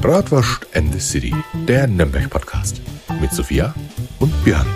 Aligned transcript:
Bratwurst 0.00 0.66
and 0.74 0.90
the 0.90 0.98
City, 0.98 1.34
der 1.68 1.86
Nürnberg-Podcast. 1.86 2.80
Mit 3.20 3.30
Sophia 3.30 3.74
und 4.20 4.32
Björn. 4.42 4.66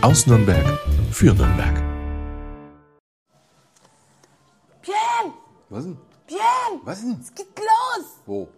Aus 0.00 0.28
Nürnberg 0.28 0.64
für 1.10 1.34
Nürnberg. 1.34 1.74
Björn! 4.80 5.34
Was 5.70 5.84
denn? 5.84 5.96
Björn! 6.28 6.80
Was 6.84 7.00
denn? 7.00 7.18
Es 7.20 7.34
geht 7.34 7.48
los! 7.58 8.06
Wo? 8.26 8.48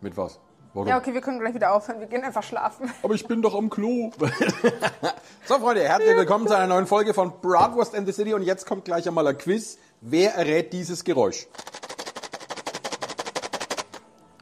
Mit 0.00 0.16
was? 0.16 0.40
Warum? 0.74 0.88
Ja, 0.88 0.98
okay, 0.98 1.14
wir 1.14 1.20
können 1.20 1.38
gleich 1.38 1.54
wieder 1.54 1.72
aufhören. 1.72 2.00
Wir 2.00 2.08
gehen 2.08 2.24
einfach 2.24 2.42
schlafen. 2.42 2.90
Aber 3.04 3.14
ich 3.14 3.28
bin 3.28 3.42
doch 3.42 3.54
am 3.54 3.70
Klo. 3.70 4.10
so, 5.44 5.58
Freunde, 5.60 5.84
herzlich 5.84 6.16
willkommen 6.16 6.48
zu 6.48 6.56
einer 6.56 6.66
neuen 6.66 6.88
Folge 6.88 7.14
von 7.14 7.32
Bratwurst 7.40 7.94
and 7.94 8.08
the 8.08 8.12
City. 8.12 8.34
Und 8.34 8.42
jetzt 8.42 8.66
kommt 8.66 8.84
gleich 8.84 9.06
einmal 9.06 9.28
ein 9.28 9.38
Quiz. 9.38 9.78
Wer 10.00 10.34
errät 10.34 10.72
dieses 10.72 11.04
Geräusch? 11.04 11.46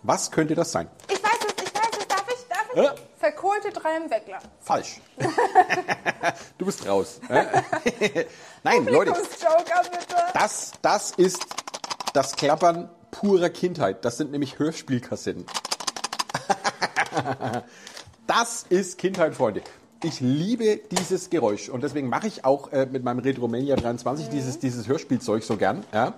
Was 0.05 0.31
könnte 0.31 0.55
das 0.55 0.71
sein? 0.71 0.89
Ich 1.09 1.23
weiß 1.23 1.39
es, 1.47 1.65
ich 1.65 1.75
weiß 1.75 1.99
es. 1.99 2.09
Darf 2.09 2.27
ich? 2.29 2.47
Darf 2.47 2.67
ich? 2.75 2.81
Hä? 2.81 2.89
Verkohlte 3.19 3.71
drei 3.71 3.97
im 3.97 4.11
Weckler. 4.11 4.39
Falsch. 4.61 5.01
du 6.59 6.67
bist 6.67 6.87
raus. 6.87 7.21
Nein, 8.63 8.85
Leute, 8.85 9.15
das, 10.35 10.73
das 10.83 11.13
ist 11.13 11.47
das 12.13 12.37
Klappern 12.37 12.91
purer 13.11 13.49
Kindheit. 13.49 14.05
Das 14.05 14.19
sind 14.19 14.31
nämlich 14.31 14.59
Hörspielkassetten. 14.59 15.47
Das 18.27 18.65
ist 18.71 18.97
Kindheit, 18.97 19.35
Freunde. 19.35 19.61
Ich 20.03 20.19
liebe 20.21 20.81
dieses 20.91 21.29
Geräusch 21.29 21.69
und 21.69 21.83
deswegen 21.83 22.09
mache 22.09 22.27
ich 22.27 22.43
auch 22.45 22.73
äh, 22.73 22.87
mit 22.87 23.05
meinem 23.05 23.19
Retromania 23.19 23.77
23 23.77 24.31
dieses, 24.31 24.59
dieses 24.59 24.89
Hörspielzeug 24.89 25.43
so 25.43 25.59
gern, 25.59 25.85
ja, 25.93 26.15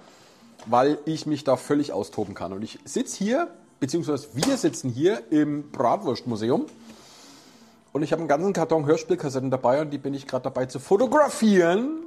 weil 0.66 0.98
ich 1.04 1.26
mich 1.26 1.42
da 1.42 1.56
völlig 1.56 1.92
austoben 1.92 2.34
kann. 2.34 2.52
Und 2.52 2.62
ich 2.62 2.78
sitze 2.84 3.18
hier, 3.18 3.48
beziehungsweise 3.80 4.28
wir 4.34 4.56
sitzen 4.56 4.90
hier 4.90 5.22
im 5.30 5.70
Bratwurstmuseum 5.70 6.66
und 7.92 8.02
ich 8.02 8.12
habe 8.12 8.20
einen 8.20 8.28
ganzen 8.28 8.52
Karton 8.52 8.86
Hörspielkassetten 8.86 9.50
dabei 9.50 9.80
und 9.80 9.90
die 9.90 9.98
bin 9.98 10.14
ich 10.14 10.26
gerade 10.26 10.44
dabei 10.44 10.66
zu 10.66 10.78
fotografieren. 10.78 12.04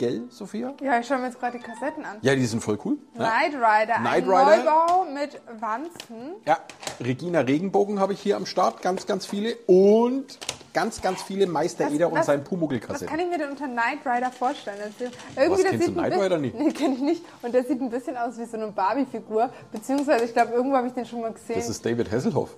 Gell, 0.00 0.22
Sophia? 0.30 0.72
Ja, 0.80 0.98
ich 0.98 1.06
schaue 1.06 1.18
mir 1.18 1.26
jetzt 1.26 1.38
gerade 1.38 1.58
die 1.58 1.62
Kassetten 1.62 2.06
an. 2.06 2.16
Ja, 2.22 2.34
die 2.34 2.46
sind 2.46 2.62
voll 2.62 2.78
cool. 2.86 2.94
ne? 3.12 3.18
Knight 3.18 3.52
Rider, 3.54 3.94
Knight 3.96 4.24
Rider. 4.24 4.56
Neubau 4.64 5.04
mit 5.12 5.38
Wanzen. 5.60 6.36
Ja, 6.46 6.56
Regina 7.04 7.40
Regenbogen 7.40 8.00
habe 8.00 8.14
ich 8.14 8.20
hier 8.22 8.36
am 8.38 8.46
Start, 8.46 8.80
ganz, 8.80 9.06
ganz 9.06 9.26
viele. 9.26 9.56
Und 9.66 10.38
ganz, 10.72 11.02
ganz 11.02 11.20
viele 11.22 11.46
Meister 11.46 11.84
Was- 11.84 11.92
Eder 11.92 12.10
und 12.10 12.18
was- 12.18 12.24
sein 12.24 12.40
Was 12.40 12.48
Pumuckl-Kassetten. 12.48 13.08
kann 13.08 13.20
ich 13.20 13.28
mir 13.28 13.36
denn 13.36 13.50
unter 13.50 13.66
Knight 13.66 13.98
Rider 14.06 14.30
vorstellen? 14.30 14.78
Das 14.78 15.06
ist- 15.08 15.18
Irgendwie, 15.36 15.62
kennst 15.64 15.86
du 15.88 15.90
ein 15.90 15.94
Knight 15.98 16.14
bi- 16.14 16.20
Rider 16.20 16.38
nicht? 16.38 16.54
Nee, 16.58 16.72
kenne 16.72 16.94
ich 16.94 17.00
nicht. 17.02 17.22
Und 17.42 17.52
der 17.52 17.64
sieht 17.64 17.82
ein 17.82 17.90
bisschen 17.90 18.16
aus 18.16 18.38
wie 18.38 18.46
so 18.46 18.56
eine 18.56 18.68
Barbie-Figur. 18.68 19.50
Beziehungsweise, 19.70 20.24
ich 20.24 20.32
glaube, 20.32 20.52
irgendwo 20.54 20.78
habe 20.78 20.86
ich 20.86 20.94
den 20.94 21.04
schon 21.04 21.20
mal 21.20 21.32
gesehen. 21.34 21.56
Das 21.56 21.68
ist 21.68 21.84
David 21.84 22.10
Hasselhoff. 22.10 22.56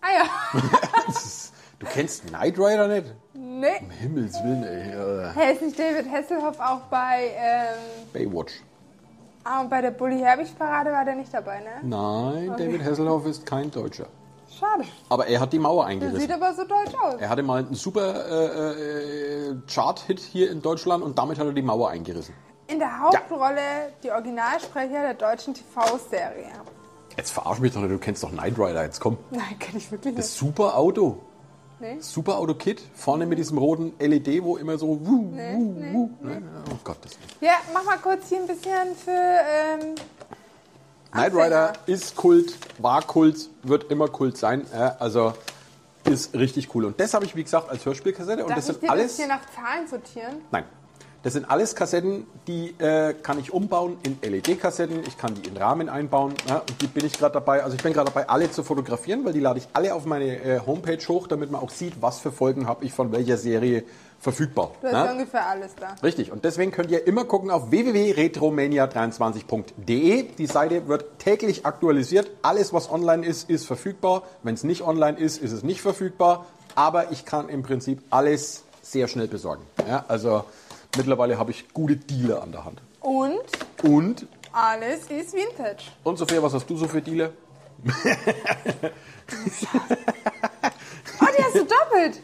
ah 0.00 0.06
ja. 0.10 0.60
Das 1.06 1.22
ist, 1.24 1.52
du 1.80 1.86
kennst 1.86 2.26
Knight 2.28 2.58
Rider 2.58 2.88
nicht? 2.88 3.14
Nee. 3.38 3.78
Um 3.80 3.90
Himmels 3.90 4.34
Willen, 4.42 4.64
ey. 4.64 4.90
äh, 4.90 5.30
Hey, 5.34 5.52
ist 5.54 5.62
nicht 5.62 5.78
David 5.78 6.10
Hasselhoff 6.10 6.58
auch 6.60 6.80
bei, 6.90 7.30
ähm, 7.36 7.76
Baywatch. 8.12 8.52
ah, 9.44 9.60
und 9.60 9.70
bei 9.70 9.80
der 9.80 9.90
Bully 9.92 10.18
Herbig 10.20 10.56
Parade 10.58 10.92
war 10.92 11.04
der 11.04 11.14
nicht 11.16 11.32
dabei, 11.32 11.60
ne? 11.60 11.66
Nein, 11.82 12.54
David 12.56 12.84
Hasselhoff 12.84 13.26
ist 13.26 13.46
kein 13.46 13.70
Deutscher. 13.70 14.06
Schade. 14.58 14.84
Aber 15.08 15.26
er 15.26 15.38
hat 15.40 15.52
die 15.52 15.58
Mauer 15.58 15.86
Der 15.86 15.94
sieht 15.94 16.02
eingerissen. 16.04 16.32
aber 16.32 16.54
so 16.54 16.64
deutsch 16.64 16.94
aus. 17.02 17.14
Er 17.20 17.28
hatte 17.28 17.42
mal 17.42 17.58
einen 17.64 17.74
super 17.74 18.26
äh, 18.28 19.50
äh, 19.50 19.56
Chart-Hit 19.72 20.18
hier 20.20 20.50
in 20.50 20.62
Deutschland 20.62 21.04
und 21.04 21.16
damit 21.18 21.38
hat 21.38 21.46
er 21.46 21.52
die 21.52 21.62
Mauer 21.62 21.90
eingerissen. 21.90 22.34
In 22.66 22.78
der 22.80 22.98
Hauptrolle 23.00 23.60
die 24.02 24.10
Originalsprecher 24.10 25.00
der 25.02 25.14
deutschen 25.14 25.54
TV-Serie. 25.54 26.46
Jetzt 27.16 27.30
verarsch 27.30 27.60
mich 27.60 27.72
doch 27.72 27.80
nicht, 27.80 27.90
du 27.92 27.98
kennst 27.98 28.22
doch 28.22 28.30
Knight 28.30 28.58
Rider, 28.58 28.84
jetzt 28.84 29.00
komm. 29.00 29.16
Nein, 29.30 29.58
kenne 29.58 29.78
ich 29.78 29.90
wirklich 29.92 30.14
Das 30.14 30.26
nicht. 30.26 30.38
super 30.38 30.76
Auto. 30.76 31.18
Nee? 31.80 31.98
Super 32.00 32.38
Auto 32.38 32.54
Kit, 32.54 32.82
vorne 32.94 33.24
mit 33.26 33.38
diesem 33.38 33.56
roten 33.58 33.92
LED, 34.00 34.42
wo 34.42 34.56
immer 34.56 34.76
so 34.78 34.98
wuh, 35.06 35.30
Nee, 35.30 35.54
wuh, 35.54 35.72
nee, 35.78 35.92
wuh. 35.92 36.10
Ne? 36.20 36.42
Oh 36.72 36.76
Gottes 36.82 37.12
Willen. 37.12 37.30
Ja, 37.40 37.58
mach 37.72 37.84
mal 37.84 37.98
kurz 37.98 38.28
hier 38.28 38.38
ein 38.40 38.46
bisschen 38.46 38.96
für. 38.96 39.10
Ähm, 39.10 39.94
Knight. 41.12 41.32
Rider 41.34 41.72
ist 41.86 42.16
Kult, 42.16 42.58
war 42.78 43.02
Kult, 43.02 43.48
wird 43.62 43.90
immer 43.90 44.08
Kult 44.08 44.36
sein. 44.36 44.66
Ja, 44.72 44.96
also 44.98 45.32
ist 46.04 46.34
richtig 46.34 46.74
cool. 46.74 46.84
Und 46.84 46.98
das 47.00 47.14
habe 47.14 47.24
ich, 47.24 47.34
wie 47.36 47.42
gesagt, 47.44 47.70
als 47.70 47.84
Hörspielkassette. 47.84 48.42
Und 48.42 48.50
darf 48.50 48.56
das 48.56 48.68
ich 48.68 48.72
sind 48.74 48.82
dir 48.82 48.90
alles. 48.90 49.06
das 49.08 49.16
hier 49.16 49.28
nach 49.28 49.40
Zahlen 49.54 49.86
sortieren? 49.88 50.36
Nein. 50.50 50.64
Das 51.28 51.34
sind 51.34 51.50
alles 51.50 51.74
Kassetten, 51.74 52.26
die 52.46 52.74
äh, 52.78 53.12
kann 53.12 53.38
ich 53.38 53.52
umbauen 53.52 53.98
in 54.02 54.16
LED-Kassetten. 54.22 55.00
Ich 55.06 55.18
kann 55.18 55.34
die 55.34 55.46
in 55.46 55.58
Rahmen 55.58 55.90
einbauen. 55.90 56.32
Ja, 56.48 56.60
und 56.60 56.80
die 56.80 56.86
bin 56.86 57.04
ich 57.04 57.12
gerade 57.12 57.34
dabei. 57.34 57.62
Also 57.62 57.76
ich 57.76 57.82
bin 57.82 57.92
gerade 57.92 58.06
dabei, 58.10 58.30
alle 58.30 58.50
zu 58.50 58.62
fotografieren, 58.62 59.26
weil 59.26 59.34
die 59.34 59.40
lade 59.40 59.58
ich 59.58 59.68
alle 59.74 59.94
auf 59.94 60.06
meine 60.06 60.42
äh, 60.42 60.58
Homepage 60.66 60.96
hoch, 61.06 61.26
damit 61.26 61.50
man 61.50 61.60
auch 61.60 61.68
sieht, 61.68 62.00
was 62.00 62.18
für 62.18 62.32
Folgen 62.32 62.66
habe 62.66 62.82
ich 62.86 62.94
von 62.94 63.12
welcher 63.12 63.36
Serie 63.36 63.84
verfügbar. 64.18 64.70
Du 64.80 64.86
hast 64.86 64.94
Ja? 64.94 65.04
ja 65.04 65.12
ungefähr 65.12 65.46
alles 65.46 65.72
da. 65.78 65.96
Richtig, 66.02 66.32
und 66.32 66.46
deswegen 66.46 66.72
könnt 66.72 66.90
ihr 66.90 67.06
immer 67.06 67.26
gucken 67.26 67.50
auf 67.50 67.70
www.retromania23.de. 67.70 70.28
Die 70.38 70.46
Seite 70.46 70.88
wird 70.88 71.18
täglich 71.18 71.66
aktualisiert. 71.66 72.30
Alles, 72.40 72.72
was 72.72 72.90
online 72.90 73.26
ist, 73.26 73.50
ist 73.50 73.66
verfügbar. 73.66 74.22
Wenn 74.42 74.54
es 74.54 74.64
nicht 74.64 74.80
online 74.80 75.18
ist, 75.18 75.42
ist 75.42 75.52
es 75.52 75.62
nicht 75.62 75.82
verfügbar. 75.82 76.46
Aber 76.74 77.12
ich 77.12 77.26
kann 77.26 77.50
im 77.50 77.62
Prinzip 77.62 78.00
alles 78.08 78.64
sehr 78.80 79.08
schnell 79.08 79.28
besorgen. 79.28 79.62
Ja, 79.86 80.06
also 80.08 80.44
mittlerweile 80.96 81.38
habe 81.38 81.50
ich 81.50 81.72
gute 81.72 81.96
Dealer 81.96 82.42
an 82.42 82.52
der 82.52 82.64
Hand. 82.64 82.80
Und 83.00 83.38
Und, 83.82 84.26
alles 84.52 85.02
ist 85.08 85.32
Vintage. 85.34 85.84
und 86.04 86.18
Sophia, 86.18 86.42
was 86.42 86.52
hast 86.54 86.68
du 86.68 86.76
so 86.76 86.88
für 86.88 87.00
Dealer? 87.02 87.30
Oh, 91.20 91.26
die 91.36 91.44
hast 91.44 91.54
du 91.54 91.64
doppelt. 91.64 92.20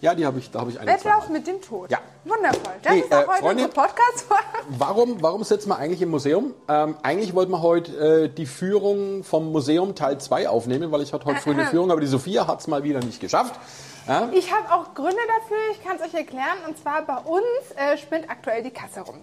Ja, 0.00 0.14
die 0.16 0.26
habe 0.26 0.38
ich, 0.40 0.50
da 0.50 0.60
habe 0.60 0.70
ich 0.70 0.80
eine. 0.80 0.90
Wettlauf 0.90 1.28
mit 1.28 1.46
dem 1.46 1.60
Tod. 1.62 1.88
Ja. 1.90 1.98
Wundervoll. 2.24 2.72
Das 2.82 2.92
Nee, 2.92 3.00
ist 3.00 3.12
auch 3.14 3.22
äh, 3.22 3.26
heute 3.26 3.38
Freunde- 3.42 3.64
unsere 3.66 3.68
Podcast-Folge. 3.68 4.42
Warum, 4.78 5.22
warum 5.22 5.44
sitzen 5.44 5.68
wir 5.68 5.76
eigentlich 5.78 6.02
im 6.02 6.10
Museum? 6.10 6.54
Ähm, 6.68 6.96
eigentlich 7.04 7.34
wollten 7.34 7.52
wir 7.52 7.62
heute 7.62 8.24
äh, 8.24 8.28
die 8.28 8.46
Führung 8.46 9.22
vom 9.22 9.52
Museum 9.52 9.94
Teil 9.94 10.18
2 10.18 10.48
aufnehmen, 10.48 10.90
weil 10.90 11.02
ich 11.02 11.12
hatte 11.12 11.24
heute 11.26 11.40
früh 11.40 11.52
eine 11.52 11.66
Führung, 11.70 11.92
aber 11.92 12.00
die 12.00 12.08
Sophia 12.08 12.48
hat 12.48 12.60
es 12.60 12.66
mal 12.66 12.82
wieder 12.82 12.98
nicht 13.00 13.20
geschafft. 13.20 13.54
Ja? 14.06 14.28
Ich 14.32 14.52
habe 14.52 14.72
auch 14.72 14.94
Gründe 14.94 15.20
dafür, 15.38 15.58
ich 15.72 15.82
kann 15.82 15.96
es 15.96 16.02
euch 16.02 16.14
erklären. 16.14 16.58
Und 16.66 16.78
zwar 16.78 17.02
bei 17.02 17.16
uns 17.16 17.42
äh, 17.76 17.96
spinnt 17.98 18.30
aktuell 18.30 18.62
die 18.62 18.70
Kasse 18.70 19.00
rum. 19.00 19.16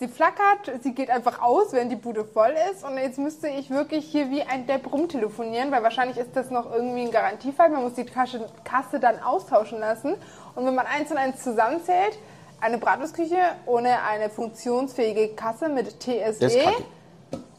Sie 0.00 0.08
flackert, 0.08 0.82
sie 0.82 0.92
geht 0.92 1.08
einfach 1.08 1.40
aus, 1.40 1.72
wenn 1.72 1.88
die 1.88 1.96
Bude 1.96 2.24
voll 2.24 2.54
ist. 2.72 2.84
Und 2.84 2.98
jetzt 2.98 3.18
müsste 3.18 3.48
ich 3.48 3.70
wirklich 3.70 4.04
hier 4.06 4.30
wie 4.30 4.42
ein 4.42 4.66
Depp 4.66 4.92
rumtelefonieren, 4.92 5.70
weil 5.70 5.84
wahrscheinlich 5.84 6.18
ist 6.18 6.34
das 6.34 6.50
noch 6.50 6.72
irgendwie 6.72 7.02
ein 7.02 7.10
Garantiefall. 7.12 7.70
Man 7.70 7.84
muss 7.84 7.94
die 7.94 8.04
Kasse, 8.04 8.44
Kasse 8.64 8.98
dann 8.98 9.22
austauschen 9.22 9.78
lassen. 9.78 10.14
Und 10.56 10.66
wenn 10.66 10.74
man 10.74 10.86
eins 10.86 11.10
und 11.12 11.16
eins 11.16 11.42
zusammenzählt, 11.42 12.18
eine 12.60 12.78
Bratwurstküche 12.78 13.36
ohne 13.66 14.02
eine 14.02 14.30
funktionsfähige 14.30 15.34
Kasse 15.34 15.68
mit 15.68 16.00
TSE. 16.00 16.40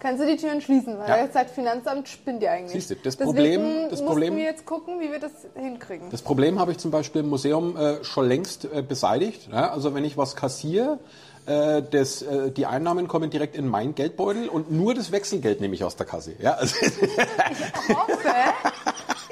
Kannst 0.05 0.21
du 0.21 0.27
die 0.27 0.38
Türen 0.38 0.61
schließen, 0.61 0.99
weil 0.99 1.09
Ja. 1.09 1.17
jetzt 1.17 1.33
sagt 1.33 1.49
Finanzamt 1.49 2.07
spinnt 2.07 2.43
ihr 2.43 2.51
eigentlich. 2.51 2.73
Siehst 2.73 2.91
du, 2.91 2.95
das 2.95 3.17
Deswegen 3.17 3.25
Problem- 3.25 3.89
das 3.89 4.05
Problem- 4.05 4.35
wir 4.38 4.43
jetzt 4.43 4.63
gucken, 4.66 4.99
wie 4.99 5.11
wir 5.11 5.17
das 5.19 5.31
hinkriegen. 5.55 6.09
Das 6.11 6.21
Problem 6.21 6.59
habe 6.59 6.71
ich 6.71 6.77
zum 6.77 6.91
Beispiel 6.91 7.21
im 7.21 7.29
Museum 7.29 7.75
äh, 7.75 8.03
schon 8.03 8.27
längst 8.27 8.66
äh, 8.66 8.83
beseitigt. 8.83 9.49
Ja? 9.51 9.71
Also 9.71 9.95
wenn 9.95 10.05
ich 10.05 10.16
was 10.16 10.35
kassiere, 10.35 10.99
äh, 11.47 11.81
das, 11.81 12.21
äh, 12.21 12.51
die 12.51 12.67
Einnahmen 12.67 13.07
kommen 13.07 13.31
direkt 13.31 13.55
in 13.55 13.67
meinen 13.67 13.95
Geldbeutel 13.95 14.47
und 14.47 14.71
nur 14.71 14.93
das 14.93 15.11
Wechselgeld 15.11 15.59
nehme 15.59 15.73
ich 15.73 15.83
aus 15.83 15.95
der 15.95 16.05
Kasse. 16.05 16.33
Ja? 16.39 16.51
Also, 16.53 16.75
Ich 16.85 17.95
hoffe, 17.95 18.19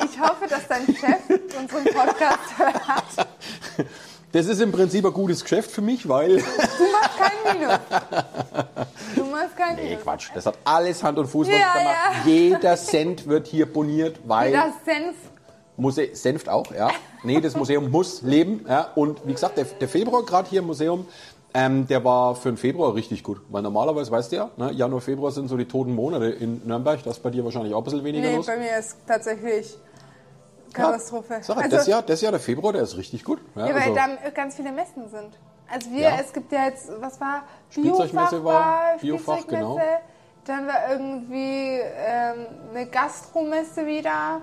ich 0.05 0.19
hoffe, 0.19 0.47
dass 0.49 0.67
dein 0.67 0.85
Chef 0.87 1.39
unseren 1.59 1.83
Podcast 1.85 2.57
hört. 2.57 3.27
das 4.31 4.45
ist 4.47 4.59
im 4.59 4.71
Prinzip 4.71 5.05
ein 5.05 5.13
gutes 5.13 5.43
Geschäft 5.43 5.69
für 5.69 5.81
mich, 5.81 6.09
weil... 6.09 6.37
Du 6.37 6.43
machst 6.91 7.19
kein 7.19 7.59
Minus. 7.59 7.79
Kein 9.75 9.85
Nee. 9.85 9.95
Quatsch. 9.97 10.29
Das 10.33 10.45
hat 10.45 10.57
alles 10.63 11.03
Hand 11.03 11.17
und 11.17 11.27
Fuß, 11.27 11.47
was 11.47 11.53
Ja, 11.53 11.67
mache. 11.75 11.83
ja. 11.83 12.31
Jeder 12.31 12.75
Cent 12.77 13.27
wird 13.27 13.47
hier 13.47 13.71
boniert, 13.71 14.19
weil... 14.25 14.51
Das 14.51 14.73
Senf. 14.85 15.15
Muse 15.75 16.09
Senft 16.13 16.49
auch, 16.49 16.71
ja. 16.71 16.91
Nee, 17.23 17.41
das 17.41 17.55
Museum 17.55 17.89
muss 17.89 18.21
leben. 18.21 18.63
Ja. 18.69 18.91
Und 18.95 19.25
wie 19.25 19.33
gesagt, 19.33 19.57
der, 19.57 19.65
der 19.65 19.87
Februar 19.89 20.23
gerade 20.23 20.47
hier 20.47 20.59
im 20.59 20.67
Museum, 20.67 21.07
ähm, 21.55 21.87
der 21.87 22.03
war 22.03 22.35
für 22.35 22.49
den 22.51 22.57
Februar 22.57 22.93
richtig 22.93 23.23
gut. 23.23 23.41
Weil 23.49 23.63
normalerweise, 23.63 24.11
weißt 24.11 24.31
du 24.31 24.35
ja, 24.35 24.49
ne, 24.57 24.71
Januar, 24.71 25.01
Februar 25.01 25.31
sind 25.31 25.47
so 25.47 25.57
die 25.57 25.65
toten 25.65 25.95
Monate 25.95 26.25
in 26.27 26.61
Nürnberg. 26.65 27.01
Das 27.03 27.17
ist 27.17 27.23
bei 27.23 27.31
dir 27.31 27.43
wahrscheinlich 27.43 27.73
auch 27.73 27.79
ein 27.79 27.83
bisschen 27.85 28.03
weniger 28.03 28.27
Nee, 28.29 28.35
los. 28.35 28.45
bei 28.45 28.57
mir 28.57 28.77
ist 28.77 28.97
tatsächlich 29.07 29.75
Katastrophe. 30.73 31.39
Sag, 31.41 31.57
Also- 31.57 31.69
das, 31.75 31.87
Jahr, 31.87 32.01
das 32.01 32.21
Jahr, 32.21 32.31
der 32.31 32.41
Februar, 32.41 32.73
der 32.73 32.83
ist 32.83 32.97
richtig 32.97 33.23
gut. 33.23 33.39
Ja, 33.55 33.67
Ja, 33.69 33.75
weil 33.75 33.81
also, 33.81 33.95
da 34.23 34.29
ganz 34.29 34.55
viele 34.55 34.71
Messen 34.71 35.07
sind. 35.09 35.37
Also 35.71 35.91
wir, 35.91 36.01
Ja. 36.01 36.17
es 36.19 36.31
gibt 36.33 36.51
ja 36.51 36.65
jetzt, 36.65 36.89
was 36.99 37.19
war? 37.19 37.43
Spielzeugmesse 37.71 38.39
Biofach 38.39 38.43
war, 38.43 38.97
Biofach, 38.99 39.47
genau. 39.47 39.79
Dann 40.45 40.67
war 40.67 40.89
irgendwie 40.91 41.79
ähm, 41.79 42.47
eine 42.73 42.85
Gastromesse 42.87 43.85
wieder. 43.85 44.41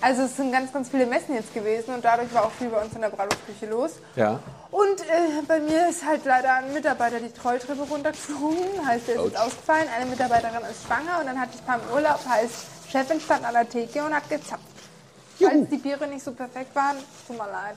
Also 0.00 0.22
es 0.22 0.36
sind 0.36 0.52
ganz, 0.52 0.72
ganz 0.72 0.88
viele 0.88 1.06
Messen 1.06 1.34
jetzt 1.34 1.52
gewesen 1.54 1.94
und 1.94 2.04
dadurch 2.04 2.32
war 2.34 2.44
auch 2.44 2.50
viel 2.50 2.68
bei 2.68 2.80
uns 2.82 2.94
in 2.94 3.00
der 3.00 3.08
Bratwurstküche 3.08 3.66
los. 3.66 3.92
ja. 4.16 4.38
Und 4.70 5.00
äh, 5.02 5.40
bei 5.46 5.60
mir 5.60 5.88
ist 5.88 6.04
halt 6.04 6.24
leider 6.24 6.54
ein 6.54 6.72
Mitarbeiter 6.72 7.20
die 7.20 7.30
Trolltreppe 7.32 7.82
runtergeflogen, 7.82 8.84
heißt, 8.84 9.06
der 9.06 9.14
ist 9.16 9.24
jetzt 9.26 9.38
ausgefallen. 9.38 9.86
Eine 9.96 10.06
Mitarbeiterin 10.06 10.62
ist 10.68 10.84
schwanger 10.84 11.20
und 11.20 11.26
dann 11.26 11.40
hatte 11.40 11.52
ich 11.54 11.60
ein 11.60 11.64
paar 11.66 11.76
im 11.80 11.94
Urlaub, 11.94 12.18
heißt, 12.28 12.66
Chefin 12.90 13.20
stand 13.20 13.44
an 13.44 13.54
der 13.54 13.68
Theke 13.68 14.04
und 14.04 14.12
hat 14.12 14.28
gezapft. 14.28 14.64
Juhu. 15.38 15.50
Falls 15.50 15.68
die 15.70 15.76
Biere 15.76 16.08
nicht 16.08 16.24
so 16.24 16.32
perfekt 16.32 16.74
waren, 16.74 16.96
tut 17.26 17.38
mir 17.38 17.46
leid. 17.46 17.76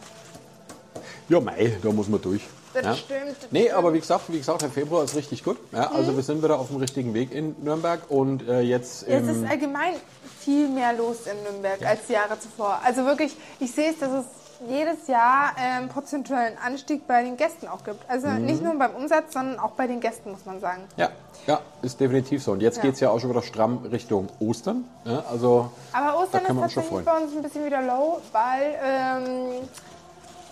Ja, 1.29 1.39
mei, 1.41 1.77
da 1.81 1.91
muss 1.91 2.07
man 2.07 2.21
durch. 2.21 2.41
Das 2.73 2.85
ja. 2.85 2.95
stimmt, 2.95 3.21
das 3.41 3.51
Nee, 3.51 3.61
stimmt. 3.63 3.73
aber 3.75 3.93
wie 3.93 3.99
gesagt, 3.99 4.23
wie 4.27 4.37
gesagt, 4.37 4.61
der 4.61 4.69
Februar 4.69 5.03
ist 5.03 5.15
richtig 5.15 5.43
gut. 5.43 5.57
Ja, 5.71 5.91
also 5.91 6.15
wir 6.15 6.23
sind 6.23 6.43
wieder 6.43 6.59
auf 6.59 6.67
dem 6.67 6.77
richtigen 6.77 7.13
Weg 7.13 7.31
in 7.33 7.55
Nürnberg 7.63 8.01
und 8.09 8.47
äh, 8.47 8.61
jetzt 8.61 9.03
Es 9.03 9.27
im, 9.27 9.43
ist 9.43 9.49
allgemein 9.49 9.93
viel 10.39 10.69
mehr 10.69 10.93
los 10.93 11.17
in 11.25 11.41
Nürnberg 11.43 11.83
als 11.85 12.05
die 12.07 12.13
Jahre 12.13 12.39
zuvor. 12.39 12.79
Also 12.83 13.03
wirklich, 13.05 13.35
ich 13.59 13.71
sehe 13.71 13.91
es, 13.91 13.99
dass 13.99 14.11
es 14.11 14.25
jedes 14.69 15.07
Jahr 15.07 15.51
ähm, 15.59 15.87
prozentuellen 15.89 16.57
Anstieg 16.65 17.05
bei 17.07 17.23
den 17.23 17.35
Gästen 17.37 17.67
auch 17.67 17.83
gibt. 17.83 18.09
Also 18.09 18.27
Mhm. 18.27 18.45
nicht 18.45 18.63
nur 18.63 18.75
beim 18.75 18.95
Umsatz, 18.95 19.33
sondern 19.33 19.59
auch 19.59 19.71
bei 19.71 19.85
den 19.87 19.99
Gästen, 19.99 20.31
muss 20.31 20.45
man 20.45 20.59
sagen. 20.59 20.83
ja, 20.97 21.09
ja, 21.45 21.59
ist 21.81 21.99
definitiv 21.99 22.43
so. 22.43 22.51
Und 22.53 22.61
jetzt 22.61 22.77
Ja. 22.77 22.83
geht's 22.83 22.99
ja 22.99 23.09
auch 23.09 23.19
schon 23.19 23.29
wieder 23.29 23.43
stramm 23.43 23.85
Richtung 23.91 24.29
Ostern. 24.39 24.85
Ja, 25.05 25.23
also 25.29 25.71
Aber 25.93 26.19
Ostern 26.19 26.41
ist 26.45 26.59
tatsächlich 26.59 27.05
bei 27.05 27.17
uns 27.17 27.35
ein 27.35 27.41
bisschen 27.43 27.65
wieder 27.65 27.81
low, 27.83 28.19
weil 28.31 28.75
ähm, 28.83 29.67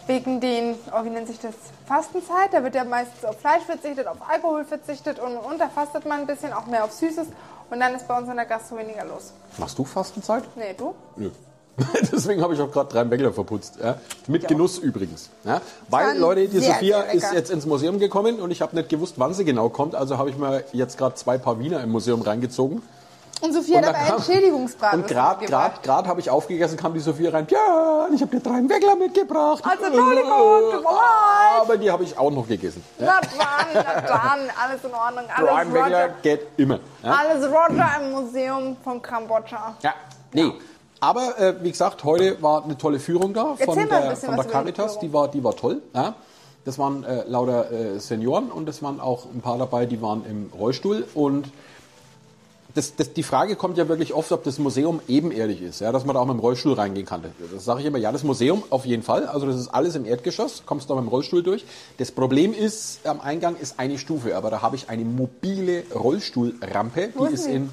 wegen 0.07 0.40
den, 0.40 0.75
oh, 0.92 1.04
wie 1.04 1.10
nennt 1.10 1.28
sich 1.28 1.40
das, 1.40 1.56
Fastenzeit, 1.88 2.54
da 2.54 2.63
wird 2.63 2.75
ja 2.75 2.84
meistens 2.84 3.25
auf 3.25 3.40
Fleisch 3.40 3.63
verzichtet, 3.63 4.07
auf 4.07 4.18
Alkohol 4.28 4.66
verzichtet 4.66 5.19
und, 5.19 5.38
und 5.38 5.60
da 5.60 5.69
fastet 5.69 6.06
man 6.06 6.22
ein 6.22 6.28
bisschen, 6.28 6.54
auch 6.54 6.66
mehr 6.66 6.84
auf 6.84 6.92
Süßes 6.92 7.28
und 7.69 7.80
dann 7.80 7.96
ist 7.96 8.07
bei 8.07 8.18
uns 8.18 8.30
in 8.30 8.36
der 8.36 8.46
Gastro 8.46 8.78
weniger 8.78 9.06
los. 9.06 9.34
machst 9.57 9.78
du 9.78 9.86
Fastenzeit? 9.86 10.44
Nee, 10.56 10.74
du? 10.78 10.94
Nö. 11.16 11.30
Deswegen 12.12 12.42
habe 12.42 12.54
ich 12.54 12.62
auch 12.62 12.72
gerade 12.72 12.90
drei 12.90 13.04
Bäckler 13.04 13.34
verputzt. 13.34 13.78
Ja. 13.84 14.00
Mit 14.28 14.48
Genuss 14.48 14.78
übrigens. 14.78 15.30
Ja. 15.44 15.62
Weil, 15.90 16.07
Dann 16.07 16.19
Leute, 16.19 16.48
die 16.48 16.60
Sophia 16.60 17.02
ist 17.02 17.34
jetzt 17.34 17.52
ins 17.52 17.66
Museum 17.66 18.00
gekommen 18.00 18.40
und 18.40 18.52
ich 18.52 18.62
habe 18.62 18.75
nicht 18.75 18.88
gewusst, 18.88 19.16
wann 19.18 19.34
sie 19.34 19.44
genau 19.44 19.68
kommt. 19.69 19.94
Also 19.94 20.18
habe 20.18 20.30
ich 20.30 20.38
mir 20.38 20.63
jetzt 20.72 20.98
gerade 20.98 21.16
zwei 21.16 21.38
Paar 21.38 21.60
Wiener 21.60 21.81
im 21.84 21.92
Museum 21.92 22.22
reingezogen. 22.22 22.81
Und 23.41 23.53
Sophia 23.53 23.79
Und 23.79 23.85
hat 23.85 23.95
aber 23.95 24.15
Entschädigungsbraten 24.17 25.01
Und 25.01 25.07
gerade 25.07 25.39
mitgebracht. 25.41 25.73
grad, 25.73 25.83
grad 25.83 26.07
habe 26.07 26.19
ich 26.19 26.29
aufgegessen, 26.29 26.77
kam 26.77 26.93
die 26.93 26.99
Sophia 27.01 27.31
rein. 27.31 27.45
Ja, 27.49 28.07
ich 28.13 28.21
habe 28.21 28.31
dir 28.37 28.41
drei 28.41 28.61
Bäckler 28.61 28.95
mitgebracht. 28.95 29.63
Also, 29.63 29.85
Entschuldigung, 29.85 30.71
tut 30.71 30.83
mir 30.83 30.89
leid. 30.89 31.61
Aber 31.61 31.77
die 31.77 31.91
habe 31.91 32.03
ich 32.03 32.17
auch 32.17 32.31
noch 32.31 32.47
gegessen. 32.47 32.83
Ja. 32.97 33.05
Na 33.05 33.21
dann, 33.21 33.67
na 33.73 34.01
dann, 34.01 34.39
alles 34.63 34.83
in 34.83 34.93
Ordnung, 34.93 35.25
Prime 35.35 35.51
alles 35.51 35.73
Bäckler 35.73 36.03
Roger. 36.03 36.15
geht 36.21 36.47
immer. 36.57 36.79
Ja. 37.03 37.11
Alles 37.11 37.45
Roger 37.45 37.89
im 38.01 38.11
Museum 38.11 38.77
von 38.83 39.01
Kambodscha. 39.01 39.75
Ja, 39.83 39.93
nee. 40.33 40.51
Aber 41.01 41.37
äh, 41.37 41.55
wie 41.61 41.71
gesagt, 41.71 42.03
heute 42.03 42.41
war 42.41 42.63
eine 42.63 42.77
tolle 42.77 42.99
Führung 42.99 43.33
da 43.33 43.55
von 43.57 43.77
Erzähl 43.77 43.87
der, 43.87 44.15
von 44.15 44.35
der 44.37 44.45
Caritas. 44.45 44.97
Die 44.99 45.11
war, 45.11 45.27
die 45.27 45.43
war 45.43 45.55
toll. 45.55 45.81
Ja. 45.93 46.15
Das 46.63 46.79
waren 46.79 47.03
äh, 47.03 47.25
lauter 47.27 47.71
äh, 47.71 47.99
Senioren 47.99 48.49
und 48.49 48.67
es 48.67 48.81
waren 48.81 48.99
auch 48.99 49.25
ein 49.25 49.41
paar 49.41 49.59
dabei, 49.59 49.85
die 49.85 50.01
waren 50.01 50.25
im 50.25 50.51
Rollstuhl. 50.57 51.05
Und 51.13 51.51
das, 52.75 52.95
das, 52.95 53.13
die 53.13 53.24
Frage 53.24 53.56
kommt 53.56 53.77
ja 53.77 53.88
wirklich 53.88 54.13
oft, 54.13 54.31
ob 54.33 54.44
das 54.44 54.60
Museum 54.60 55.00
ebenerdig 55.07 55.62
ist, 55.62 55.80
ja, 55.80 55.92
dass 55.94 56.06
man 56.06 56.13
da 56.13 56.19
auch 56.19 56.25
mit 56.25 56.36
dem 56.36 56.39
Rollstuhl 56.39 56.74
reingehen 56.74 57.06
kann. 57.06 57.24
Das 57.54 57.63
sage 57.63 57.80
ich 57.80 57.86
immer, 57.86 57.98
ja, 57.98 58.12
das 58.12 58.24
Museum 58.24 58.63
auf 58.69 58.86
jeden 58.86 59.01
Fall. 59.01 59.25
Also 59.25 59.48
das 59.48 59.56
ist 59.56 59.69
alles 59.69 59.95
im 59.95 60.06
Erdgeschoss, 60.06 60.63
kommst 60.66 60.89
da 60.89 60.95
mit 60.95 61.06
dem 61.06 61.07
Rollstuhl 61.07 61.42
durch. 61.42 61.66
Das 61.98 62.12
Problem 62.12 62.54
ist, 62.54 63.07
am 63.07 63.22
Eingang 63.22 63.56
ist 63.56 63.80
eine 63.80 63.98
Stufe, 63.98 64.36
aber 64.36 64.50
da 64.50 64.62
habe 64.62 64.75
ich 64.75 64.89
eine 64.89 65.06
mobile 65.06 65.83
Rollstuhlrampe, 65.94 67.13
die 67.18 67.33
ist 67.33 67.48
in, 67.48 67.69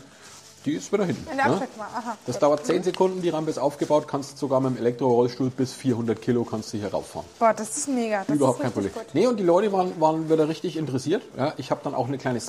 die 0.65 0.75
ist 0.75 0.93
wieder 0.93 1.05
hinten. 1.05 1.35
Ne? 1.35 1.43
Aha. 1.43 2.17
Das 2.25 2.37
Gut. 2.37 2.43
dauert 2.43 2.65
10 2.65 2.85
Sekunden, 2.85 3.23
die 3.23 3.31
Rampe 3.31 3.51
ist 3.51 3.59
aufgebaut, 3.59 4.07
kannst 4.07 4.39
sogar 4.39 4.61
mit 4.61 4.77
dem 4.77 4.79
Elektrorollstuhl 4.79 5.51
bis 5.51 5.73
400 5.73 6.23
Kilo 6.23 6.45
kannst 6.45 6.73
du 6.73 6.79
hier 6.79 6.93
rauffahren. 6.93 7.27
Boah, 7.41 7.53
das 7.53 7.77
ist 7.77 7.89
mega. 7.89 8.23
Das 8.25 8.37
Überhaupt 8.37 8.59
ist 8.59 8.63
kein 8.63 8.73
Problem. 8.73 8.93
Gut. 8.93 9.07
Nee, 9.15 9.27
und 9.27 9.41
die 9.41 9.45
Leute 9.45 9.73
waren, 9.73 10.01
waren 10.01 10.31
wieder 10.31 10.49
richtig 10.49 10.77
interessiert. 10.77 11.23
Ja, 11.37 11.55
ich 11.57 11.73
habe 11.73 11.81
dann 11.83 11.95
auch 11.95 12.07
eine 12.07 12.19
kleine 12.19 12.41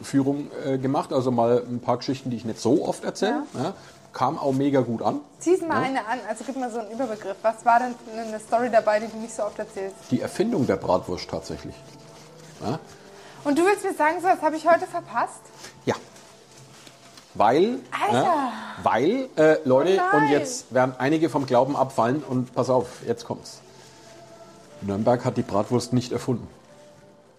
Special-Führung 0.00 0.50
äh, 0.64 0.78
gemacht, 0.78 1.12
also 1.12 1.30
mal 1.30 1.62
ein 1.68 1.80
paar 1.80 1.98
Geschichten, 1.98 2.30
die 2.30 2.36
ich 2.36 2.44
nicht 2.44 2.60
so 2.60 2.86
oft 2.86 3.04
erzähle. 3.04 3.42
Ja. 3.54 3.74
kam 4.12 4.38
auch 4.38 4.52
mega 4.52 4.80
gut 4.80 5.02
an. 5.02 5.20
Zieh's 5.38 5.60
mal 5.60 5.82
eine 5.82 6.00
an, 6.00 6.18
also 6.28 6.44
gib 6.44 6.56
mal 6.56 6.70
so 6.70 6.80
einen 6.80 6.90
Überbegriff. 6.90 7.36
Was 7.42 7.64
war 7.64 7.78
denn 7.78 7.94
eine 8.12 8.40
Story 8.40 8.68
dabei, 8.70 9.00
die 9.00 9.06
du 9.06 9.16
nicht 9.18 9.34
so 9.34 9.44
oft 9.44 9.58
erzählst? 9.58 9.96
Die 10.10 10.20
Erfindung 10.20 10.66
der 10.66 10.76
Bratwurst 10.76 11.30
tatsächlich. 11.30 11.74
Ja. 12.64 12.78
Und 13.44 13.58
du 13.58 13.64
willst 13.64 13.84
mir 13.84 13.94
sagen, 13.94 14.20
so, 14.20 14.28
das 14.28 14.42
habe 14.42 14.56
ich 14.56 14.68
heute 14.68 14.86
verpasst? 14.86 15.40
Ja. 15.84 15.94
Weil, 17.34 17.78
Alter! 17.92 18.24
ja, 18.24 18.52
weil, 18.82 19.28
äh, 19.36 19.56
Leute, 19.64 20.00
Oh 20.12 20.16
und 20.16 20.28
jetzt 20.28 20.74
werden 20.74 20.94
einige 20.98 21.30
vom 21.30 21.46
Glauben 21.46 21.76
abfallen 21.76 22.24
und 22.24 22.52
pass 22.54 22.68
auf, 22.68 22.86
jetzt 23.06 23.24
kommt's. 23.24 23.60
Nürnberg 24.82 25.24
hat 25.24 25.36
die 25.36 25.42
Bratwurst 25.42 25.92
nicht 25.92 26.10
erfunden. 26.10 26.48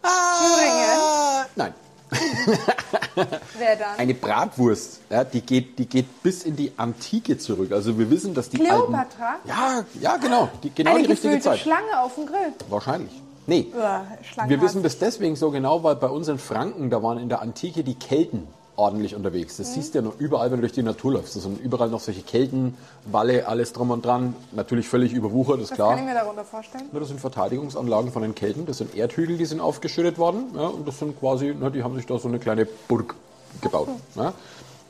Thüringen? 0.02 1.46
Nein. 1.56 1.74
Wer 3.58 3.76
dann? 3.78 3.98
Eine 3.98 4.14
Bratwurst, 4.14 5.00
ja, 5.10 5.24
die, 5.24 5.42
geht, 5.42 5.80
die 5.80 5.86
geht 5.86 6.24
bis 6.24 6.44
in 6.44 6.56
die 6.56 6.74
Antike 6.78 7.38
zurück. 7.38 7.72
Also 7.72 7.98
wir 7.98 8.10
wissen, 8.10 8.34
dass 8.34 8.50
die 8.50 8.58
Kleopatra? 8.58 9.40
alten... 9.44 9.48
Ja, 9.48 9.86
ja, 10.02 10.18
genau. 10.18 10.50
Die, 10.64 10.72
genau 10.72 10.92
Eine 10.92 11.04
die 11.04 11.12
richtige 11.12 11.40
Zeit. 11.40 11.60
Schlange 11.60 12.02
auf 12.02 12.16
dem 12.16 12.26
Grill. 12.26 12.54
Wahrscheinlich. 12.70 13.12
Nee. 13.48 13.68
Uah, 13.76 14.06
Wir 14.48 14.62
wissen 14.62 14.84
das 14.84 15.00
deswegen 15.00 15.36
so 15.36 15.52
genau, 15.52 15.84
weil 15.84 15.96
bei 15.96 16.08
uns 16.08 16.28
in 16.28 16.38
Franken, 16.38 16.90
da 16.90 17.02
waren 17.02 17.18
in 17.18 17.30
der 17.30 17.42
Antike 17.42 17.84
die 17.84 17.96
Kelten 17.96 18.48
ordentlich 18.82 19.16
unterwegs. 19.16 19.58
Mhm. 19.58 19.64
Das 19.64 19.74
siehst 19.74 19.94
du 19.94 20.00
ja 20.00 20.04
noch 20.04 20.20
überall, 20.20 20.50
wenn 20.50 20.58
du 20.58 20.62
durch 20.62 20.74
die 20.74 20.82
Natur 20.82 21.14
läufst. 21.14 21.36
Das 21.36 21.44
sind 21.44 21.62
überall 21.62 21.90
noch 21.90 22.00
solche 22.00 22.24
Kelten, 22.24 22.76
Walle, 23.06 23.48
alles 23.48 23.74
drum 23.74 23.92
und 23.92 24.04
dran. 24.04 24.36
Natürlich 24.54 24.88
völlig 24.88 25.14
überwuchert, 25.14 25.62
ist 25.62 25.70
Was 25.70 25.76
klar. 25.76 25.90
kann 25.92 26.00
ich 26.00 26.06
mir 26.06 26.16
darunter 26.16 26.44
vorstellen? 26.44 26.86
Ja, 26.92 27.00
das 27.00 27.10
sind 27.10 27.20
Verteidigungsanlagen 27.20 28.12
von 28.12 28.24
den 28.24 28.34
Kelten. 28.34 28.66
Das 28.66 28.80
sind 28.80 28.96
Erdhügel, 28.96 29.38
die 29.38 29.46
sind 29.46 29.62
aufgeschüttet 29.62 30.18
worden. 30.18 30.46
Ja, 30.56 30.68
und 30.68 30.88
das 30.88 30.98
sind 30.98 31.20
quasi, 31.20 31.54
ne, 31.54 31.70
die 31.70 31.84
haben 31.84 31.96
sich 31.96 32.08
da 32.08 32.18
so 32.18 32.28
eine 32.28 32.40
kleine 32.40 32.66
Burg 32.66 33.16
gebaut. 33.62 33.90
Ja. 34.16 34.34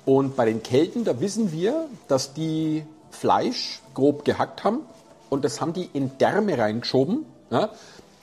Und 0.06 0.36
bei 0.36 0.46
den 0.46 0.64
Kelten, 0.64 1.04
da 1.04 1.20
wissen 1.20 1.52
wir, 1.52 1.86
dass 2.08 2.34
die 2.34 2.86
Fleisch 3.12 3.82
grob 3.94 4.26
gehackt 4.26 4.64
haben. 4.64 4.80
Und 5.30 5.46
das 5.46 5.62
haben 5.62 5.74
die 5.74 5.90
in 5.94 6.18
Därme 6.18 6.58
reingeschoben, 6.58 7.26
ja, 7.52 7.70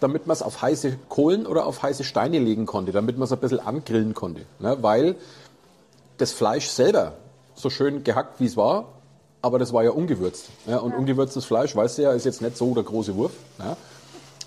damit 0.01 0.27
man 0.27 0.35
es 0.35 0.43
auf 0.43 0.61
heiße 0.63 0.99
Kohlen 1.09 1.47
oder 1.47 1.67
auf 1.67 1.83
heiße 1.83 2.05
Steine 2.05 2.39
legen 2.39 2.67
konnte, 2.67 2.93
damit 2.93 3.17
man 3.17 3.25
es 3.25 3.33
ein 3.33 3.39
bisschen 3.39 3.61
angrillen 3.61 4.15
konnte. 4.15 4.43
Ja, 4.61 4.83
weil 4.83 5.17
das 6.19 6.33
Fleisch 6.33 6.69
selber 6.69 7.15
so 7.55 7.71
schön 7.71 8.05
gehackt, 8.05 8.41
wie 8.41 8.47
es 8.47 8.57
war, 8.57 8.87
aber 9.43 9.59
das 9.59 9.73
war 9.73 9.83
ja 9.83 9.91
ungewürzt. 9.91 10.47
Ja, 10.67 10.79
und 10.79 10.95
ungewürztes 10.95 11.45
Fleisch, 11.45 11.75
weißt 11.75 11.99
du 11.99 12.03
ja, 12.03 12.13
ist 12.13 12.25
jetzt 12.25 12.43
nicht 12.43 12.57
so 12.57 12.75
der 12.75 12.85
große 12.85 13.17
Wurf. 13.17 13.33
Ja. 13.59 13.77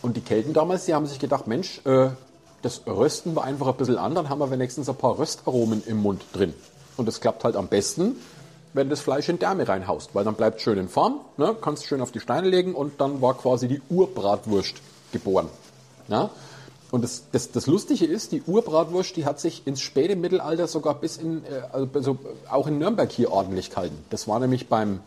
Und 0.01 0.18
die 0.18 0.21
Kelten 0.21 0.53
damals, 0.53 0.85
die 0.85 0.94
haben 0.94 1.06
sich 1.06 1.19
gedacht, 1.19 1.47
Mensch, 1.47 1.81
äh, 1.85 2.09
das 2.62 2.85
rösten 2.85 3.35
wir 3.35 3.44
einfach 3.44 3.68
ein 3.68 3.75
bisschen 3.75 3.97
an, 3.97 4.15
dann 4.15 4.29
haben 4.29 4.39
wir 4.39 4.51
wenigstens 4.51 4.89
ein 4.89 4.95
paar 4.95 5.18
Röstaromen 5.18 5.83
im 5.85 5.97
Mund 5.97 6.23
drin. 6.33 6.53
Und 6.97 7.07
das 7.07 7.21
klappt 7.21 7.44
halt 7.44 7.56
am 7.56 7.68
besten, 7.68 8.17
wenn 8.74 8.89
das 8.89 9.01
Fleisch 9.01 9.29
in 9.29 9.39
Därme 9.39 9.67
reinhaust, 9.67 10.13
weil 10.13 10.24
dann 10.24 10.35
bleibt 10.35 10.62
schön 10.62 10.77
in 10.77 10.88
Form, 10.88 11.22
ne, 11.38 11.55
kannst 11.60 11.86
schön 11.86 12.01
auf 12.01 12.12
die 12.12 12.19
Steine 12.19 12.48
legen 12.48 12.74
und 12.74 13.01
dann 13.01 13.22
war 13.22 13.34
quasi 13.34 13.67
die 13.67 13.81
Urbratwurst 13.89 14.75
geboren. 15.12 15.48
Ja. 16.07 16.29
Und 16.91 17.03
das, 17.03 17.24
das, 17.31 17.51
das 17.51 17.67
Lustige 17.67 18.05
ist, 18.05 18.33
die 18.33 18.41
Urbratwurst, 18.41 19.15
die 19.15 19.25
hat 19.25 19.39
sich 19.39 19.65
ins 19.65 19.79
späte 19.79 20.17
Mittelalter 20.17 20.67
sogar 20.67 20.95
bis 20.95 21.17
in, 21.17 21.43
äh, 21.45 21.88
also 21.93 22.17
auch 22.50 22.67
in 22.67 22.79
Nürnberg 22.79 23.10
hier 23.10 23.31
ordentlich 23.31 23.69
gehalten. 23.69 23.98
Das 24.10 24.27
war 24.27 24.39
nämlich 24.39 24.67
beim, 24.67 25.00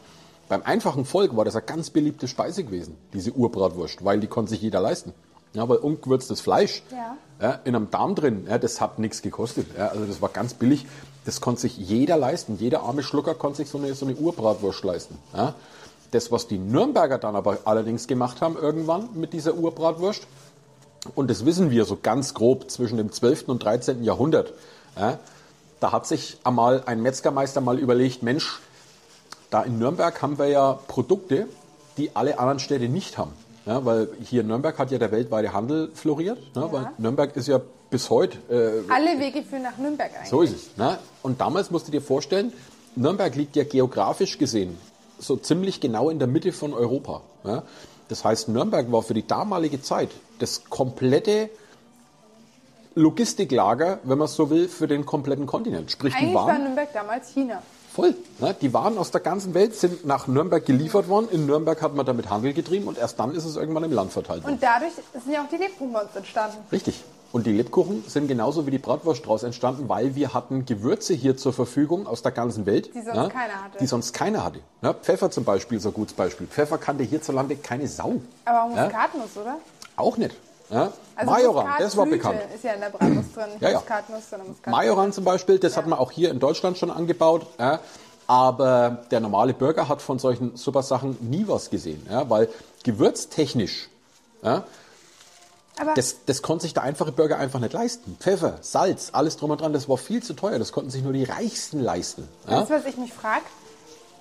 beim 0.49 0.62
einfachen 0.62 1.05
Volk 1.05 1.37
war 1.37 1.45
das 1.45 1.57
eine 1.57 1.67
ganz 1.67 1.91
beliebte 1.91 2.26
Speise 2.26 2.64
gewesen, 2.64 2.97
diese 3.12 3.33
Urbratwurst, 3.33 4.03
weil 4.05 4.19
die 4.19 4.26
konnte 4.26 4.50
sich 4.50 4.62
jeder 4.62 4.81
leisten. 4.81 5.12
Ja, 5.53 5.69
weil 5.69 5.76
ungewürztes 5.76 6.41
Fleisch 6.41 6.83
Ja. 6.91 7.17
ja, 7.41 7.61
in 7.64 7.76
einem 7.76 7.91
Darm 7.91 8.17
drin, 8.17 8.47
ja, 8.49 8.59
das 8.59 8.81
hat 8.81 8.99
nichts 8.99 9.23
gekostet. 9.23 9.67
Ja, 9.79 9.88
also 9.88 10.05
das 10.05 10.21
war 10.21 10.31
ganz 10.31 10.55
billig. 10.55 10.87
Das 11.26 11.41
konnte 11.41 11.61
sich 11.61 11.76
jeder 11.76 12.17
leisten. 12.17 12.57
Jeder 12.59 12.83
arme 12.83 13.03
Schlucker 13.03 13.35
konnte 13.35 13.59
sich 13.59 13.69
so 13.69 13.79
eine, 13.79 13.95
so 13.95 14.05
eine 14.05 14.17
Urbratwurst 14.17 14.83
leisten. 14.85 15.17
Ja. 15.33 15.55
Das, 16.11 16.33
was 16.33 16.49
die 16.49 16.59
Nürnberger 16.59 17.19
dann 17.19 17.37
aber 17.37 17.59
allerdings 17.64 18.07
gemacht 18.07 18.41
haben 18.41 18.57
irgendwann 18.57 19.09
mit 19.14 19.33
dieser 19.33 19.55
Urbratwurst, 19.55 20.26
und 21.15 21.31
das 21.31 21.45
wissen 21.45 21.71
wir 21.71 21.85
so 21.85 21.99
ganz 22.01 22.35
grob 22.35 22.71
zwischen 22.71 22.97
dem 22.97 23.13
12. 23.13 23.49
und 23.49 23.63
13. 23.63 24.03
Jahrhundert, 24.05 24.53
ja, 24.97 25.19
da 25.81 25.93
hat 25.93 26.07
sich 26.07 26.39
einmal 26.45 26.83
ein 26.87 27.03
Metzgermeister 27.03 27.61
mal 27.61 27.79
überlegt, 27.79 28.23
Mensch, 28.23 28.61
da 29.51 29.63
in 29.63 29.79
Nürnberg 29.79 30.21
haben 30.23 30.39
wir 30.39 30.49
ja 30.49 30.79
Produkte, 30.89 31.47
die 31.97 32.15
alle 32.15 32.39
anderen 32.39 32.59
Städte 32.59 32.89
nicht 32.89 33.19
haben. 33.19 33.33
Ja, 33.67 33.85
weil 33.85 34.09
hier 34.23 34.43
in 34.43 34.49
Nürnberg 34.49 34.79
hat 34.79 34.91
ja 34.91 34.99
der 34.99 35.11
weltweite 35.11 35.53
Handel 35.53 35.91
floriert. 35.95 36.39
Ne, 36.55 36.69
Weil 36.71 36.91
Nürnberg 36.99 37.35
ist 37.35 37.49
ja 37.49 37.61
bis 37.89 38.11
heute, 38.11 38.37
äh, 38.51 38.93
Alle 38.93 39.19
Wege 39.19 39.43
führen 39.43 39.63
nach 39.63 39.79
Nürnberg 39.79 40.11
eigentlich. 40.15 40.29
so 40.29 40.43
ist 40.43 40.55
es. 40.55 40.77
Ne? 40.77 40.99
Und 41.23 41.41
damals 41.41 41.71
musst 41.71 41.89
du 41.89 41.93
dir 41.93 42.03
vorstellen, 42.03 42.53
Nürnberg 42.95 43.35
liegt 43.35 43.57
ja 43.57 43.65
geografisch 43.65 44.37
gesehen 44.37 44.77
so 45.19 45.37
ziemlich 45.37 45.81
genau 45.81 46.11
in 46.11 46.19
der 46.19 46.29
Mitte 46.29 46.53
von 46.53 46.75
Europa. 46.75 47.23
Ja? 47.45 47.63
Das 48.14 48.25
heißt, 48.25 48.49
Nürnberg 48.49 48.92
war 48.92 49.02
für 49.02 49.12
die 49.12 49.26
damalige 49.26 49.83
Zeit 49.83 50.09
das 50.38 50.66
komplette 50.71 51.50
Logistiklager, 52.94 53.99
wenn 54.04 54.18
man 54.18 54.26
es 54.26 54.37
so 54.37 54.50
will, 54.50 54.68
für 54.68 54.87
den 54.87 55.04
kompletten 55.04 55.47
Kontinent. 55.47 55.90
Sprich, 55.90 56.14
die 56.14 56.21
Eigentlich 56.21 56.35
war 56.37 56.47
waren 56.47 56.62
Nürnberg 56.62 56.92
damals 56.92 57.33
China. 57.35 57.61
Voll. 57.92 58.14
Ne? 58.38 58.54
Die 58.61 58.73
Waren 58.73 58.99
aus 58.99 59.11
der 59.11 59.21
ganzen 59.21 59.52
Welt 59.54 59.75
sind 59.75 60.06
nach 60.06 60.28
Nürnberg 60.28 60.64
geliefert 60.64 61.09
worden. 61.09 61.28
In 61.28 61.47
Nürnberg 61.47 61.83
hat 61.83 61.97
man 61.97 62.06
damit 62.06 62.30
Handel 62.30 62.52
getrieben 62.52 62.87
und 62.87 62.99
erst 62.99 63.18
dann 63.18 63.35
ist 63.35 63.47
es 63.47 63.56
irgendwann 63.56 63.83
im 63.83 63.90
Land 63.90 64.12
verteilt 64.12 64.44
worden. 64.44 64.54
Und 64.54 64.62
dadurch 64.62 64.92
sind 64.94 65.33
ja 65.33 65.42
auch 65.42 65.49
die 65.49 65.56
Lebkuchen 65.56 65.92
bei 65.92 66.02
uns 66.02 66.14
entstanden. 66.14 66.59
Richtig. 66.71 67.02
Und 67.35 67.47
die 67.47 67.53
Lebkuchen 67.53 68.05
sind 68.07 68.29
genauso 68.29 68.64
wie 68.64 68.71
die 68.71 68.79
Bratwurst 68.79 69.25
daraus 69.25 69.43
entstanden, 69.43 69.88
weil 69.88 70.14
wir 70.14 70.35
hatten 70.35 70.67
Gewürze 70.67 71.14
hier 71.14 71.37
zur 71.37 71.53
Verfügung 71.53 72.07
aus 72.07 72.23
der 72.23 72.31
ganzen 72.31 72.64
Welt. 72.64 72.95
Die 72.95 73.03
sonst 73.03 73.17
ja, 73.17 73.29
keiner 73.29 73.64
hatte. 73.64 73.79
Die 73.81 73.87
sonst 73.88 74.12
keiner 74.12 74.45
hatte. 74.45 74.61
Ja, 74.83 74.95
Pfeffer 74.95 75.33
zum 75.33 75.43
Beispiel 75.43 75.79
ist 75.79 75.85
ein 75.85 75.93
gutes 75.93 76.14
Beispiel. 76.14 76.47
Pfeffer 76.47 76.79
kannte 76.79 77.03
hierzulande 77.03 77.57
keine 77.57 77.88
Sau. 77.88 78.21
Aber 78.45 78.62
auch 78.62 78.69
Muskatnuss, 78.69 79.37
oder? 79.37 79.57
Auch 79.97 80.17
nicht. 80.17 80.37
Ja? 80.71 80.93
Also 81.17 81.33
Majoran, 81.33 81.73
das 81.81 81.97
war 81.97 82.07
bekannt. 82.07 82.38
ist 82.55 82.62
ja 82.62 82.75
in 82.75 82.81
der 82.81 82.91
Bratwurst 82.91 83.37
drin. 83.37 83.45
Ja, 83.59 83.69
ja. 83.69 83.79
Muskatnuss, 83.79 84.21
Muskatnuss. 84.31 84.67
Majoran 84.67 85.12
zum 85.12 85.25
Beispiel, 85.25 85.59
das 85.59 85.76
hat 85.76 85.88
man 85.88 85.99
auch 85.99 86.12
hier 86.12 86.31
in 86.31 86.38
Deutschland 86.38 86.79
schon 86.79 86.93
angebaut. 86.93 87.49
Ja? 87.59 87.81
Aber 88.29 89.07
der 89.11 89.19
normale 89.19 89.55
Bürger 89.55 89.88
hat 89.88 90.03
von 90.03 90.21
solchen 90.21 90.55
super 90.57 90.85
Sachen 90.85 91.19
nie 91.21 91.49
was 91.49 91.71
gesehen. 91.71 92.07
Ja? 92.09 92.31
Weil 92.31 92.49
gewürztechnisch, 92.85 93.88
ja, 94.45 94.62
Aber 95.81 95.95
das, 95.95 96.25
das 96.26 96.43
konnte 96.43 96.62
sich 96.62 96.75
der 96.75 96.85
einfache 96.85 97.11
Bürger 97.12 97.38
einfach 97.38 97.59
nicht 97.59 97.73
leisten. 97.73 98.16
Pfeffer, 98.21 98.59
Salz, 98.61 99.11
alles 99.12 99.37
drum 99.37 99.50
und 99.50 99.61
dran, 99.61 99.73
das 99.73 99.88
war 99.88 99.97
viel 99.97 100.23
zu 100.23 100.35
teuer. 100.35 100.59
Das 100.59 100.71
konnten 100.73 100.90
sich 100.90 101.02
nur 101.02 101.12
die 101.12 101.25
Reichsten 101.25 101.81
leisten. 101.81 102.28
Ja? 102.49 102.62
Du, 102.62 102.71
was 102.71 102.85
ich 102.85 102.97
mich 102.97 103.12
frage? 103.12 103.45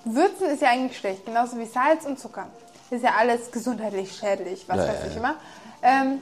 Würzen 0.04 0.50
ist 0.50 0.62
ja 0.62 0.70
eigentlich 0.70 0.98
schlecht, 0.98 1.24
genauso 1.24 1.56
wie 1.58 1.66
Salz 1.66 2.04
und 2.04 2.18
Zucker. 2.18 2.46
Ist 2.90 3.02
ja 3.02 3.12
alles 3.18 3.50
gesundheitlich 3.50 4.14
schädlich, 4.14 4.64
was 4.68 4.76
Ja, 4.78 4.88
weiß 4.88 4.96
ja, 5.00 5.06
ich 5.06 5.14
ja. 5.14 5.18
immer. 5.18 5.34
Ähm, 5.82 6.20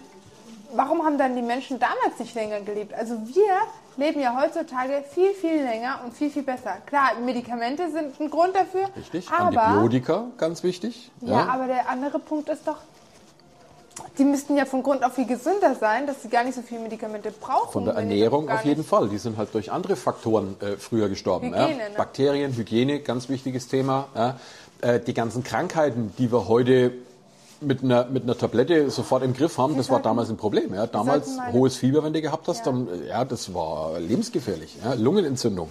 warum 0.75 1.05
haben 1.05 1.19
dann 1.19 1.35
die 1.35 1.43
Menschen 1.43 1.79
damals 1.79 2.19
nicht 2.19 2.35
länger 2.35 2.61
gelebt? 2.61 2.95
Also 2.95 3.15
wir 3.27 3.57
leben 3.97 4.21
ja 4.21 4.41
heutzutage 4.41 5.05
viel, 5.13 5.33
viel 5.35 5.63
länger 5.63 6.01
und 6.05 6.15
viel, 6.15 6.31
viel 6.31 6.43
besser. 6.43 6.77
Klar, 6.87 7.15
Medikamente 7.25 7.91
sind 7.91 8.19
ein 8.21 8.31
Grund 8.31 8.55
dafür. 8.55 8.89
Richtig, 8.97 9.29
aber, 9.31 9.63
Antibiotika, 9.63 10.25
ganz 10.39 10.63
wichtig. 10.63 11.11
ja, 11.21 11.47
aber 11.47 11.67
der 11.67 11.89
andere 11.89 12.19
Punkt 12.19 12.49
ist 12.49 12.67
doch, 12.67 12.79
die 14.19 14.25
müssten 14.25 14.57
ja 14.57 14.65
von 14.65 14.83
Grund 14.83 15.05
auf 15.05 15.15
viel 15.15 15.27
gesünder 15.27 15.75
sein, 15.75 16.07
dass 16.07 16.23
sie 16.23 16.29
gar 16.29 16.45
nicht 16.45 16.55
so 16.55 16.63
viele 16.63 16.81
Medikamente 16.81 17.31
brauchen. 17.33 17.73
Von 17.73 17.85
der 17.85 17.95
Ernährung 17.95 18.49
auf 18.51 18.65
jeden 18.65 18.85
Fall. 18.85 19.09
Die 19.09 19.19
sind 19.19 19.37
halt 19.37 19.53
durch 19.55 19.71
andere 19.73 19.97
Faktoren 19.97 20.57
äh, 20.61 20.77
früher 20.77 21.09
gestorben. 21.09 21.47
Hygiene, 21.55 21.83
ja? 21.83 21.89
ne? 21.89 21.95
Bakterien, 21.97 22.57
Hygiene, 22.57 23.01
ganz 23.01 23.29
wichtiges 23.29 23.69
Thema. 23.69 24.09
Ja? 24.15 24.39
Äh, 24.81 25.01
die 25.01 25.15
ganzen 25.15 25.43
Krankheiten, 25.45 26.13
die 26.19 26.31
wir 26.33 26.49
heute 26.49 26.93
mit 27.61 27.83
einer, 27.85 28.07
mit 28.07 28.25
einer 28.25 28.37
Tablette 28.37 28.91
sofort 28.91 29.23
im 29.23 29.35
Griff 29.35 29.57
haben, 29.59 29.77
das 29.77 29.89
war 29.89 29.97
sollten- 29.97 30.05
damals 30.05 30.31
ein 30.31 30.37
Problem. 30.37 30.75
Ja? 30.75 30.87
Damals 30.87 31.29
hohes 31.53 31.77
Fieber, 31.77 32.03
wenn 32.03 32.13
du 32.13 32.21
gehabt 32.21 32.49
hast, 32.49 32.59
Ja. 32.67 32.73
dann, 32.73 32.89
äh, 32.89 33.09
ja, 33.09 33.25
das 33.25 33.55
war 33.55 33.99
lebensgefährlich. 34.01 34.77
Ja? 34.85 34.95
Lungenentzündung. 34.95 35.71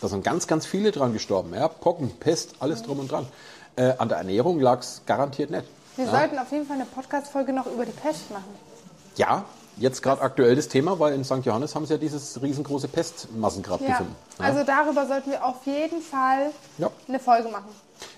Da 0.00 0.08
sind 0.08 0.24
ganz, 0.24 0.46
ganz 0.46 0.64
viele 0.66 0.90
dran 0.90 1.12
gestorben. 1.12 1.54
Ja? 1.54 1.68
Pocken, 1.68 2.10
Pest, 2.18 2.54
alles 2.60 2.82
drum 2.82 3.00
und 3.00 3.10
dran. 3.10 3.26
Äh, 3.76 3.94
an 3.98 4.08
der 4.08 4.18
Ernährung 4.18 4.58
lag 4.60 4.80
es 4.80 5.02
garantiert 5.06 5.50
nicht. 5.50 5.64
Wir 5.98 6.06
sollten 6.08 6.38
auf 6.38 6.52
jeden 6.52 6.64
Fall 6.64 6.76
eine 6.76 6.84
Podcast-Folge 6.86 7.52
noch 7.52 7.66
über 7.66 7.84
die 7.84 7.90
Pest 7.90 8.30
machen. 8.30 8.44
Ja, 9.16 9.44
jetzt 9.78 10.00
gerade 10.00 10.22
aktuell 10.22 10.54
das 10.54 10.68
Thema, 10.68 11.00
weil 11.00 11.12
in 11.12 11.24
St. 11.24 11.44
Johannes 11.44 11.74
haben 11.74 11.86
sie 11.86 11.94
ja 11.94 11.98
dieses 11.98 12.40
riesengroße 12.40 12.86
Pestmassengrab 12.86 13.80
Ja, 13.80 13.88
gefunden. 13.88 14.14
Ja. 14.38 14.44
also 14.44 14.62
darüber 14.62 15.06
sollten 15.08 15.32
wir 15.32 15.44
auf 15.44 15.66
jeden 15.66 16.00
Fall 16.00 16.50
Ja. 16.78 16.88
eine 17.08 17.18
Folge 17.18 17.48
machen. 17.48 17.66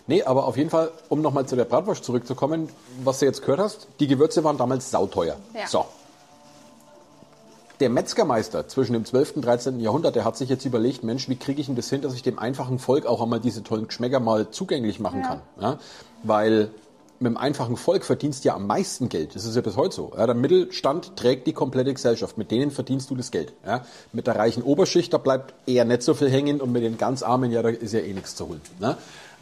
Nee, 0.07 0.23
aber 0.23 0.45
auf 0.47 0.59
jeden 0.59 0.69
Fall, 0.69 0.91
um 1.09 1.23
nochmal 1.23 1.47
zu 1.47 1.57
der 1.57 1.65
Bratwurst 1.65 2.05
zurückzukommen, 2.05 2.69
was 3.03 3.21
du 3.21 3.25
jetzt 3.25 3.41
gehört 3.41 3.61
hast, 3.61 3.87
die 3.99 4.07
Gewürze 4.09 4.45
waren 4.45 4.59
damals 4.59 4.91
sauteuer. 4.91 5.37
Ja. 5.55 5.67
So. 5.67 5.87
Der 7.81 7.89
Metzgermeister 7.89 8.69
zwischen 8.69 8.93
dem 8.93 9.07
12. 9.07 9.37
und 9.37 9.43
13. 9.47 9.81
Jahrhundert, 9.81 10.17
der 10.17 10.27
hat 10.27 10.37
sich 10.37 10.51
jetzt 10.51 10.67
überlegt, 10.67 11.03
Mensch, 11.03 11.31
wie 11.31 11.37
kriege 11.37 11.63
ich 11.63 11.67
denn 11.69 11.77
das 11.77 11.89
hin, 11.89 12.03
dass 12.03 12.13
ich 12.13 12.23
dem 12.23 12.39
einfachen 12.39 12.79
Volk 12.79 13.07
auch 13.07 13.23
einmal 13.23 13.41
diese 13.41 13.63
tollen 13.63 13.87
Geschmäcker 13.87 14.21
mal 14.21 14.51
zugänglich 14.51 15.01
machen 15.01 15.23
Ja. 15.23 15.27
kann. 15.29 15.41
Ja? 15.59 15.79
Weil 16.23 16.71
mit 17.21 17.27
dem 17.27 17.37
einfachen 17.37 17.77
Volk 17.77 18.05
verdienst 18.05 18.45
du 18.45 18.49
ja 18.49 18.55
am 18.55 18.67
meisten 18.67 19.11
Geld. 19.11 19.35
Das 19.35 19.45
ist 19.45 19.55
ja 19.55 19.61
bis 19.61 19.77
heute 19.77 19.95
so. 19.95 20.13
Ja? 20.17 20.25
Der 20.25 20.35
Mittelstand 20.35 21.17
trägt 21.17 21.47
die 21.47 21.53
komplette 21.53 21.93
Gesellschaft. 21.93 22.39
Mit 22.39 22.51
denen 22.51 22.71
verdienst 22.71 23.11
du 23.11 23.15
das 23.15 23.31
Geld. 23.31 23.53
Ja? 23.65 23.85
Mit 24.15 24.27
der 24.27 24.37
reichen 24.37 24.63
Oberschicht, 24.63 25.13
da 25.13 25.19
bleibt 25.19 25.53
eher 25.67 25.85
nicht 25.85 26.03
so 26.03 26.15
viel 26.15 26.31
hängen 26.31 26.63
und 26.63 26.73
mit 26.73 26.83
den 26.83 26.97
ganz 26.97 27.23
Armen, 27.23 27.53
ja, 27.53 27.63
da 27.63 27.69
ist 27.69 27.93
ja 27.93 28.01
eh 28.01 28.15
nichts 28.15 28.37
zu 28.37 28.49
holen. 28.49 28.63
Ne? 28.79 28.97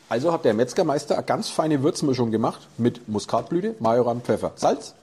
Also 0.08 0.32
hat 0.32 0.44
der 0.44 0.54
Metzgermeister 0.54 1.14
eine 1.14 1.24
ganz 1.24 1.50
feine 1.50 1.84
Würzmischung 1.84 2.32
gemacht 2.32 2.66
mit 2.78 3.08
Muskatblüte, 3.08 3.76
Majoran, 3.78 4.22
Pfeffer, 4.22 4.52
Salz 4.56 4.94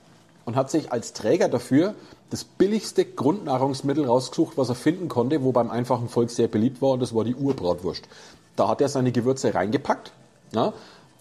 und 0.44 0.58
hat 0.58 0.70
sich 0.70 0.92
als 0.92 1.14
Träger 1.14 1.48
dafür 1.48 1.96
das 2.30 2.44
billigste 2.44 3.06
Grundnahrungsmittel 3.06 4.06
rausgesucht, 4.06 4.58
was 4.58 4.68
er 4.68 4.76
finden 4.76 5.08
konnte, 5.08 5.44
wo 5.44 5.54
beim 5.54 5.72
einfachen 5.72 6.10
Volk 6.10 6.30
sehr 6.30 6.50
beliebt 6.50 6.82
war, 6.82 6.92
und 6.92 7.00
das 7.00 7.16
war 7.16 7.24
die 7.24 7.36
Urbratwurst. 7.36 8.04
Da 8.58 8.68
hat 8.68 8.82
er 8.82 8.90
seine 8.90 9.12
Gewürze 9.12 9.54
reingepackt. 9.54 10.12
Ja. 10.52 10.74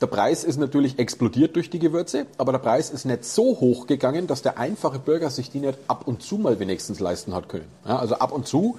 Der 0.04 0.10
Preis 0.10 0.44
ist 0.44 0.58
natürlich 0.58 0.98
explodiert 0.98 1.56
durch 1.56 1.70
die 1.70 1.78
Gewürze, 1.78 2.26
aber 2.36 2.52
der 2.52 2.58
Preis 2.58 2.90
ist 2.90 3.06
nicht 3.06 3.24
so 3.24 3.58
hoch 3.58 3.86
gegangen, 3.86 4.26
dass 4.26 4.42
der 4.42 4.58
einfache 4.58 4.98
Bürger 4.98 5.30
sich 5.30 5.48
die 5.48 5.60
nicht 5.60 5.78
ab 5.88 6.06
und 6.06 6.22
zu 6.22 6.36
mal 6.36 6.60
wenigstens 6.60 7.00
leisten 7.00 7.34
hat 7.34 7.48
können. 7.48 7.64
Ja, 7.86 8.00
also 8.00 8.16
ab 8.16 8.30
und 8.30 8.46
zu 8.46 8.76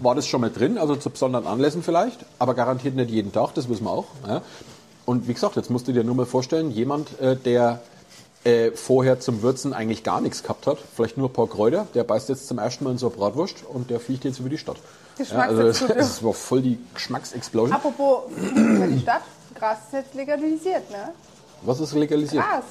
war 0.00 0.14
das 0.14 0.28
schon 0.28 0.42
mal 0.42 0.50
drin, 0.50 0.78
also 0.78 0.94
zu 0.94 1.10
besonderen 1.10 1.48
Anlässen 1.48 1.82
vielleicht, 1.82 2.24
aber 2.38 2.54
garantiert 2.54 2.94
nicht 2.94 3.10
jeden 3.10 3.32
Tag, 3.32 3.52
das 3.54 3.68
wissen 3.68 3.82
wir 3.82 3.90
auch. 3.90 4.06
Ja. 4.28 4.42
Und 5.06 5.26
wie 5.26 5.34
gesagt, 5.34 5.56
jetzt 5.56 5.70
musst 5.70 5.88
du 5.88 5.92
dir 5.92 6.04
nur 6.04 6.14
mal 6.14 6.24
vorstellen, 6.24 6.70
jemand, 6.70 7.20
äh, 7.20 7.34
der 7.34 7.82
äh, 8.44 8.70
vorher 8.70 9.18
zum 9.18 9.42
Würzen 9.42 9.72
eigentlich 9.72 10.04
gar 10.04 10.20
nichts 10.20 10.44
gehabt 10.44 10.68
hat, 10.68 10.78
vielleicht 10.94 11.16
nur 11.16 11.30
ein 11.30 11.32
paar 11.32 11.48
Kräuter, 11.48 11.88
der 11.94 12.04
beißt 12.04 12.28
jetzt 12.28 12.46
zum 12.46 12.58
ersten 12.58 12.84
Mal 12.84 12.92
in 12.92 12.98
so 12.98 13.08
eine 13.08 13.16
Bratwurst 13.16 13.64
und 13.68 13.90
der 13.90 13.98
fliegt 13.98 14.24
jetzt 14.24 14.38
über 14.38 14.50
die 14.50 14.58
Stadt. 14.58 14.76
Ja, 15.18 15.40
also 15.40 15.88
das 15.88 16.22
war 16.22 16.32
voll 16.32 16.62
die 16.62 16.78
Geschmacksexplosion. 16.94 17.72
Apropos 17.72 18.22
über 18.38 18.86
die 18.86 19.00
Stadt, 19.00 19.22
Gras 19.60 19.78
ist 19.86 19.92
jetzt 19.92 20.14
legalisiert, 20.14 20.90
ne? 20.90 21.12
Was 21.62 21.80
ist 21.80 21.92
legalisiert? 21.92 22.42
Gras. 22.42 22.64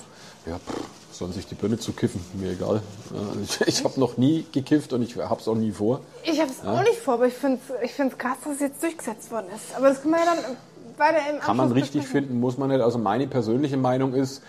Ja, 0.48 0.58
pff, 0.58 0.84
sollen 1.12 1.32
sich 1.32 1.46
die 1.46 1.54
Birne 1.56 1.78
zu 1.78 1.94
kiffen, 1.94 2.20
mir 2.34 2.52
egal. 2.52 2.82
Ja, 3.14 3.42
ich 3.44 3.62
ich 3.68 3.84
habe 3.84 4.00
noch 4.00 4.18
nie 4.18 4.46
gekifft 4.52 4.92
und 4.94 5.04
ich 5.04 5.16
habe 5.16 5.40
es 5.40 5.48
auch 5.48 5.56
nie 5.56 5.72
vor. 5.72 6.02
Ich 6.24 6.40
habe 6.42 6.50
es 6.50 6.66
auch 6.66 6.82
nicht 6.82 6.98
vor, 6.98 7.14
aber 7.16 7.28
ich 7.28 7.36
finde 7.36 7.60
es 7.68 7.90
ich 7.90 7.94
find's 7.94 8.18
krass, 8.18 8.38
dass 8.44 8.56
es 8.56 8.60
jetzt 8.62 8.82
durchgesetzt 8.82 9.32
worden 9.32 9.48
ist. 9.56 9.76
Aber 9.76 9.90
das 9.90 10.02
können 10.02 10.16
wir 10.16 10.20
ja 10.20 10.34
dann 10.34 10.58
weiter 10.98 11.18
im 11.30 11.40
Kann 11.40 11.58
man 11.58 11.68
Anschluss 11.68 11.84
richtig 11.84 12.02
besprechen. 12.02 12.28
finden, 12.30 12.40
muss 12.40 12.58
man 12.58 12.70
nicht. 12.70 12.82
Also 12.82 12.98
meine 12.98 13.28
persönliche 13.28 13.78
Meinung 13.78 14.16
ist, 14.16 14.42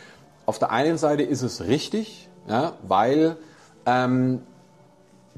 auf 0.47 0.59
der 0.59 0.71
einen 0.71 0.97
Seite 0.97 1.23
ist 1.23 1.43
es 1.43 1.63
richtig, 1.67 2.29
ja, 2.49 2.73
weil 2.83 3.37
ähm, 3.85 4.41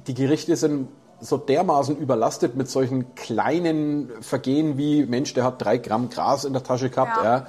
die 0.06 0.14
Gerichte 0.14 0.54
sind 0.56 0.88
so 1.22 1.36
dermaßen 1.36 1.96
überlastet 1.96 2.56
mit 2.56 2.68
solchen 2.68 3.14
kleinen 3.14 4.10
Vergehen 4.20 4.76
wie, 4.76 5.06
Mensch, 5.06 5.32
der 5.34 5.44
hat 5.44 5.62
drei 5.62 5.78
Gramm 5.78 6.10
Gras 6.10 6.44
in 6.44 6.52
der 6.52 6.62
Tasche 6.62 6.90
gehabt. 6.90 7.22
Ja. 7.22 7.46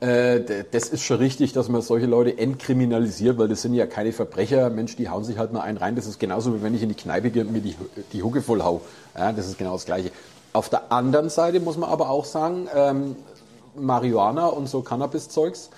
Ja. 0.00 0.06
Äh, 0.06 0.64
das 0.70 0.88
ist 0.88 1.02
schon 1.02 1.16
richtig, 1.16 1.54
dass 1.54 1.68
man 1.68 1.80
solche 1.80 2.06
Leute 2.06 2.36
entkriminalisiert, 2.36 3.38
weil 3.38 3.48
das 3.48 3.62
sind 3.62 3.74
ja 3.74 3.86
keine 3.86 4.12
Verbrecher. 4.12 4.68
Mensch, 4.68 4.96
die 4.96 5.08
hauen 5.08 5.24
sich 5.24 5.38
halt 5.38 5.52
mal 5.52 5.62
einen 5.62 5.78
rein. 5.78 5.96
Das 5.96 6.06
ist 6.06 6.20
genauso, 6.20 6.54
wie 6.54 6.62
wenn 6.62 6.74
ich 6.74 6.82
in 6.82 6.90
die 6.90 6.94
Kneipe 6.94 7.30
gehe 7.30 7.42
und 7.42 7.52
mir 7.52 7.60
die, 7.60 7.74
die 8.12 8.22
Hucke 8.22 8.42
voll 8.42 8.62
hau. 8.62 8.82
Ja, 9.16 9.32
das 9.32 9.46
ist 9.48 9.56
genau 9.56 9.72
das 9.72 9.86
Gleiche. 9.86 10.10
Auf 10.52 10.68
der 10.68 10.92
anderen 10.92 11.30
Seite 11.30 11.58
muss 11.60 11.78
man 11.78 11.88
aber 11.88 12.10
auch 12.10 12.26
sagen, 12.26 12.68
ähm, 12.74 13.16
Marihuana 13.76 14.46
und 14.46 14.68
so 14.68 14.82
Cannabis-Zeugs, 14.82 15.70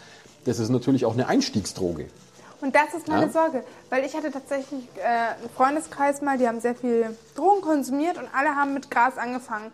das 0.44 0.58
ist 0.58 0.68
natürlich 0.68 1.06
auch 1.06 1.14
eine 1.14 1.28
Einstiegsdroge. 1.28 2.06
Und 2.66 2.74
das 2.74 2.94
ist 2.94 3.06
meine 3.06 3.26
Ja. 3.26 3.30
Sorge, 3.32 3.62
weil 3.90 4.04
ich 4.04 4.16
hatte 4.16 4.32
tatsächlich 4.32 4.88
äh, 4.96 5.04
einen 5.04 5.48
Freundeskreis 5.54 6.20
mal, 6.20 6.36
die 6.36 6.48
haben 6.48 6.58
sehr 6.60 6.74
viel 6.74 7.16
Drogen 7.36 7.60
konsumiert 7.60 8.18
und 8.18 8.28
alle 8.34 8.56
haben 8.56 8.74
mit 8.74 8.90
Gras 8.90 9.18
angefangen. 9.18 9.72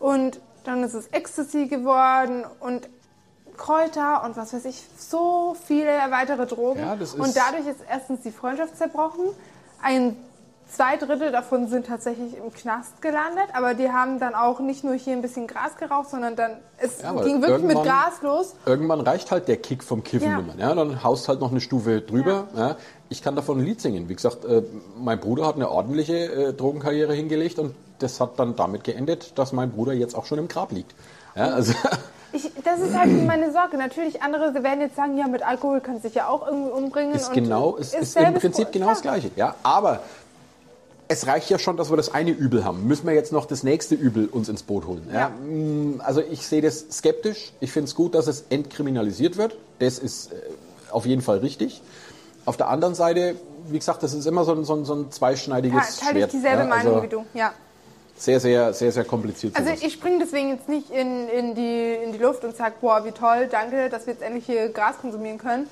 Und 0.00 0.40
dann 0.64 0.82
ist 0.82 0.94
es 0.94 1.06
Ecstasy 1.12 1.68
geworden 1.68 2.44
und 2.58 2.88
Kräuter 3.56 4.24
und 4.24 4.36
was 4.36 4.52
weiß 4.52 4.64
ich, 4.64 4.84
so 4.98 5.56
viele 5.64 5.92
weitere 6.10 6.44
Drogen. 6.46 6.80
Ja, 6.80 6.94
und 6.94 7.36
dadurch 7.36 7.68
ist 7.68 7.78
erstens 7.88 8.22
die 8.22 8.32
Freundschaft 8.32 8.76
zerbrochen. 8.76 9.26
Ein 9.80 10.16
zwei 10.74 10.96
Drittel 10.96 11.32
davon 11.32 11.68
sind 11.68 11.86
tatsächlich 11.86 12.36
im 12.36 12.52
Knast 12.52 13.00
gelandet, 13.00 13.46
aber 13.54 13.74
die 13.74 13.90
haben 13.90 14.18
dann 14.18 14.34
auch 14.34 14.60
nicht 14.60 14.84
nur 14.84 14.94
hier 14.94 15.14
ein 15.14 15.22
bisschen 15.22 15.46
Gras 15.46 15.76
geraucht, 15.78 16.10
sondern 16.10 16.36
dann 16.36 16.52
es 16.78 17.00
Ja, 17.02 17.12
ging 17.22 17.40
wirklich 17.42 17.62
mit 17.64 17.82
Gras 17.82 18.20
los. 18.22 18.54
Irgendwann 18.66 19.00
reicht 19.00 19.30
halt 19.30 19.48
der 19.48 19.56
Kick 19.56 19.82
vom 19.84 20.02
Kiffen 20.04 20.28
Ja. 20.58 20.68
Ja, 20.68 20.74
dann 20.74 21.02
haust 21.02 21.28
halt 21.28 21.40
noch 21.40 21.50
eine 21.50 21.60
Stufe 21.60 22.00
drüber. 22.00 22.48
Ja. 22.56 22.76
Ich 23.08 23.22
kann 23.22 23.36
davon 23.36 23.58
ein 23.58 23.64
Lied 23.64 23.80
singen. 23.80 24.08
Wie 24.08 24.14
gesagt, 24.14 24.44
äh, 24.44 24.62
mein 24.98 25.20
Bruder 25.20 25.46
hat 25.46 25.54
eine 25.56 25.70
ordentliche 25.70 26.14
äh, 26.16 26.52
Drogenkarriere 26.52 27.12
hingelegt 27.14 27.58
und 27.58 27.74
das 28.00 28.20
hat 28.20 28.38
dann 28.38 28.56
damit 28.56 28.84
geendet, 28.84 29.38
dass 29.38 29.52
mein 29.52 29.70
Bruder 29.70 29.92
jetzt 29.92 30.14
auch 30.16 30.26
schon 30.26 30.38
im 30.38 30.48
Grab 30.48 30.72
liegt. 30.72 30.94
Ja, 31.36 31.46
also, 31.46 31.72
Ich, 32.32 32.50
das 32.64 32.80
ist 32.80 32.96
halt 32.98 33.10
meine 33.26 33.52
Sorge. 33.52 33.76
Natürlich, 33.76 34.20
andere 34.22 34.52
werden 34.64 34.80
jetzt 34.80 34.96
sagen, 34.96 35.16
ja, 35.16 35.28
mit 35.28 35.42
Alkohol 35.46 35.80
kannst 35.80 36.02
du 36.04 36.08
dich 36.08 36.16
ja 36.16 36.26
auch 36.28 36.44
irgendwie 36.46 36.70
umbringen. 36.72 37.14
ist 37.14 37.32
genau, 37.32 37.76
ist, 37.76 37.94
ist 37.94 38.16
im 38.16 38.22
selbes- 38.24 38.40
Prinzip 38.40 38.72
genau 38.72 38.88
das. 38.88 39.02
Gleiche. 39.02 39.30
Ja, 39.36 39.54
aber 39.62 40.00
es 41.14 41.26
reicht 41.26 41.48
ja 41.48 41.58
schon, 41.58 41.76
dass 41.76 41.90
wir 41.90 41.96
das 41.96 42.12
eine 42.12 42.30
Übel 42.30 42.64
haben. 42.64 42.86
Müssen 42.86 43.06
wir 43.06 43.14
jetzt 43.14 43.32
noch 43.32 43.46
das 43.46 43.62
nächste 43.62 43.94
Übel 43.94 44.26
uns 44.26 44.48
ins 44.48 44.62
Boot 44.62 44.86
holen? 44.86 45.08
Ja. 45.12 45.20
Ja. 45.20 45.28
mm, 45.28 46.00
Also 46.04 46.20
ich 46.20 46.46
sehe 46.46 46.60
das 46.60 46.86
skeptisch. 46.90 47.52
Ich 47.60 47.72
finde 47.72 47.88
es 47.88 47.94
gut, 47.94 48.14
dass 48.14 48.26
es 48.26 48.44
entkriminalisiert 48.50 49.36
wird. 49.36 49.56
Das 49.78 49.98
ist 49.98 50.32
äh, 50.32 50.36
auf 50.90 51.06
jeden 51.06 51.22
Fall 51.22 51.38
richtig. 51.38 51.80
Auf 52.44 52.56
der 52.56 52.68
anderen 52.68 52.94
Seite, 52.94 53.36
wie 53.68 53.78
gesagt, 53.78 54.02
das 54.02 54.12
ist 54.12 54.26
immer 54.26 54.44
so 54.44 54.52
ein, 54.52 54.64
so 54.64 54.74
ein, 54.74 54.84
so 54.84 54.94
ein 54.94 55.10
zweischneidiges 55.10 55.98
Teile 55.98 56.12
Schwert. 56.12 56.34
ich 56.34 56.40
dieselbe 56.40 56.62
ja, 56.62 56.68
Meinung 56.68 56.94
also 56.94 57.02
wie 57.04 57.08
du, 57.08 57.24
ja. 57.32 57.52
Sehr, 58.16 58.38
sehr, 58.38 58.72
sehr, 58.74 58.92
sehr 58.92 59.04
kompliziert. 59.04 59.56
Also 59.56 59.70
ich 59.70 59.92
springe 59.92 60.18
deswegen 60.20 60.50
jetzt 60.50 60.68
nicht 60.68 60.90
in, 60.90 61.28
in, 61.28 61.54
die, 61.54 61.94
in 62.04 62.12
die 62.12 62.18
Luft 62.18 62.44
und 62.44 62.56
sage, 62.56 62.74
boah, 62.80 63.04
wie 63.04 63.10
toll, 63.10 63.48
danke, 63.50 63.88
dass 63.88 64.06
wir 64.06 64.12
jetzt 64.12 64.22
endlich 64.22 64.46
hier 64.46 64.68
Gras 64.68 64.96
konsumieren 65.00 65.38
können. 65.38 65.66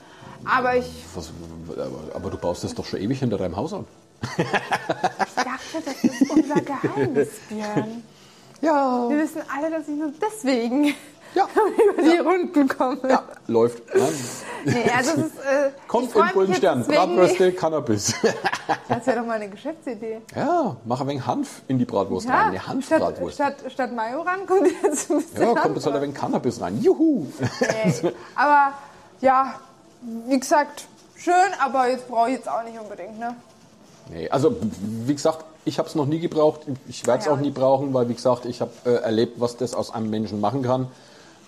Aber 0.45 0.77
ich, 0.77 0.87
Was, 1.15 1.31
aber, 1.71 2.15
aber 2.15 2.31
du 2.31 2.37
baust 2.37 2.65
das 2.65 2.75
doch 2.75 2.85
schon 2.85 3.01
ewig 3.01 3.21
hinter 3.21 3.39
deinem 3.39 3.57
Haus 3.57 3.73
an. 3.73 3.87
Ich 4.39 5.35
dachte, 5.35 5.83
das 5.85 6.05
ist 6.05 6.31
unser 6.31 6.61
Geheimnis, 6.61 7.29
Björn. 7.49 8.03
Ja. 8.61 9.09
Wir 9.09 9.19
wissen 9.19 9.43
alle, 9.55 9.71
dass 9.71 9.83
ich 9.89 9.95
nur 9.97 10.13
deswegen 10.21 10.95
Ja. 11.35 11.49
über 11.95 12.03
die 12.03 12.19
Runden 12.19 12.69
komme. 12.69 12.99
Ja, 13.09 13.23
läuft. 13.49 13.83
Ja. 13.95 14.07
Nee, 14.65 14.85
also 14.97 15.13
ist, 15.23 15.39
äh, 15.39 15.71
Kommt 15.89 16.13
Golden 16.13 16.53
jetzt 16.53 16.59
Stern. 16.59 16.85
Bratwürste, 16.85 17.53
Cannabis. 17.53 18.15
Das 18.89 19.07
wäre 19.07 19.19
doch 19.19 19.27
mal 19.27 19.35
eine 19.35 19.49
Geschäftsidee. 19.49 20.21
Ja, 20.37 20.77
mach 20.85 21.01
ein 21.01 21.09
wenig 21.09 21.27
Hanf 21.27 21.63
in 21.67 21.79
die 21.79 21.85
Bratwurst 21.85 22.29
rein. 22.29 22.35
Ja, 22.55 22.63
Eine 22.69 22.83
statt, 22.83 23.01
Hanfbratwurst. 23.03 23.35
statt, 23.35 23.57
statt 23.69 23.93
Majoran 23.93 24.47
kommt 24.47 24.69
jetzt 24.83 25.11
ein 25.11 25.17
bisschen 25.19 25.41
Ja, 25.43 25.47
kommt 25.49 25.65
Hanf 25.65 25.75
jetzt 25.75 25.85
halt 25.87 25.87
ein 25.87 25.93
rein. 25.95 26.03
wenig 26.03 26.15
Cannabis 26.21 26.61
rein. 26.61 26.81
Juhu! 26.81 27.27
Ey, 27.61 28.13
Aber 28.37 28.73
ja, 29.21 29.55
wie 30.29 30.39
gesagt, 30.39 30.87
schön, 31.17 31.35
aber 31.61 31.89
jetzt 31.89 32.07
brauche 32.09 32.29
ich 32.31 32.37
jetzt 32.37 32.49
auch 32.49 32.63
nicht 32.63 32.79
unbedingt, 32.79 33.19
ne? 33.19 33.35
Nee, 34.11 34.29
also 34.31 34.57
wie 35.07 35.15
gesagt, 35.15 35.45
ich 35.65 35.79
habe 35.79 35.89
es 35.89 35.95
noch 35.95 36.07
nie 36.07 36.19
gebraucht. 36.19 36.63
Ich 36.89 37.07
werde 37.07 37.21
es 37.21 37.27
Ah 37.27 37.31
ja. 37.31 37.37
auch 37.37 37.41
nie 37.41 37.51
brauchen, 37.51 37.95
weil 37.95 38.09
wie 38.09 38.15
gesagt, 38.15 38.45
ich 38.47 38.61
habe 38.61 38.73
äh, 38.85 38.95
erlebt, 38.95 39.41
was 39.41 39.57
das 39.57 39.75
aus 39.75 39.93
einem 39.95 40.11
Menschen 40.11 40.41
machen 40.41 40.63
kann. 40.63 40.89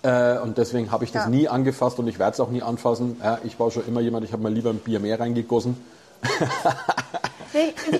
Äh, 0.02 0.38
und 0.38 0.56
deswegen 0.58 0.90
habe 0.92 1.04
ich 1.04 1.12
das 1.12 1.24
Ja. 1.24 1.30
nie 1.30 1.48
angefasst 1.48 1.98
und 1.98 2.06
ich 2.06 2.18
werde 2.18 2.34
es 2.34 2.40
auch 2.40 2.50
nie 2.50 2.62
anfassen. 2.62 3.16
Ja, 3.22 3.38
ich 3.44 3.58
war 3.58 3.70
schon 3.70 3.86
immer 3.88 4.00
jemand, 4.00 4.24
ich 4.24 4.32
habe 4.32 4.42
mir 4.42 4.50
lieber 4.50 4.70
ein 4.70 4.78
Bier 4.78 5.00
mehr 5.00 5.18
reingegossen. 5.18 5.76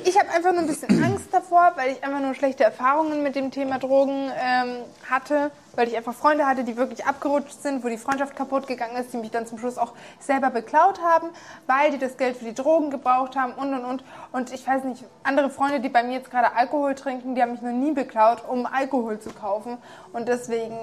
Ich 0.05 0.19
habe 0.19 0.31
einfach 0.31 0.51
nur 0.51 0.63
ein 0.63 0.67
bisschen 0.67 1.03
Angst 1.05 1.33
davor, 1.33 1.73
weil 1.77 1.93
ich 1.93 2.03
einfach 2.03 2.21
nur 2.21 2.35
schlechte 2.35 2.65
Erfahrungen 2.65 3.23
mit 3.23 3.37
dem 3.37 3.53
Thema 3.53 3.79
Drogen 3.79 4.33
ähm, 4.37 4.79
hatte, 5.09 5.53
weil 5.77 5.87
ich 5.87 5.97
einfach 5.97 6.13
Freunde 6.13 6.45
hatte, 6.45 6.65
die 6.65 6.77
wirklich 6.77 7.07
abgerutscht 7.07 7.63
sind, 7.63 7.85
wo 7.85 7.89
die 7.89 7.97
Freundschaft 7.97 8.35
kaputt 8.35 8.67
gegangen 8.67 8.97
ist, 8.97 9.13
die 9.13 9.19
mich 9.19 9.31
dann 9.31 9.47
zum 9.47 9.59
Schluss 9.59 9.79
auch 9.79 9.93
selber 10.19 10.51
beklaut 10.51 11.01
haben, 11.01 11.29
weil 11.69 11.93
die 11.93 11.99
das 11.99 12.17
Geld 12.17 12.37
für 12.37 12.47
die 12.47 12.55
Drogen 12.55 12.91
gebraucht 12.91 13.37
haben 13.37 13.53
und 13.53 13.73
und 13.73 13.85
und. 13.85 14.05
Und 14.33 14.53
ich 14.53 14.67
weiß 14.67 14.83
nicht, 14.85 15.05
andere 15.23 15.51
Freunde, 15.51 15.79
die 15.79 15.89
bei 15.89 16.03
mir 16.03 16.15
jetzt 16.15 16.33
gerade 16.33 16.57
Alkohol 16.57 16.97
trinken, 16.97 17.37
die 17.37 17.43
haben 17.43 17.53
mich 17.53 17.63
noch 17.63 17.71
nie 17.71 17.93
beklaut, 17.93 18.43
um 18.49 18.67
Alkohol 18.67 19.21
zu 19.21 19.31
kaufen. 19.31 19.79
Und 20.13 20.27
deswegen 20.29 20.77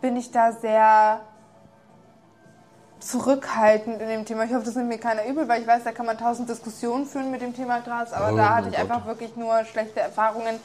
bin 0.00 0.16
ich 0.16 0.30
da 0.30 0.52
sehr 0.52 1.20
zurückhaltend 3.00 4.00
in 4.00 4.08
dem 4.08 4.24
Thema. 4.24 4.44
Ich 4.44 4.52
hoffe, 4.54 4.64
das 4.64 4.74
nimmt 4.76 4.88
mir 4.88 4.98
keiner 4.98 5.24
übel, 5.26 5.48
weil 5.48 5.60
ich 5.62 5.66
weiß, 5.66 5.84
da 5.84 5.92
kann 5.92 6.06
man 6.06 6.18
tausend 6.18 6.48
Diskussionen 6.48 7.06
führen 7.06 7.30
mit 7.30 7.40
dem 7.42 7.54
Thema 7.54 7.80
Gras, 7.80 8.12
aber 8.12 8.32
Oh 8.32 8.36
da 8.36 8.54
hatte 8.56 8.68
ich 8.68 8.76
Gott. 8.76 8.90
einfach 8.90 9.06
wirklich 9.06 9.36
nur 9.36 9.64
schlechte 9.64 10.00
Erfahrungen 10.00 10.56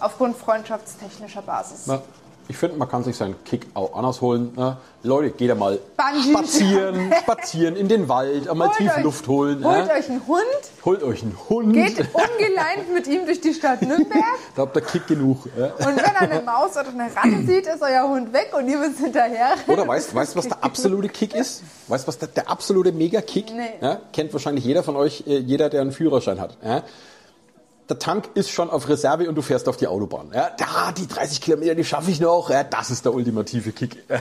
aufgrund 0.00 0.36
freundschaftstechnischer 0.36 1.42
Basis. 1.42 1.86
Na, 1.86 2.02
ich 2.48 2.56
finde, 2.56 2.76
man 2.76 2.88
kann 2.88 3.04
sich 3.04 3.16
seinen 3.16 3.34
Kick 3.44 3.66
auch 3.74 3.94
anders 3.96 4.20
holen. 4.20 4.52
Ne? 4.56 4.76
Leute, 5.04 5.30
geht 5.30 5.50
da 5.50 5.54
mal 5.54 5.78
Bungee. 5.96 6.30
spazieren, 6.30 7.12
spazieren 7.22 7.76
in 7.76 7.88
den 7.88 8.08
Wald, 8.08 8.48
einmal 8.48 8.68
Holt 8.68 8.76
tief 8.78 8.96
euch- 8.96 9.02
Luft 9.02 9.26
holen. 9.28 9.64
Holt 9.64 9.86
ne? 9.86 9.92
euch 9.92 10.08
einen 10.10 10.26
Hund, 10.26 10.40
Holt 10.84 11.02
euch 11.02 11.22
einen 11.22 11.36
Hund. 11.48 11.72
geht 11.72 11.98
ungeleint 12.12 12.92
mit 12.92 13.06
ihm 13.06 13.24
durch 13.26 13.40
die 13.40 13.52
Stadt 13.54 13.82
Nürnberg 13.82 14.22
Da 14.56 14.62
habt 14.62 14.76
ihr 14.76 14.82
Kick 14.82 15.06
genug. 15.06 15.48
Ja? 15.58 15.66
und 15.86 15.96
wenn 15.96 16.04
er 16.04 16.20
eine 16.20 16.40
Maus 16.42 16.72
oder 16.72 16.88
eine 16.88 17.04
Ratte 17.14 17.46
sieht, 17.46 17.66
ist 17.66 17.82
euer 17.82 18.08
Hund 18.08 18.32
weg 18.32 18.52
und 18.56 18.68
ihr 18.68 18.78
müsst 18.78 18.98
hinterher. 18.98 19.54
Oder 19.66 19.86
weißt 19.88 20.12
du, 20.12 20.16
was 20.16 20.32
der 20.48 20.58
absolute 20.64 21.08
Kick 21.08 21.34
ist? 21.34 21.62
Weißt 21.88 22.04
du, 22.04 22.08
was 22.08 22.18
der, 22.18 22.28
der 22.28 22.50
absolute 22.50 22.92
Mega-Kick? 22.92 23.52
Nee. 23.52 23.74
Ja, 23.80 24.00
kennt 24.12 24.32
wahrscheinlich 24.32 24.64
jeder 24.64 24.82
von 24.82 24.96
euch, 24.96 25.24
äh, 25.26 25.38
jeder, 25.38 25.68
der 25.68 25.80
einen 25.80 25.92
Führerschein 25.92 26.40
hat. 26.40 26.56
Ja? 26.64 26.82
Der 27.88 27.98
Tank 27.98 28.30
ist 28.34 28.50
schon 28.50 28.70
auf 28.70 28.88
Reserve 28.88 29.28
und 29.28 29.34
du 29.34 29.42
fährst 29.42 29.68
auf 29.68 29.76
die 29.76 29.86
Autobahn. 29.86 30.30
Ja? 30.32 30.50
Da, 30.56 30.92
die 30.92 31.06
30 31.06 31.40
Kilometer, 31.40 31.74
die 31.74 31.84
schaffe 31.84 32.10
ich 32.10 32.20
noch. 32.20 32.48
Ja, 32.48 32.64
das 32.64 32.90
ist 32.90 33.04
der 33.04 33.12
ultimative 33.14 33.72
Kick. 33.72 34.02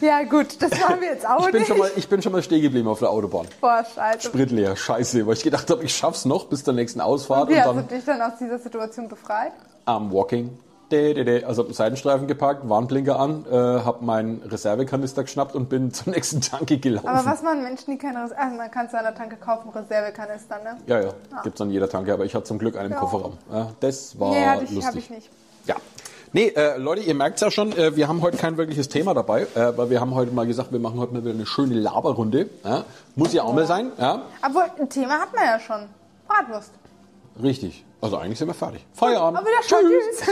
Ja 0.00 0.22
gut, 0.22 0.62
das 0.62 0.70
machen 0.78 1.00
wir 1.00 1.08
jetzt 1.08 1.26
auch 1.26 1.40
Ich 1.46 1.50
bin 1.50 1.60
nicht. 1.60 1.66
schon 1.68 1.78
mal, 1.78 1.90
ich 1.96 2.08
bin 2.08 2.22
schon 2.22 2.30
mal 2.30 2.40
stehen 2.40 2.62
geblieben 2.62 2.86
auf 2.86 3.00
der 3.00 3.10
Autobahn. 3.10 3.48
Boah, 3.60 3.84
scheiße. 3.84 4.28
Sprit 4.28 4.52
leer, 4.52 4.76
scheiße. 4.76 5.26
Weil 5.26 5.34
ich 5.34 5.42
gedacht 5.42 5.68
habe, 5.70 5.82
ich 5.82 5.92
schaff's 5.92 6.24
noch 6.24 6.44
bis 6.46 6.62
zur 6.62 6.72
nächsten 6.74 7.00
Ausfahrt. 7.00 7.48
Wie 7.48 7.54
und 7.54 7.58
hast 7.58 7.66
dann 7.66 7.88
du 7.88 7.94
dich 7.96 8.04
dann 8.04 8.22
aus 8.22 8.32
dieser 8.38 8.60
Situation 8.60 9.08
befreit? 9.08 9.50
am 9.86 10.12
Walking. 10.12 10.56
Also 10.90 11.70
Seitenstreifen 11.70 12.26
geparkt, 12.26 12.68
Warnblinker 12.68 13.20
an, 13.20 13.44
äh, 13.50 13.54
habe 13.54 14.04
meinen 14.04 14.42
Reservekanister 14.42 15.22
geschnappt 15.22 15.54
und 15.54 15.68
bin 15.68 15.92
zur 15.92 16.12
nächsten 16.12 16.40
Tanke 16.40 16.78
gelaufen. 16.78 17.06
Aber 17.08 17.26
was 17.26 17.42
machen 17.42 17.62
Menschen, 17.62 17.90
die 17.90 17.98
keine 17.98 18.22
Reserve... 18.24 18.40
Also 18.40 18.56
man 18.56 18.70
kann 18.70 18.86
es 18.86 18.94
an 18.94 19.04
der 19.04 19.14
Tanke 19.14 19.36
kaufen, 19.36 19.68
Reservekanister, 19.70 20.56
ne? 20.62 20.78
Ja, 20.86 21.00
ja, 21.00 21.10
gibt's 21.42 21.60
an 21.60 21.70
jeder 21.70 21.88
Tanke, 21.90 22.12
aber 22.12 22.24
ich 22.24 22.34
hatte 22.34 22.44
zum 22.44 22.58
Glück 22.58 22.76
einen 22.76 22.92
Ja. 22.92 22.98
Kofferraum. 22.98 23.34
Ja, 23.52 23.70
das 23.80 24.18
war 24.18 24.30
nee, 24.30 24.46
hatte 24.46 24.64
ich, 24.64 24.70
lustig. 24.70 24.86
hab 24.86 24.94
ich 24.96 25.10
nicht. 25.10 25.30
Ja. 25.66 25.76
Nee, 26.32 26.48
äh, 26.48 26.76
Leute, 26.78 27.02
ihr 27.02 27.14
merkt's 27.14 27.40
ja 27.40 27.50
schon, 27.50 27.72
äh, 27.72 27.96
wir 27.96 28.08
haben 28.08 28.20
heute 28.22 28.36
kein 28.36 28.56
wirkliches 28.56 28.88
Thema 28.88 29.14
dabei, 29.14 29.42
äh, 29.54 29.76
weil 29.76 29.90
wir 29.90 30.00
haben 30.00 30.14
heute 30.14 30.32
mal 30.32 30.46
gesagt, 30.46 30.72
wir 30.72 30.78
machen 30.78 30.98
heute 31.00 31.12
mal 31.14 31.22
wieder 31.22 31.34
eine 31.34 31.46
schöne 31.46 31.74
Laberrunde. 31.74 32.48
Muss 33.14 33.32
ja 33.32 33.42
auch 33.42 33.54
mal 33.54 33.66
sein, 33.66 33.92
ja? 33.98 34.22
Obwohl, 34.46 34.64
ein 34.78 34.88
Thema 34.88 35.20
hat 35.20 35.34
man 35.34 35.44
ja 35.44 35.58
schon. 35.58 35.86
Bratwurst. 36.26 36.70
Richtig. 37.42 37.84
Also 38.00 38.16
eigentlich 38.16 38.38
sind 38.38 38.46
wir 38.46 38.54
fertig. 38.54 38.86
Feierabend. 38.92 39.38
Aber 39.38 39.46
wieder 39.46 39.60
Tschüss. 39.62 40.22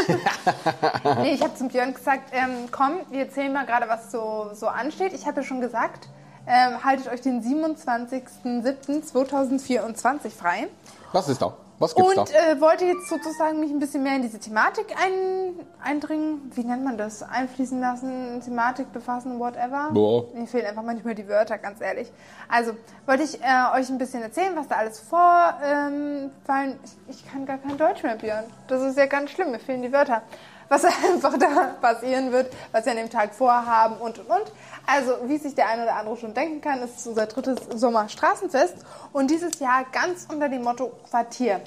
nee, 1.23 1.35
ich 1.35 1.43
habe 1.43 1.53
zum 1.55 1.67
Björn 1.69 1.95
gesagt, 1.95 2.31
ähm, 2.33 2.69
komm, 2.71 3.01
wir 3.11 3.21
erzählen 3.21 3.53
mal 3.53 3.67
gerade, 3.67 3.89
was 3.89 4.11
so, 4.13 4.51
so 4.53 4.69
ansteht. 4.69 5.13
Ich 5.13 5.27
habe 5.27 5.41
ja 5.41 5.47
schon 5.47 5.61
gesagt, 5.61 6.09
ähm, 6.47 6.85
haltet 6.85 7.09
euch 7.09 7.23
den 7.23 7.43
27.07.2024 7.43 10.31
frei. 10.31 10.69
Was 11.13 11.29
ist 11.29 11.43
da? 11.43 11.57
Was 11.79 11.95
gibt's 11.95 12.17
Und 12.17 12.31
da? 12.33 12.53
äh, 12.53 12.61
wollte 12.61 12.87
jetzt 12.87 13.09
sozusagen 13.09 13.61
mich 13.61 13.71
ein 13.71 13.79
bisschen 13.79 14.03
mehr 14.03 14.17
in 14.17 14.23
diese 14.23 14.39
Thematik 14.39 14.95
ein, 14.99 15.55
eindringen. 15.83 16.51
Wie 16.55 16.65
nennt 16.65 16.85
man 16.85 16.97
das? 16.97 17.23
Einfließen 17.23 17.79
lassen, 17.81 18.41
Thematik 18.43 18.93
befassen, 18.93 19.39
whatever. 19.39 19.91
Boah. 19.93 20.25
Mir 20.35 20.47
fehlen 20.47 20.67
einfach 20.67 20.83
manchmal 20.83 21.15
die 21.15 21.29
Wörter, 21.29 21.59
ganz 21.59 21.81
ehrlich. 21.81 22.11
Also 22.49 22.73
wollte 23.05 23.25
ich 23.25 23.43
äh, 23.43 23.79
euch 23.79 23.91
ein 23.91 23.99
bisschen 23.99 24.23
erzählen, 24.23 24.57
was 24.57 24.69
da 24.69 24.77
alles 24.77 25.01
vorfallen. 25.01 26.31
Ähm, 26.49 26.79
ich, 27.07 27.17
ich 27.17 27.31
kann 27.31 27.45
gar 27.45 27.59
kein 27.59 27.77
Deutsch 27.77 28.03
mehr, 28.03 28.17
Björn. 28.17 28.45
Das 28.69 28.83
ist 28.83 28.97
ja 28.97 29.07
ganz 29.07 29.31
schlimm, 29.31 29.51
mir 29.51 29.59
fehlen 29.59 29.83
die 29.83 29.93
Wörter. 29.93 30.23
Was 30.69 30.85
einfach 31.13 31.39
da 31.39 31.75
passieren 31.81 32.33
wird, 32.33 32.53
was 32.73 32.85
wir 32.85 32.93
an 32.93 32.99
dem 32.99 33.11
Tag 33.11 33.35
vorhaben 33.35 33.97
und 33.97 34.19
und 34.19 34.29
und. 34.29 34.53
Also, 34.87 35.13
wie 35.25 35.39
sich 35.39 35.55
der 35.55 35.69
eine 35.69 35.85
oder 35.85 35.97
andere 35.97 36.17
schon 36.17 36.35
denken 36.35 36.61
kann, 36.61 36.83
ist 36.83 37.07
unser 37.07 37.27
drittes 37.27 37.59
Sommerstraßenfest 37.75 38.77
und 39.13 39.31
dieses 39.31 39.59
Jahr 39.59 39.85
ganz 39.93 40.27
unter 40.31 40.49
dem 40.49 40.63
Motto 40.63 40.93
Quartier. 41.09 41.61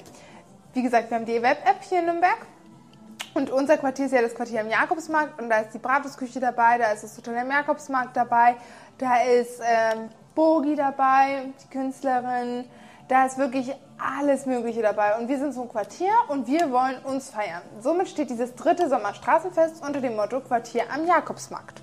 Wie 0.74 0.82
gesagt, 0.82 1.10
wir 1.10 1.16
haben 1.16 1.26
die 1.26 1.42
Web-App 1.42 1.82
hier 1.82 2.00
in 2.00 2.06
Nürnberg 2.06 2.46
und 3.34 3.50
unser 3.50 3.76
Quartier 3.76 4.06
ist 4.06 4.12
ja 4.12 4.22
das 4.22 4.34
Quartier 4.34 4.60
am 4.60 4.68
Jakobsmarkt 4.68 5.40
und 5.40 5.48
da 5.48 5.58
ist 5.58 5.72
die 5.74 5.78
Bratwurstküche 5.78 6.40
dabei, 6.40 6.78
da 6.78 6.92
ist 6.92 7.04
das 7.04 7.16
Hotel 7.16 7.38
am 7.38 7.50
Jakobsmarkt 7.50 8.16
dabei, 8.16 8.56
da 8.98 9.22
ist 9.22 9.60
ähm, 9.62 10.08
Bogi 10.34 10.74
dabei, 10.74 11.46
die 11.62 11.68
Künstlerin, 11.70 12.64
da 13.10 13.26
ist 13.26 13.38
wirklich 13.38 13.72
alles 13.98 14.46
Mögliche 14.46 14.82
dabei. 14.82 15.18
Und 15.18 15.28
wir 15.28 15.38
sind 15.38 15.52
so 15.52 15.62
ein 15.62 15.68
Quartier 15.68 16.12
und 16.28 16.46
wir 16.46 16.70
wollen 16.70 16.96
uns 17.04 17.30
feiern. 17.30 17.62
Somit 17.80 18.08
steht 18.08 18.30
dieses 18.30 18.54
dritte 18.54 18.88
Sommerstraßenfest 18.88 19.84
unter 19.84 20.00
dem 20.00 20.14
Motto 20.14 20.40
Quartier 20.40 20.84
am 20.94 21.06
Jakobsmarkt. 21.06 21.82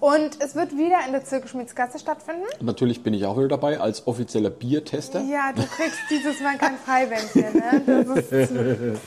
Und 0.00 0.40
es 0.40 0.54
wird 0.54 0.72
wieder 0.72 0.98
in 1.06 1.12
der 1.12 1.24
Zirkelschmiedsgasse 1.24 1.98
stattfinden. 1.98 2.44
Natürlich 2.60 3.02
bin 3.02 3.14
ich 3.14 3.24
auch 3.26 3.36
wieder 3.36 3.48
dabei 3.48 3.78
als 3.78 4.06
offizieller 4.06 4.50
Biertester. 4.50 5.20
Ja, 5.20 5.52
du 5.54 5.62
kriegst 5.62 6.00
dieses 6.10 6.40
Mal 6.40 6.56
kein 6.56 6.76
Freibändchen, 6.76 7.52
ne? 7.52 7.82
Das 7.86 8.16
ist 8.16 8.48
zu... 8.48 9.00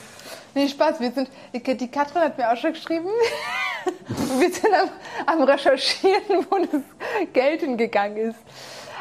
Nee, 0.54 0.67
Spaß. 0.67 1.00
Wir 1.00 1.12
sind, 1.12 1.30
die 1.54 1.78
die 1.78 1.91
Katrin 1.91 2.22
hat 2.22 2.38
mir 2.38 2.52
auch 2.52 2.58
schon 2.58 2.74
geschrieben. 2.74 3.08
Wir 4.39 4.52
sind 4.52 4.74
am, 4.74 4.89
am 5.26 5.43
Recherchieren, 5.43 6.46
wo 6.50 6.58
das 6.58 6.82
Geld 7.32 7.62
hingegangen 7.62 8.17
ist. 8.17 8.39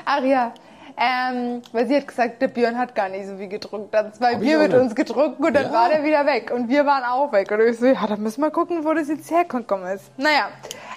Ach 0.05 0.23
ja. 0.23 0.53
Ähm, 0.98 1.61
weil 1.72 1.87
sie 1.87 1.96
hat 1.96 2.09
gesagt, 2.09 2.40
der 2.40 2.48
Björn 2.48 2.78
hat 2.78 2.94
gar 2.94 3.11
nicht 3.11 3.26
so 3.26 3.37
viel 3.37 3.48
gedruckt. 3.48 3.92
Dann 3.92 4.14
zwei 4.14 4.32
Hab 4.35 4.40
Bier 4.40 4.59
mit 4.59 4.72
nicht. 4.72 4.80
uns 4.80 4.94
gedruckt 4.94 5.38
und 5.40 5.52
dann 5.54 5.64
Ja. 5.66 5.72
war 5.72 5.88
der 5.90 6.02
wieder 6.04 6.24
weg. 6.24 6.50
Und 6.54 6.68
wir 6.70 6.87
waren 6.87 7.04
auch 7.04 7.32
weg. 7.32 7.50
Und 7.50 7.61
ich 7.61 7.78
so, 7.78 7.85
ja, 7.87 8.06
dann 8.06 8.22
müssen 8.22 8.40
wir 8.40 8.50
gucken, 8.50 8.82
wo 8.85 8.94
das 8.94 9.09
jetzt 9.09 9.30
hergekommen 9.30 9.87
ist. 9.88 10.04
Naja, 10.16 10.48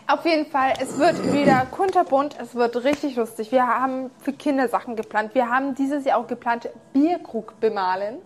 auf 0.08 0.26
jeden 0.26 0.46
Fall, 0.50 0.74
es 0.82 0.98
wird 0.98 1.34
wieder 1.34 1.66
kunterbunt, 1.70 2.36
es 2.42 2.56
wird 2.56 2.82
richtig 2.86 3.18
lustig. 3.18 3.52
Wir 3.52 3.68
haben 3.68 4.10
für 4.20 4.32
Kinder 4.32 4.70
Sachen 4.70 4.96
geplant. 4.96 5.36
Wir 5.36 5.50
haben 5.50 5.76
dieses 5.76 6.06
Jahr 6.06 6.18
auch 6.20 6.28
geplant, 6.28 6.70
Bierkrug 6.94 7.60
bemalen. 7.60 8.20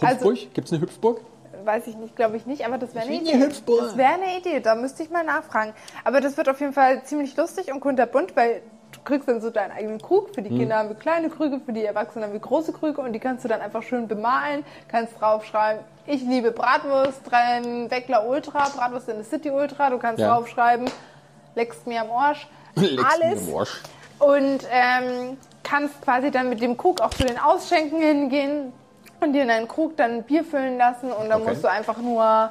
Also- 0.00 0.30
Hüpfburg? 0.30 0.54
Gibt's 0.54 0.72
eine 0.72 0.80
Hüpfburg? 0.80 1.20
Weiß 1.64 1.86
ich 1.86 1.96
nicht, 1.96 2.16
glaube 2.16 2.36
ich 2.36 2.46
nicht, 2.46 2.66
aber 2.66 2.78
das 2.78 2.94
wäre 2.94 3.04
eine 3.06 3.14
Idee. 3.14 3.38
Hüpfburg. 3.38 3.80
Das 3.80 3.96
wäre 3.96 4.14
eine 4.14 4.38
Idee, 4.38 4.60
da 4.60 4.74
müsste 4.74 5.02
ich 5.02 5.10
mal 5.10 5.22
nachfragen. 5.24 5.72
Aber 6.02 6.20
das 6.20 6.36
wird 6.36 6.48
auf 6.48 6.60
jeden 6.60 6.72
Fall 6.72 7.02
ziemlich 7.04 7.36
lustig 7.36 7.72
und 7.72 7.80
kunterbunt, 7.80 8.34
weil 8.36 8.60
kriegst 9.04 9.28
dann 9.28 9.40
so 9.40 9.50
deinen 9.50 9.72
eigenen 9.72 10.00
Krug. 10.00 10.34
Für 10.34 10.42
die 10.42 10.50
Kinder 10.56 10.76
haben 10.76 10.88
wir 10.88 10.96
kleine 10.96 11.28
Krüge, 11.28 11.60
für 11.64 11.72
die 11.72 11.84
Erwachsenen 11.84 12.24
haben 12.24 12.32
wir 12.32 12.40
große 12.40 12.72
Krüge 12.72 13.00
und 13.00 13.12
die 13.12 13.18
kannst 13.20 13.44
du 13.44 13.48
dann 13.48 13.60
einfach 13.60 13.82
schön 13.82 14.08
bemalen, 14.08 14.64
kannst 14.88 15.20
draufschreiben, 15.20 15.82
ich 16.06 16.22
liebe 16.22 16.50
Bratwurst, 16.52 17.20
Weckler 17.30 18.26
Ultra, 18.26 18.68
Bratwurst 18.68 19.08
in 19.08 19.16
der 19.16 19.24
City 19.24 19.50
Ultra, 19.50 19.90
du 19.90 19.98
kannst 19.98 20.20
Ja. 20.20 20.34
draufschreiben, 20.34 20.90
leckst 21.54 21.86
mir 21.86 22.00
am 22.02 22.10
Arsch. 22.10 22.46
Leckst 22.76 22.96
mir 22.96 23.04
Alles. 23.28 23.48
am 23.48 23.56
Arsch. 23.58 23.82
Und 24.18 24.58
ähm, 24.70 25.36
kannst 25.62 26.00
quasi 26.02 26.30
dann 26.30 26.48
mit 26.48 26.60
dem 26.60 26.76
Krug 26.76 27.00
auch 27.00 27.10
zu 27.10 27.24
den 27.24 27.38
Ausschenken 27.38 28.00
hingehen 28.00 28.72
und 29.20 29.32
dir 29.32 29.42
in 29.42 29.48
deinen 29.48 29.68
Krug 29.68 29.96
dann 29.96 30.12
ein 30.12 30.22
Bier 30.22 30.44
füllen 30.44 30.76
lassen 30.78 31.12
und 31.12 31.28
dann 31.28 31.40
Okay. 31.42 31.50
musst 31.50 31.64
du 31.64 31.68
einfach 31.70 31.98
nur 31.98 32.50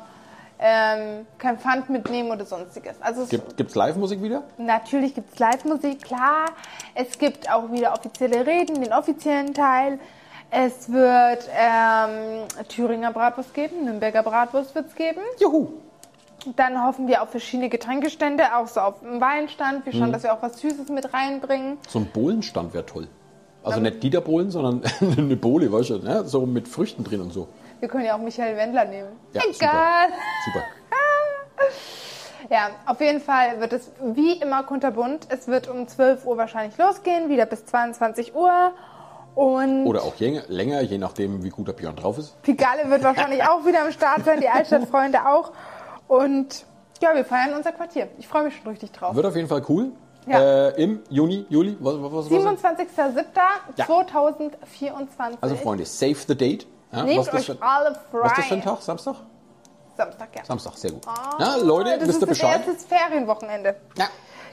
ähm, 0.65 1.28
kein 1.38 1.60
Pfand 1.60 1.89
mitnehmen 1.89 2.32
oder 2.32 2.45
sonstiges. 2.45 2.95
Also 3.02 3.23
es, 3.23 3.30
Gibt, 3.30 3.58
gibt's 3.58 3.76
Live-Musik 3.76 4.21
wieder? 4.23 4.43
natürlich 4.58 5.13
gibt 5.13 5.34
es 5.34 5.39
Live-Musik, 5.39 6.02
klar. 6.02 6.45
Es 6.95 7.19
gibt 7.19 7.52
auch 7.52 7.69
wieder 7.69 7.91
offizielle 7.91 8.47
Reden, 8.47 8.82
den 8.82 8.93
offiziellen 8.93 9.54
Teil. 9.54 9.99
Es 10.52 10.89
wird 10.89 11.49
ähm, 11.60 12.47
Thüringer 12.69 13.12
Bratwurst 13.12 13.54
geben, 13.54 13.84
Nürnberger 13.84 14.23
Bratwurst 14.23 14.73
wird 14.73 14.88
es 14.88 14.95
geben. 14.95 15.19
Juhu. 15.41 15.73
Dann 16.56 16.82
hoffen 16.86 17.08
wir 17.08 17.23
auf 17.23 17.30
verschiedene 17.30 17.67
Getränkestände, 17.67 18.56
auch 18.56 18.67
so 18.67 18.80
auf 18.80 18.99
dem 19.02 19.19
Weinstand. 19.19 19.86
Wir 19.86 19.93
schauen, 19.93 20.12
dass 20.13 20.23
wir 20.23 20.34
auch 20.34 20.41
was 20.41 20.60
Süßes 20.60 20.89
mit 20.89 21.13
reinbringen. 21.13 21.78
So 21.89 21.99
ein 21.99 22.06
Bohlenstand 22.06 22.73
wäre 22.73 22.86
toll. 22.86 23.08
Also 23.63 23.80
nicht 23.80 24.04
Dieter 24.04 24.21
Bohlen, 24.21 24.52
sondern 24.52 24.82
eine 25.17 25.36
Bohle, 25.36 25.71
weißt 25.71 25.89
du, 25.91 25.97
ne? 25.99 26.23
so 26.26 26.45
mit 26.45 26.67
Früchten 26.67 27.04
drin 27.04 27.21
und 27.21 27.34
so. 27.34 27.47
Wir 27.84 27.89
können 27.89 28.06
ja 28.06 28.15
auch 28.15 28.19
Michael 28.19 28.56
Wendler 28.56 28.86
nehmen. 28.86 29.10
Ja, 29.34 29.41
Egal. 29.46 30.08
Super. 30.46 30.63
Ja, 32.50 32.69
auf 32.86 33.00
jeden 33.00 33.22
Fall 33.22 33.60
wird 33.62 33.72
es 33.74 33.91
wie 34.02 34.34
immer 34.34 34.63
kunterbunt. 34.63 35.28
Es 35.30 35.48
wird 35.48 35.69
um 35.69 35.88
12 35.88 36.26
Uhr 36.26 36.38
wahrscheinlich 36.38 36.78
losgehen, 36.78 37.30
wieder 37.30 37.46
bis 37.46 37.65
22 37.65 38.36
Uhr. 38.36 38.74
Und 39.34 39.86
Oder 39.86 40.04
auch 40.04 40.15
je, 40.15 40.41
länger, 40.48 40.82
je 40.82 40.98
nachdem, 40.98 41.43
wie 41.43 41.50
gut 41.50 41.67
der 41.69 41.74
Björn 41.74 41.96
drauf 41.96 42.17
ist. 42.17 42.41
Pigalle 42.41 42.89
wird 42.89 43.04
wahrscheinlich 43.04 43.43
auch 43.48 43.65
wieder 43.65 43.82
am 43.82 43.91
Start 43.91 44.26
sein, 44.26 44.39
die 44.41 44.50
Altstadtfreunde 44.50 45.26
auch. 45.26 45.52
Und 46.08 46.65
ja, 47.02 47.15
wir 47.15 47.26
feiern 47.26 47.54
unser 47.54 47.72
Quartier. 47.72 48.10
Ich 48.17 48.28
freue 48.28 48.43
mich 48.43 48.56
schon 48.56 48.67
richtig 48.67 48.91
drauf. 48.91 49.15
Wird 49.15 49.26
auf 49.26 49.36
jeden 49.36 49.48
Fall 49.48 49.63
cool. 49.69 49.91
Ja. 50.26 50.69
Äh, 50.69 50.84
Im 50.84 51.02
Juni, 51.10 51.46
Juli, 51.50 51.78
was, 51.80 51.96
was, 51.96 52.12
was, 52.12 52.32
was? 52.32 53.76
Ja. 53.78 53.86
27.07.2024. 53.86 55.38
Also 55.41 55.56
Freunde, 55.56 55.86
save 55.86 56.15
the 56.28 56.36
date. 56.36 56.67
Ja, 56.93 57.03
Nehmt 57.03 57.19
was, 57.19 57.25
das 57.27 57.49
euch 57.49 57.58
für, 57.58 57.63
alle 57.65 57.95
frei. 57.95 58.01
was 58.12 58.32
ist 58.32 58.38
das 58.38 58.45
für 58.45 58.53
ein 58.53 58.62
Tag? 58.62 58.82
Samstag? 58.82 59.15
Samstag, 59.97 60.29
ja. 60.36 60.45
Samstag, 60.45 60.77
sehr 60.77 60.91
gut. 60.91 61.08
Ah, 61.08 61.36
ja, 61.39 61.56
Leute, 61.58 61.97
das 61.97 62.08
wisst 62.08 62.21
ihr 62.21 62.27
ist 62.27 62.39
Bescheid? 62.39 62.62
das 62.65 62.75
erste 62.75 62.88
Ferienwochenende. 62.88 63.75
Ja. 63.97 64.08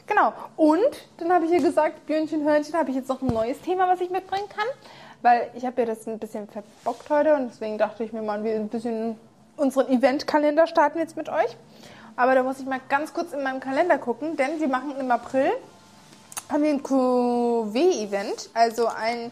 Genau. 0.07 0.33
Und 0.57 0.81
dann 1.19 1.33
habe 1.33 1.45
ich 1.45 1.51
hier 1.51 1.63
gesagt, 1.63 2.05
Björnchen, 2.07 2.45
Hörnchen, 2.45 2.75
habe 2.75 2.91
ich 2.91 2.97
jetzt 2.97 3.09
noch 3.09 3.23
ein 3.23 3.29
neues 3.29 3.61
Thema, 3.61 3.89
was 3.89 4.01
ich 4.01 4.11
mitbringen 4.11 4.49
kann. 4.49 4.67
Weil 5.23 5.51
ich 5.55 5.65
habe 5.65 5.83
ja 5.83 5.87
das 5.87 6.07
ein 6.07 6.19
bisschen 6.19 6.49
verbockt 6.49 7.09
heute 7.11 7.35
und 7.37 7.49
deswegen 7.51 7.79
dachte 7.79 8.05
ich 8.05 8.13
mir 8.13 8.23
mal, 8.23 8.43
wir 8.43 8.55
ein 8.55 8.69
bisschen 8.69 9.19
unseren 9.57 9.89
Eventkalender 9.89 10.67
starten 10.67 10.99
jetzt 10.99 11.17
mit 11.17 11.29
euch. 11.29 11.57
Aber 12.17 12.35
da 12.35 12.43
muss 12.43 12.59
ich 12.59 12.67
mal 12.67 12.81
ganz 12.89 13.13
kurz 13.15 13.33
in 13.33 13.43
meinem 13.43 13.61
Kalender 13.61 13.99
gucken, 13.99 14.37
denn 14.37 14.61
wir 14.61 14.69
machen 14.69 14.95
im 14.99 15.11
April 15.11 15.51
haben 16.51 16.63
wir 16.65 16.71
ein 16.71 16.83
QW-Event, 16.83 18.51
also 18.55 18.89
ein, 18.89 19.31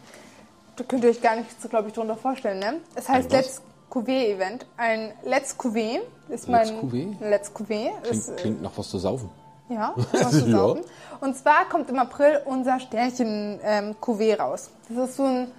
da 0.79 0.85
könnt 0.85 1.03
ihr 1.03 1.09
euch 1.09 1.21
gar 1.21 1.35
nichts, 1.35 1.67
glaube 1.69 1.89
ich, 1.89 1.93
drunter 1.93 2.15
vorstellen, 2.15 2.59
ne? 2.59 2.75
Es 2.95 3.07
heißt? 3.09 3.31
Let's 3.31 3.61
QW-Event. 3.89 4.65
Ein 4.77 5.11
Let's 5.23 5.57
QW 5.57 5.99
ist 6.29 6.47
mein... 6.47 6.67
Let's 6.67 6.79
QW? 6.79 7.07
Let's 7.21 7.53
QW. 7.53 7.89
Klingt, 8.01 8.05
ist, 8.15 8.29
äh, 8.29 8.35
klingt 8.35 8.61
nach 8.61 8.71
was 8.75 8.89
zu 8.89 8.97
saufen. 8.99 9.29
ja, 9.69 9.93
was 10.13 10.31
zu 10.31 10.45
Ja. 10.47 10.57
saufen. 10.57 10.81
Und 11.21 11.35
zwar 11.35 11.65
kommt 11.69 11.89
im 11.89 11.97
April 11.99 12.39
unser 12.45 12.79
Sternchen-Cuvée 12.79 14.37
raus. 14.39 14.69
Das 14.89 15.09
ist 15.09 15.17
so 15.17 15.23
ein 15.23 15.51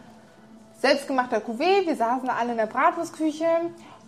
selbstgemachter 0.81 1.39
Cuvée. 1.39 1.87
Wir 1.87 1.97
saßen 1.97 2.27
da 2.27 2.37
alle 2.37 2.53
in 2.53 2.57
der 2.57 2.67
Bratwurstküche, 2.67 3.45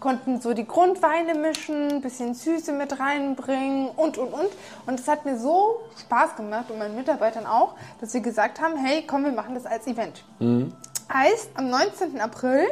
konnten 0.01 0.41
so 0.41 0.55
die 0.55 0.67
Grundweine 0.67 1.35
mischen, 1.35 1.91
ein 1.93 2.01
bisschen 2.01 2.35
Süße 2.35 2.73
mit 2.73 2.99
reinbringen 2.99 3.89
und, 3.91 4.19
und, 4.19 4.33
und. 4.33 4.49
Und 4.87 4.99
es 5.01 5.07
hat 5.09 5.25
mir 5.25 5.39
so 5.39 5.81
Spaß 6.01 6.37
gemacht 6.37 6.71
und 6.71 6.79
meinen 6.79 6.97
Mitarbeitern 6.97 7.47
auch, 7.47 7.75
dass 8.01 8.15
wir 8.15 8.21
gesagt 8.21 8.61
haben, 8.61 8.77
hey, 8.77 9.05
komm, 9.07 9.25
wir 9.25 9.33
machen 9.33 9.55
das 9.55 9.67
als 9.67 9.87
Event. 9.87 10.25
Heißt, 11.13 11.51
am 11.55 11.71
19. 11.71 12.21
April 12.21 12.69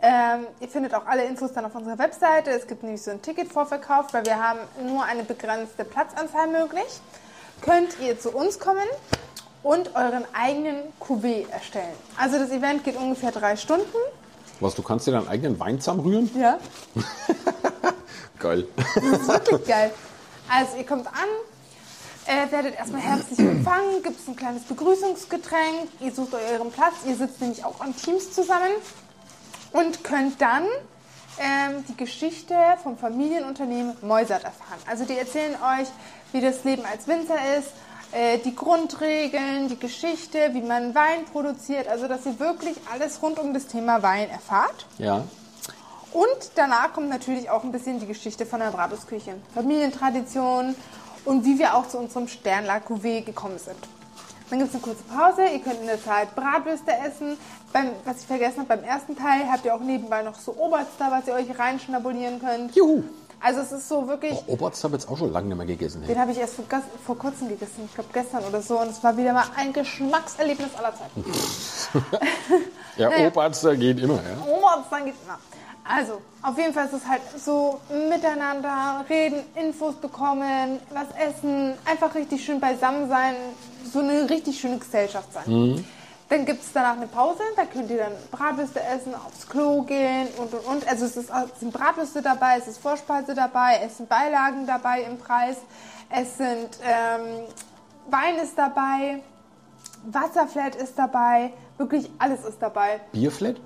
ähm, 0.00 0.46
ihr 0.60 0.68
findet 0.68 0.94
auch 0.94 1.06
alle 1.06 1.24
Infos 1.24 1.52
dann 1.52 1.64
auf 1.64 1.74
unserer 1.74 1.98
Webseite. 1.98 2.50
Es 2.50 2.66
gibt 2.68 2.82
nämlich 2.84 3.02
so 3.02 3.10
ein 3.10 3.20
Ticketvorverkauf, 3.20 4.12
weil 4.12 4.24
wir 4.26 4.36
haben 4.40 4.60
nur 4.86 5.04
eine 5.04 5.24
begrenzte 5.24 5.84
Platzanzahl 5.84 6.46
möglich. 6.46 6.86
Könnt 7.62 7.98
ihr 8.00 8.18
zu 8.18 8.30
uns 8.30 8.60
kommen 8.60 8.86
und 9.64 9.96
euren 9.96 10.24
eigenen 10.32 10.76
Cuvée 11.00 11.50
erstellen. 11.50 11.94
Also 12.16 12.38
das 12.38 12.50
Event 12.50 12.84
geht 12.84 12.96
ungefähr 12.96 13.32
drei 13.32 13.56
Stunden. 13.56 13.86
Was, 14.60 14.76
du 14.76 14.82
kannst 14.82 15.08
dir 15.08 15.12
deinen 15.12 15.28
eigenen 15.28 15.58
Wein 15.58 15.80
zusammenrühren? 15.80 16.30
Ja. 16.38 16.58
Geil. 18.38 18.68
Das 18.76 19.04
ist 19.04 19.28
wirklich 19.28 19.66
geil. 19.66 19.90
Also 20.48 20.76
ihr 20.76 20.86
kommt 20.86 21.08
an, 21.08 21.28
äh, 22.28 22.52
werdet 22.52 22.76
erstmal 22.76 23.00
herzlich 23.00 23.38
empfangen, 23.38 24.02
gibt 24.02 24.20
es 24.20 24.28
ein 24.28 24.36
kleines 24.36 24.62
Begrüßungsgetränk, 24.64 25.88
ihr 26.00 26.12
sucht 26.12 26.34
euren 26.34 26.70
Platz, 26.70 26.94
ihr 27.06 27.16
sitzt 27.16 27.40
nämlich 27.40 27.64
auch 27.64 27.80
an 27.80 27.96
Teams 27.96 28.32
zusammen 28.32 28.70
und 29.72 30.04
könnt 30.04 30.40
dann 30.40 30.64
ähm, 31.38 31.84
die 31.88 31.96
Geschichte 31.96 32.54
vom 32.82 32.98
Familienunternehmen 32.98 33.96
Meusert 34.02 34.44
erfahren. 34.44 34.78
Also 34.86 35.04
die 35.04 35.16
erzählen 35.16 35.54
euch, 35.54 35.88
wie 36.32 36.42
das 36.42 36.64
Leben 36.64 36.84
als 36.84 37.08
Winzer 37.08 37.38
ist, 37.58 37.72
äh, 38.12 38.38
die 38.38 38.54
Grundregeln, 38.54 39.68
die 39.68 39.78
Geschichte, 39.78 40.50
wie 40.52 40.62
man 40.62 40.94
Wein 40.94 41.24
produziert, 41.32 41.88
also 41.88 42.08
dass 42.08 42.26
ihr 42.26 42.38
wirklich 42.38 42.76
alles 42.92 43.22
rund 43.22 43.38
um 43.38 43.54
das 43.54 43.68
Thema 43.68 44.02
Wein 44.02 44.28
erfahrt. 44.28 44.86
Ja. 44.98 45.24
Und 46.12 46.50
danach 46.56 46.92
kommt 46.92 47.08
natürlich 47.08 47.48
auch 47.50 47.64
ein 47.64 47.72
bisschen 47.72 48.00
die 48.00 48.06
Geschichte 48.06 48.44
von 48.44 48.60
der 48.60 48.70
Bratwurstküche, 48.70 49.34
Familientradition 49.54 50.74
und 51.24 51.44
wie 51.44 51.58
wir 51.58 51.74
auch 51.74 51.88
zu 51.88 51.98
unserem 51.98 52.28
Sternler 52.28 52.80
Cuvée 52.86 53.22
gekommen 53.24 53.58
sind. 53.58 53.76
Dann 54.50 54.58
gibt 54.60 54.70
es 54.70 54.76
eine 54.76 54.82
kurze 54.82 55.02
Pause, 55.04 55.42
ihr 55.52 55.60
könnt 55.60 55.80
in 55.80 55.86
der 55.86 56.02
Zeit 56.02 56.34
Bratwürste 56.34 56.90
essen. 56.92 57.36
Beim, 57.72 57.90
was 58.04 58.20
ich 58.20 58.26
vergessen 58.26 58.60
habe, 58.60 58.68
beim 58.76 58.84
ersten 58.84 59.14
Teil 59.14 59.42
habt 59.52 59.64
ihr 59.66 59.74
auch 59.74 59.80
nebenbei 59.80 60.22
noch 60.22 60.36
so 60.38 60.52
Oberster, 60.56 61.10
was 61.10 61.26
ihr 61.26 61.34
euch 61.34 61.58
reinschnabulieren 61.58 62.40
könnt. 62.40 62.74
Juhu. 62.74 63.02
Also 63.40 63.60
es 63.60 63.70
ist 63.70 63.88
so 63.88 64.08
wirklich, 64.08 64.36
Oh, 64.48 64.54
Oberst 64.54 64.82
habe 64.82 64.96
ich 64.96 65.02
jetzt 65.02 65.10
auch 65.10 65.16
schon 65.18 65.32
lange 65.32 65.46
nicht 65.48 65.56
mehr 65.56 65.66
gegessen. 65.66 66.02
Den 66.06 66.18
habe 66.18 66.32
ich 66.32 66.38
erst 66.38 66.54
vor, 66.54 66.64
vor 67.06 67.18
kurzem 67.18 67.48
gegessen, 67.48 67.82
ich 67.86 67.94
glaube 67.94 68.10
gestern 68.12 68.42
oder 68.44 68.60
so. 68.62 68.80
Und 68.80 68.88
es 68.88 69.04
war 69.04 69.16
wieder 69.16 69.32
mal 69.32 69.44
ein 69.56 69.72
Geschmackserlebnis 69.72 70.74
aller 70.76 70.92
Zeiten. 70.96 71.24
Ja, 72.96 73.10
Naja. 73.10 73.28
Oberst 73.28 73.64
äh, 73.64 73.76
geht 73.76 74.00
immer, 74.00 74.14
ja. 74.14 74.82
Dann 74.90 75.04
geht's 75.04 75.18
immer. 75.24 75.38
Also, 75.88 76.20
auf 76.42 76.58
jeden 76.58 76.74
Fall 76.74 76.84
ist 76.84 76.92
es 76.92 77.06
halt 77.08 77.22
so 77.42 77.80
miteinander 78.10 79.04
reden, 79.08 79.40
Infos 79.54 79.94
bekommen, 79.94 80.80
was 80.90 81.06
essen, 81.18 81.74
einfach 81.86 82.14
richtig 82.14 82.44
schön 82.44 82.60
beisammen 82.60 83.08
sein, 83.08 83.34
so 83.90 84.00
eine 84.00 84.28
richtig 84.28 84.60
schöne 84.60 84.78
Gesellschaft 84.78 85.32
sein. 85.32 85.44
Dann 86.28 86.44
gibt 86.44 86.62
es 86.62 86.72
danach 86.74 86.96
eine 86.96 87.06
Pause, 87.06 87.40
da 87.56 87.64
könnt 87.64 87.90
ihr 87.90 87.96
dann 87.96 88.12
Bratwürste 88.30 88.82
essen, 88.82 89.14
aufs 89.14 89.48
Klo 89.48 89.80
gehen 89.82 90.28
und 90.36 90.52
und 90.52 90.66
und. 90.66 90.86
Also 90.86 91.06
es, 91.06 91.16
ist, 91.16 91.30
es 91.30 91.60
sind 91.60 91.72
Bratwürste 91.72 92.20
dabei, 92.20 92.58
es 92.58 92.68
ist 92.68 92.78
Vorspeise 92.78 93.34
dabei, 93.34 93.80
es 93.82 93.96
sind 93.96 94.10
Beilagen 94.10 94.66
dabei 94.66 95.02
im 95.04 95.16
Preis, 95.16 95.56
es 96.10 96.36
sind 96.36 96.68
ähm, 96.84 97.44
Wein 98.10 98.36
ist 98.42 98.58
dabei, 98.58 99.22
Wasserflat 100.04 100.76
ist 100.76 100.98
dabei, 100.98 101.50
wirklich 101.78 102.10
alles 102.18 102.44
ist 102.44 102.60
dabei. 102.60 103.00
Bierflat? 103.12 103.56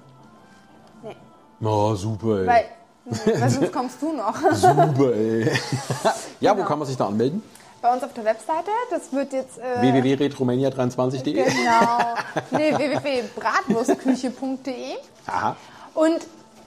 Oh, 1.62 1.94
super, 1.94 2.40
ey. 2.40 2.46
Weil, 2.46 2.64
weil 3.40 3.51
sonst 3.51 3.72
kommst 3.72 4.01
du 4.03 4.12
noch. 4.12 4.35
Super, 4.53 5.12
ey. 5.14 5.51
ja, 6.40 6.53
wo 6.53 6.57
Genau. 6.57 6.68
kann 6.68 6.79
man 6.79 6.88
sich 6.88 6.96
da 6.96 7.07
anmelden? 7.07 7.42
Bei 7.81 7.92
uns 7.92 8.03
auf 8.05 8.12
der 8.12 8.25
Webseite, 8.25 8.70
das 8.90 9.12
wird 9.12 9.33
jetzt... 9.33 9.59
Äh, 9.59 9.81
www.retromania23.de 9.81 11.33
Genau. 11.33 12.14
Nee, 12.53 12.72
www.bratwurstküche.de 12.79 14.96
Aha. 15.27 15.57
Und 15.94 16.20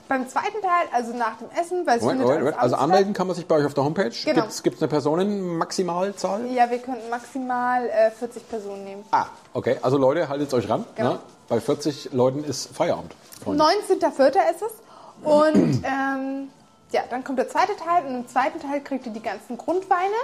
beim 0.08 0.28
zweiten 0.28 0.60
Teil, 0.62 0.86
also 0.92 1.12
nach 1.14 1.36
dem 1.38 1.48
Essen, 1.58 1.84
weil 1.86 1.96
es 1.96 2.02
Moment, 2.02 2.20
Moment, 2.20 2.38
Moment. 2.40 2.58
Also 2.58 2.76
anmelden 2.76 3.12
kann 3.14 3.26
man 3.26 3.34
sich 3.34 3.46
bei 3.46 3.56
euch 3.56 3.64
auf 3.64 3.72
der 3.74 3.84
Homepage. 3.84 4.10
Genau. 4.24 4.44
Gibt 4.62 4.76
es 4.76 4.82
eine 4.82 4.88
Personenmaximalzahl? 4.88 6.46
Ja, 6.52 6.70
wir 6.70 6.78
könnten 6.78 7.08
maximal 7.10 7.88
äh, 7.88 8.10
40 8.10 8.48
Personen 8.48 8.84
nehmen. 8.84 9.04
Ah, 9.10 9.26
okay. 9.52 9.78
Also 9.82 9.96
Leute, 9.98 10.28
haltet 10.28 10.52
euch 10.54 10.68
ran. 10.68 10.84
Genau. 10.94 11.14
Ne? 11.14 11.18
Bei 11.48 11.60
40 11.60 12.10
Leuten 12.12 12.44
ist 12.44 12.68
Feierabend. 12.76 13.14
Freunde. 13.42 13.64
19.04. 13.64 14.28
ist 14.28 14.62
es. 14.62 14.70
Und 15.22 15.82
ähm, 15.84 16.48
ja, 16.92 17.02
dann 17.10 17.24
kommt 17.24 17.38
der 17.38 17.48
zweite 17.48 17.76
Teil 17.76 18.06
und 18.06 18.14
im 18.14 18.28
zweiten 18.28 18.60
Teil 18.60 18.80
kriegt 18.80 19.06
ihr 19.06 19.12
die 19.12 19.22
ganzen 19.22 19.58
Grundweine 19.58 20.14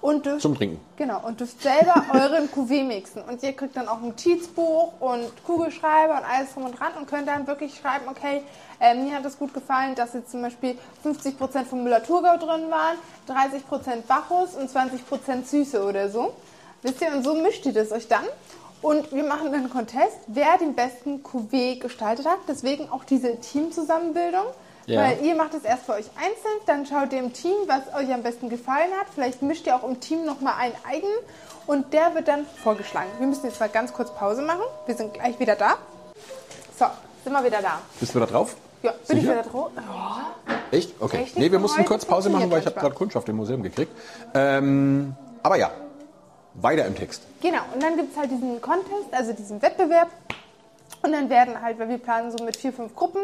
und 0.00 0.24
dürft, 0.24 0.40
Zum 0.40 0.54
Trinken. 0.54 0.80
genau, 0.96 1.20
und 1.26 1.40
dürft 1.40 1.60
selber 1.62 2.04
euren 2.14 2.48
Cuvée 2.48 2.84
mixen. 2.84 3.22
Und 3.22 3.42
ihr 3.42 3.52
kriegt 3.52 3.76
dann 3.76 3.86
auch 3.88 3.98
ein 3.98 4.08
Notizbuch 4.08 4.92
und 5.00 5.30
Kugelschreiber 5.44 6.18
und 6.18 6.24
alles 6.24 6.54
drum 6.54 6.64
und 6.64 6.78
dran 6.78 6.92
und 6.98 7.06
könnt 7.06 7.28
dann 7.28 7.46
wirklich 7.46 7.76
schreiben, 7.76 8.06
okay, 8.08 8.42
äh, 8.80 8.94
mir 8.94 9.14
hat 9.14 9.24
es 9.26 9.38
gut 9.38 9.52
gefallen, 9.52 9.94
dass 9.94 10.14
jetzt 10.14 10.30
zum 10.30 10.42
Beispiel 10.42 10.78
50% 11.04 11.64
von 11.64 11.82
Müller-Thurgau 11.84 12.36
drin 12.38 12.70
waren, 12.70 12.96
30% 13.28 14.02
Bacchus 14.08 14.54
und 14.54 14.70
20% 14.70 15.44
Süße 15.44 15.84
oder 15.84 16.08
so. 16.08 16.32
Wisst 16.82 17.02
ihr, 17.02 17.12
und 17.14 17.22
so 17.22 17.34
mischt 17.34 17.66
ihr 17.66 17.74
das 17.74 17.92
euch 17.92 18.08
dann. 18.08 18.24
Und 18.82 19.12
wir 19.12 19.24
machen 19.24 19.46
dann 19.46 19.60
einen 19.60 19.70
Contest, 19.70 20.18
wer 20.26 20.56
den 20.58 20.74
besten 20.74 21.22
Cuvée 21.22 21.78
gestaltet 21.78 22.26
hat. 22.26 22.38
Deswegen 22.48 22.88
auch 22.90 23.04
diese 23.04 23.38
Teamzusammenbildung. 23.38 24.44
Ja. 24.86 25.02
Weil 25.02 25.24
ihr 25.24 25.36
macht 25.36 25.54
es 25.54 25.62
erst 25.62 25.84
für 25.84 25.92
euch 25.92 26.06
einzeln, 26.16 26.58
dann 26.66 26.84
schaut 26.86 27.12
ihr 27.12 27.20
im 27.20 27.32
Team, 27.32 27.54
was 27.66 27.94
euch 27.94 28.12
am 28.12 28.22
besten 28.22 28.48
gefallen 28.48 28.90
hat. 28.98 29.06
Vielleicht 29.14 29.42
mischt 29.42 29.66
ihr 29.66 29.76
auch 29.76 29.84
im 29.84 30.00
Team 30.00 30.24
nochmal 30.24 30.54
einen 30.58 30.74
eigenen 30.88 31.14
und 31.66 31.92
der 31.92 32.14
wird 32.14 32.26
dann 32.26 32.46
vorgeschlagen. 32.64 33.08
Wir 33.18 33.26
müssen 33.26 33.46
jetzt 33.46 33.60
mal 33.60 33.68
ganz 33.68 33.92
kurz 33.92 34.10
Pause 34.12 34.42
machen. 34.42 34.62
Wir 34.86 34.96
sind 34.96 35.14
gleich 35.14 35.38
wieder 35.38 35.54
da. 35.54 35.76
So, 36.76 36.86
sind 37.22 37.32
wir 37.32 37.44
wieder 37.44 37.62
da. 37.62 37.80
Bist 38.00 38.14
du 38.14 38.18
da 38.18 38.26
drauf? 38.26 38.56
Ja, 38.82 38.92
bin 39.06 39.18
ich 39.18 39.22
Sicher? 39.22 39.34
wieder 39.34 39.42
drauf? 39.42 39.70
Oh, 39.76 40.50
Echt? 40.74 40.94
Okay. 40.98 41.22
Echt? 41.22 41.38
Nee, 41.38 41.52
wir 41.52 41.58
mussten 41.58 41.84
kurz 41.84 42.04
Pause 42.04 42.30
machen, 42.30 42.50
weil 42.50 42.60
ich 42.60 42.66
habe 42.66 42.80
gerade 42.80 42.94
Kundschaft 42.94 43.28
im 43.28 43.36
Museum 43.36 43.62
gekriegt. 43.62 43.92
Ähm, 44.34 45.14
aber 45.42 45.56
ja, 45.56 45.70
weiter 46.54 46.86
im 46.86 46.96
Text. 46.96 47.22
Genau, 47.40 47.60
und 47.74 47.82
dann 47.82 47.96
gibt 47.96 48.12
es 48.12 48.18
halt 48.18 48.30
diesen 48.30 48.60
Contest, 48.60 49.12
also 49.12 49.32
diesen 49.32 49.62
Wettbewerb. 49.62 50.08
Und 51.02 51.12
dann 51.12 51.30
werden 51.30 51.60
halt, 51.60 51.78
weil 51.78 51.88
wir 51.88 51.98
planen 51.98 52.30
so 52.36 52.44
mit 52.44 52.56
vier, 52.56 52.72
fünf 52.72 52.94
Gruppen. 52.94 53.20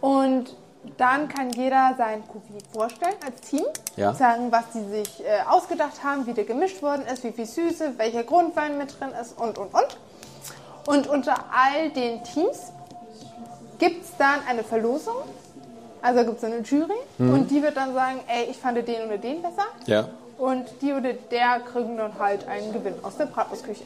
Und 0.00 0.54
dann 0.96 1.28
kann 1.28 1.50
jeder 1.50 1.94
sein 1.98 2.22
Cuvée 2.22 2.62
vorstellen 2.72 3.16
als 3.24 3.40
Team. 3.40 3.64
Ja. 3.96 4.14
Sagen, 4.14 4.52
was 4.52 4.72
sie 4.72 4.84
sich 4.88 5.24
äh, 5.24 5.40
ausgedacht 5.48 6.04
haben, 6.04 6.26
wie 6.26 6.34
der 6.34 6.44
gemischt 6.44 6.82
worden 6.82 7.04
ist, 7.12 7.24
wie 7.24 7.32
viel 7.32 7.46
Süße, 7.46 7.98
welcher 7.98 8.22
Grundwein 8.22 8.78
mit 8.78 8.98
drin 8.98 9.10
ist 9.20 9.38
und, 9.38 9.58
und, 9.58 9.74
und. 9.74 9.98
Und 10.86 11.06
unter 11.08 11.34
all 11.52 11.90
den 11.90 12.22
Teams 12.22 12.72
gibt 13.78 14.04
es 14.04 14.16
dann 14.16 14.40
eine 14.48 14.62
Verlosung. 14.62 15.16
Also 16.00 16.24
gibt 16.24 16.38
es 16.38 16.44
eine 16.44 16.60
Jury 16.60 16.94
und 17.18 17.50
die 17.50 17.60
wird 17.60 17.76
dann 17.76 17.92
sagen, 17.92 18.20
ey, 18.28 18.44
ich 18.44 18.56
fand 18.56 18.76
den 18.76 19.06
oder 19.06 19.18
den 19.18 19.42
besser. 19.42 19.64
Ja. 19.86 20.08
Und 20.38 20.66
die 20.80 20.92
oder 20.92 21.12
der 21.12 21.60
kriegen 21.60 21.96
dann 21.96 22.18
halt 22.18 22.46
einen 22.46 22.72
Gewinn 22.72 22.94
aus 23.02 23.16
der 23.16 23.26
Bratwurstküche. 23.26 23.82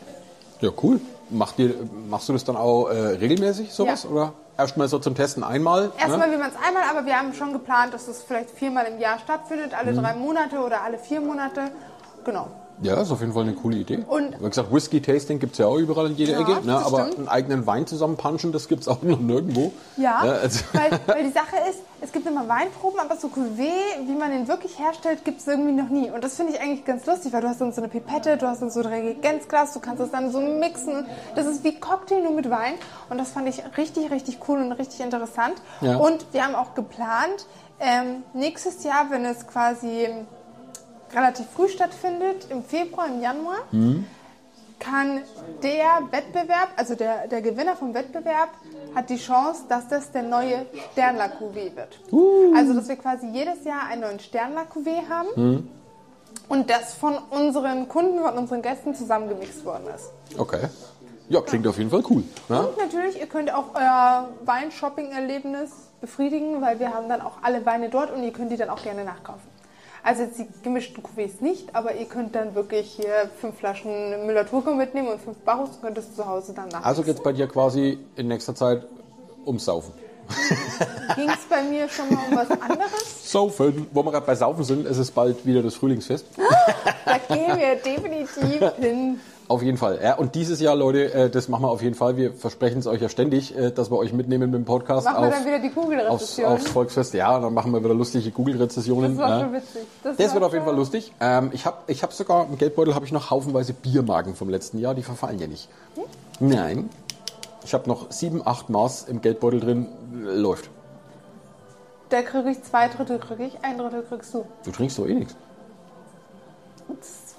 Ja, 0.61 0.71
cool. 0.83 1.01
Macht 1.31 1.59
ihr, 1.59 1.75
machst 2.09 2.29
du 2.29 2.35
das 2.35 2.45
dann 2.45 2.57
auch 2.57 2.88
äh, 2.88 2.95
regelmäßig, 2.95 3.73
sowas? 3.73 4.05
Ja. 4.05 4.11
Oder 4.11 4.33
erstmal 4.59 4.87
so 4.88 4.99
zum 4.99 5.15
Testen 5.15 5.43
einmal? 5.43 5.91
Erstmal 5.99 6.29
ne? 6.29 6.35
wie 6.35 6.38
man 6.38 6.51
es 6.51 6.57
einmal, 6.57 6.85
aber 6.91 7.07
wir 7.07 7.19
haben 7.19 7.33
schon 7.33 7.53
geplant, 7.53 7.95
dass 7.95 8.07
es 8.07 8.23
vielleicht 8.23 8.51
viermal 8.51 8.87
im 8.87 9.01
Jahr 9.01 9.19
stattfindet, 9.19 9.73
alle 9.75 9.95
drei 9.95 10.15
Monate 10.15 10.59
oder 10.59 10.83
alle 10.83 10.99
vier 10.99 11.21
Monate. 11.21 11.71
Genau. 12.25 12.49
Ja, 12.83 13.01
ist 13.01 13.11
auf 13.11 13.21
jeden 13.21 13.33
Fall 13.33 13.42
eine 13.45 13.55
coole 13.55 13.77
Idee. 13.79 14.05
Und- 14.09 14.40
Wie 14.40 14.49
gesagt, 14.49 14.73
Whisky-Tasting 14.73 15.38
gibt 15.38 15.53
es 15.53 15.59
ja 15.59 15.66
auch 15.66 15.77
überall 15.77 16.07
in 16.07 16.16
jeder 16.16 16.33
Ja, 16.33 16.40
Ecke. 16.40 16.53
Ne? 16.66 16.73
das 16.73 16.85
Aber 16.87 17.03
stimmt. 17.03 17.18
einen 17.18 17.29
eigenen 17.29 17.66
Wein 17.66 17.87
zusammenpanschen, 17.87 18.53
das 18.53 18.68
gibt 18.68 18.83
es 18.83 18.88
auch 18.88 19.03
noch 19.03 19.21
nirgendwo. 19.21 19.73
Ja, 19.97 20.18
also, 20.18 20.61
weil, 20.73 20.99
weil 21.07 21.25
die 21.25 21.31
Sache 21.33 21.57
ist, 21.71 21.81
es 22.01 22.11
gibt 22.12 22.27
immer 22.27 22.49
Weinproben, 22.49 22.99
aber 23.01 23.16
so 23.16 23.29
Cuvée, 23.29 23.71
wie 24.07 24.14
man 24.14 24.31
den 24.33 24.49
wirklich 24.49 24.79
herstellt, 24.79 25.25
gibt 25.25 25.40
es 25.40 25.47
irgendwie 25.47 25.73
noch 25.73 25.88
nie. 25.88 26.11
Und 26.11 26.25
das 26.25 26.35
finde 26.35 26.53
ich 26.55 26.61
eigentlich 26.61 26.85
ganz 26.85 27.07
lustig, 27.07 27.33
weil 27.33 27.40
du 27.42 27.49
hast 27.49 27.61
dann 27.61 27.73
so 27.73 27.81
eine 27.81 27.88
Pipette, 27.88 28.37
du 28.37 28.47
hast 28.49 28.61
dann 28.62 28.71
so 28.71 28.81
ein 28.81 28.87
Reagenzglas, 28.87 29.73
du 29.75 29.81
kannst 29.81 30.03
es 30.03 30.11
dann 30.11 30.33
so 30.33 30.40
mixen. 30.40 31.07
Das 31.37 31.47
ist 31.47 31.62
wie 31.64 31.79
Cocktail 31.79 32.23
nur 32.23 32.33
mit 32.33 32.51
Wein. 32.51 32.75
Und 33.09 33.18
das 33.18 33.31
fand 33.31 33.49
ich 33.49 33.62
richtig, 33.77 34.11
richtig 34.11 34.38
cool 34.49 34.59
und 34.61 34.73
richtig 34.73 35.01
interessant. 35.01 35.55
Ja. 35.81 35.97
Und 35.99 36.27
wir 36.33 36.45
haben 36.45 36.55
auch 36.57 36.75
geplant, 36.75 37.47
ähm, 37.79 38.23
nächstes 38.35 38.83
Jahr, 38.85 39.07
wenn 39.11 39.25
es 39.25 39.47
quasi 39.47 40.09
relativ 41.14 41.46
früh 41.55 41.68
stattfindet, 41.68 42.46
im 42.51 42.64
Februar, 42.64 43.07
im 43.09 43.20
Januar, 43.20 43.59
kann 44.79 45.20
der 45.62 46.09
Wettbewerb, 46.11 46.70
also 46.77 46.94
der, 46.94 47.29
der 47.29 47.40
Gewinner 47.40 47.77
vom 47.77 47.94
Wettbewerb, 47.94 48.51
hat 48.94 49.11
die 49.11 49.16
Chance, 49.16 49.62
dass 49.68 49.88
das 49.88 50.11
der 50.11 50.22
neue 50.22 50.66
Sternler 50.92 51.31
Cuvée 51.38 51.75
wird. 51.77 52.01
Also, 52.57 52.75
dass 52.75 52.88
wir 52.88 52.96
quasi 52.96 53.29
jedes 53.29 53.64
Jahr 53.64 53.87
einen 53.88 54.03
neuen 54.03 54.20
Sternler 54.20 54.62
Cuvée 54.62 55.09
haben 55.09 55.68
und 56.48 56.68
das 56.68 56.94
von 56.94 57.14
unseren 57.31 57.88
Kunden, 57.88 58.18
von 58.18 58.37
unseren 58.37 58.62
Gästen 58.62 58.94
zusammengemixt 58.94 59.64
worden 59.64 59.85
ist. 59.94 60.11
okay. 60.38 60.68
Ja, 61.29 61.40
klingt 61.40 61.66
auf 61.66 61.79
jeden 61.79 61.88
Fall 61.88 62.03
cool. 62.11 62.25
Ne? 62.48 62.66
Und 62.66 62.77
natürlich, 62.77 63.18
ihr 63.18 63.27
könnt 63.27 63.55
auch 63.55 63.75
euer 63.75 64.29
Weinshopping-Erlebnis 64.44 65.70
befriedigen, 66.01 66.61
weil 66.61 66.79
wir 66.79 66.92
haben 66.92 67.09
dann 67.09 67.22
auch 67.22 67.38
alle 67.42 67.64
Weine 67.64 67.88
dort 67.88 68.11
und 68.11 68.22
ihr 68.22 68.33
könnt 68.33 68.53
die 68.53 68.57
dann 68.57 68.68
auch 68.68 68.83
gerne 68.83 69.05
nachkaufen. 69.05 69.52
Also 70.05 70.25
jetzt 70.25 70.38
die 70.38 70.47
gemischten 70.65 71.03
Cuvées 71.03 71.41
nicht, 71.41 71.77
aber 71.77 71.95
ihr 71.95 72.07
könnt 72.07 72.35
dann 72.35 72.55
wirklich 72.57 72.93
hier 72.93 73.31
fünf 73.41 73.57
Flaschen 73.59 74.27
Müller-Turco 74.27 74.75
mitnehmen 74.75 75.09
und 75.09 75.21
fünf 75.21 75.38
Bacchus 75.38 75.71
und 75.71 75.83
könnt 75.83 75.99
es 75.99 76.15
zu 76.15 76.27
Hause 76.27 76.55
dann 76.55 76.65
nachmixen. 76.65 76.85
Also 76.85 77.03
geht 77.03 77.17
es 77.17 77.23
bei 77.23 77.33
dir 77.33 77.47
quasi 77.47 77.99
in 78.17 78.27
nächster 78.27 78.55
Zeit 78.55 78.85
ums 79.47 79.65
Saufen. 79.65 79.93
Ging 81.17 81.29
es 81.29 81.45
bei 81.49 81.62
mir 81.62 81.88
schon 81.88 82.12
mal 82.12 82.23
um 82.31 82.37
was 82.37 82.51
anderes? 82.51 83.31
Saufen. 83.31 83.87
Wo 83.93 84.05
wir 84.05 84.11
gerade 84.11 84.27
bei 84.27 84.35
Saufen 84.35 84.65
sind, 84.65 84.87
ist 84.87 84.99
es 84.99 85.11
bald 85.11 85.45
wieder 85.47 85.62
das 85.62 85.75
Frühlingsfest. 85.75 86.27
Da 87.05 87.19
gehen 87.19 87.59
wir 87.59 87.77
definitiv 87.77 88.77
hin. 88.79 89.21
Auf 89.49 89.63
jeden 89.63 89.77
Fall. 89.77 89.99
Ja, 90.03 90.15
und 90.15 90.35
dieses 90.35 90.61
Jahr, 90.61 90.75
Leute, 90.77 91.13
äh, 91.13 91.31
das 91.31 91.49
machen 91.49 91.63
wir 91.63 91.71
auf 91.71 91.83
jeden 91.83 91.95
Fall. 91.95 92.17
Wir 92.17 92.33
versprechen 92.33 92.79
es 92.79 92.87
euch 92.87 93.01
ja 93.01 93.09
ständig, 93.09 93.57
äh, 93.57 93.71
dass 93.71 93.91
wir 93.91 93.99
euch 93.99 94.13
mitnehmen 94.13 94.51
mit 94.51 94.61
dem 94.61 94.65
Podcast 94.65 95.05
Machen 95.05 95.23
wir 95.23 95.29
auf, 95.29 95.35
dann 95.35 95.47
wieder 95.47 95.59
die 95.59 95.67
aufs, 95.67 95.75
Google-Rezession. 95.75 96.47
aufs 96.53 96.69
Volksfest. 96.69 97.15
Ja, 97.15 97.39
dann 97.39 97.53
machen 97.53 97.73
wir 97.73 97.85
wieder 97.85 97.95
lustige 97.95 98.31
Google-Rezessionen. 98.31 99.17
Das 99.17 99.29
war 99.29 99.39
ja. 99.39 99.45
schon 99.45 99.53
witzig. 99.53 99.83
Das 100.03 100.19
war 100.19 100.35
wird 100.35 100.45
auf 100.45 100.53
jeden 100.53 100.65
Fall 100.65 100.77
lustig. 100.77 101.13
Ähm, 101.21 101.51
ich 101.53 101.67
habe 101.67 101.77
ich 101.87 102.03
hab 102.03 102.13
sogar 102.13 102.47
im 102.49 102.57
Geldbeutel 102.57 102.95
habe 102.95 103.05
ich 103.05 103.13
noch 103.13 103.31
haufenweise 103.31 103.73
Biermarken 103.73 104.35
vom 104.35 104.49
letzten 104.49 104.79
Jahr. 104.79 104.95
Die 104.95 105.03
verfallen 105.03 105.39
ja 105.39 105.47
nicht. 105.47 105.69
Nein. 106.41 106.89
Ich 107.65 107.75
habe 107.75 107.89
noch 107.89 108.11
sieben, 108.11 108.47
acht 108.47 108.71
Maß 108.71 109.05
im 109.09 109.21
Geldbeutel 109.21 109.61
drin. 109.61 109.87
Läuft. 110.13 110.71
Da 112.09 112.23
kriege 112.23 112.51
ich 112.51 112.63
zwei 112.63 112.89
Drittel, 112.89 113.19
kriege 113.19 113.45
ich, 113.45 113.65
ein 113.65 113.79
Drittel 113.79 114.03
kriegst 114.03 114.35
du. 114.35 114.45
Du 114.65 114.71
trinkst 114.71 114.99
doch 114.99 115.07
eh 115.07 115.15
nichts. 115.15 115.35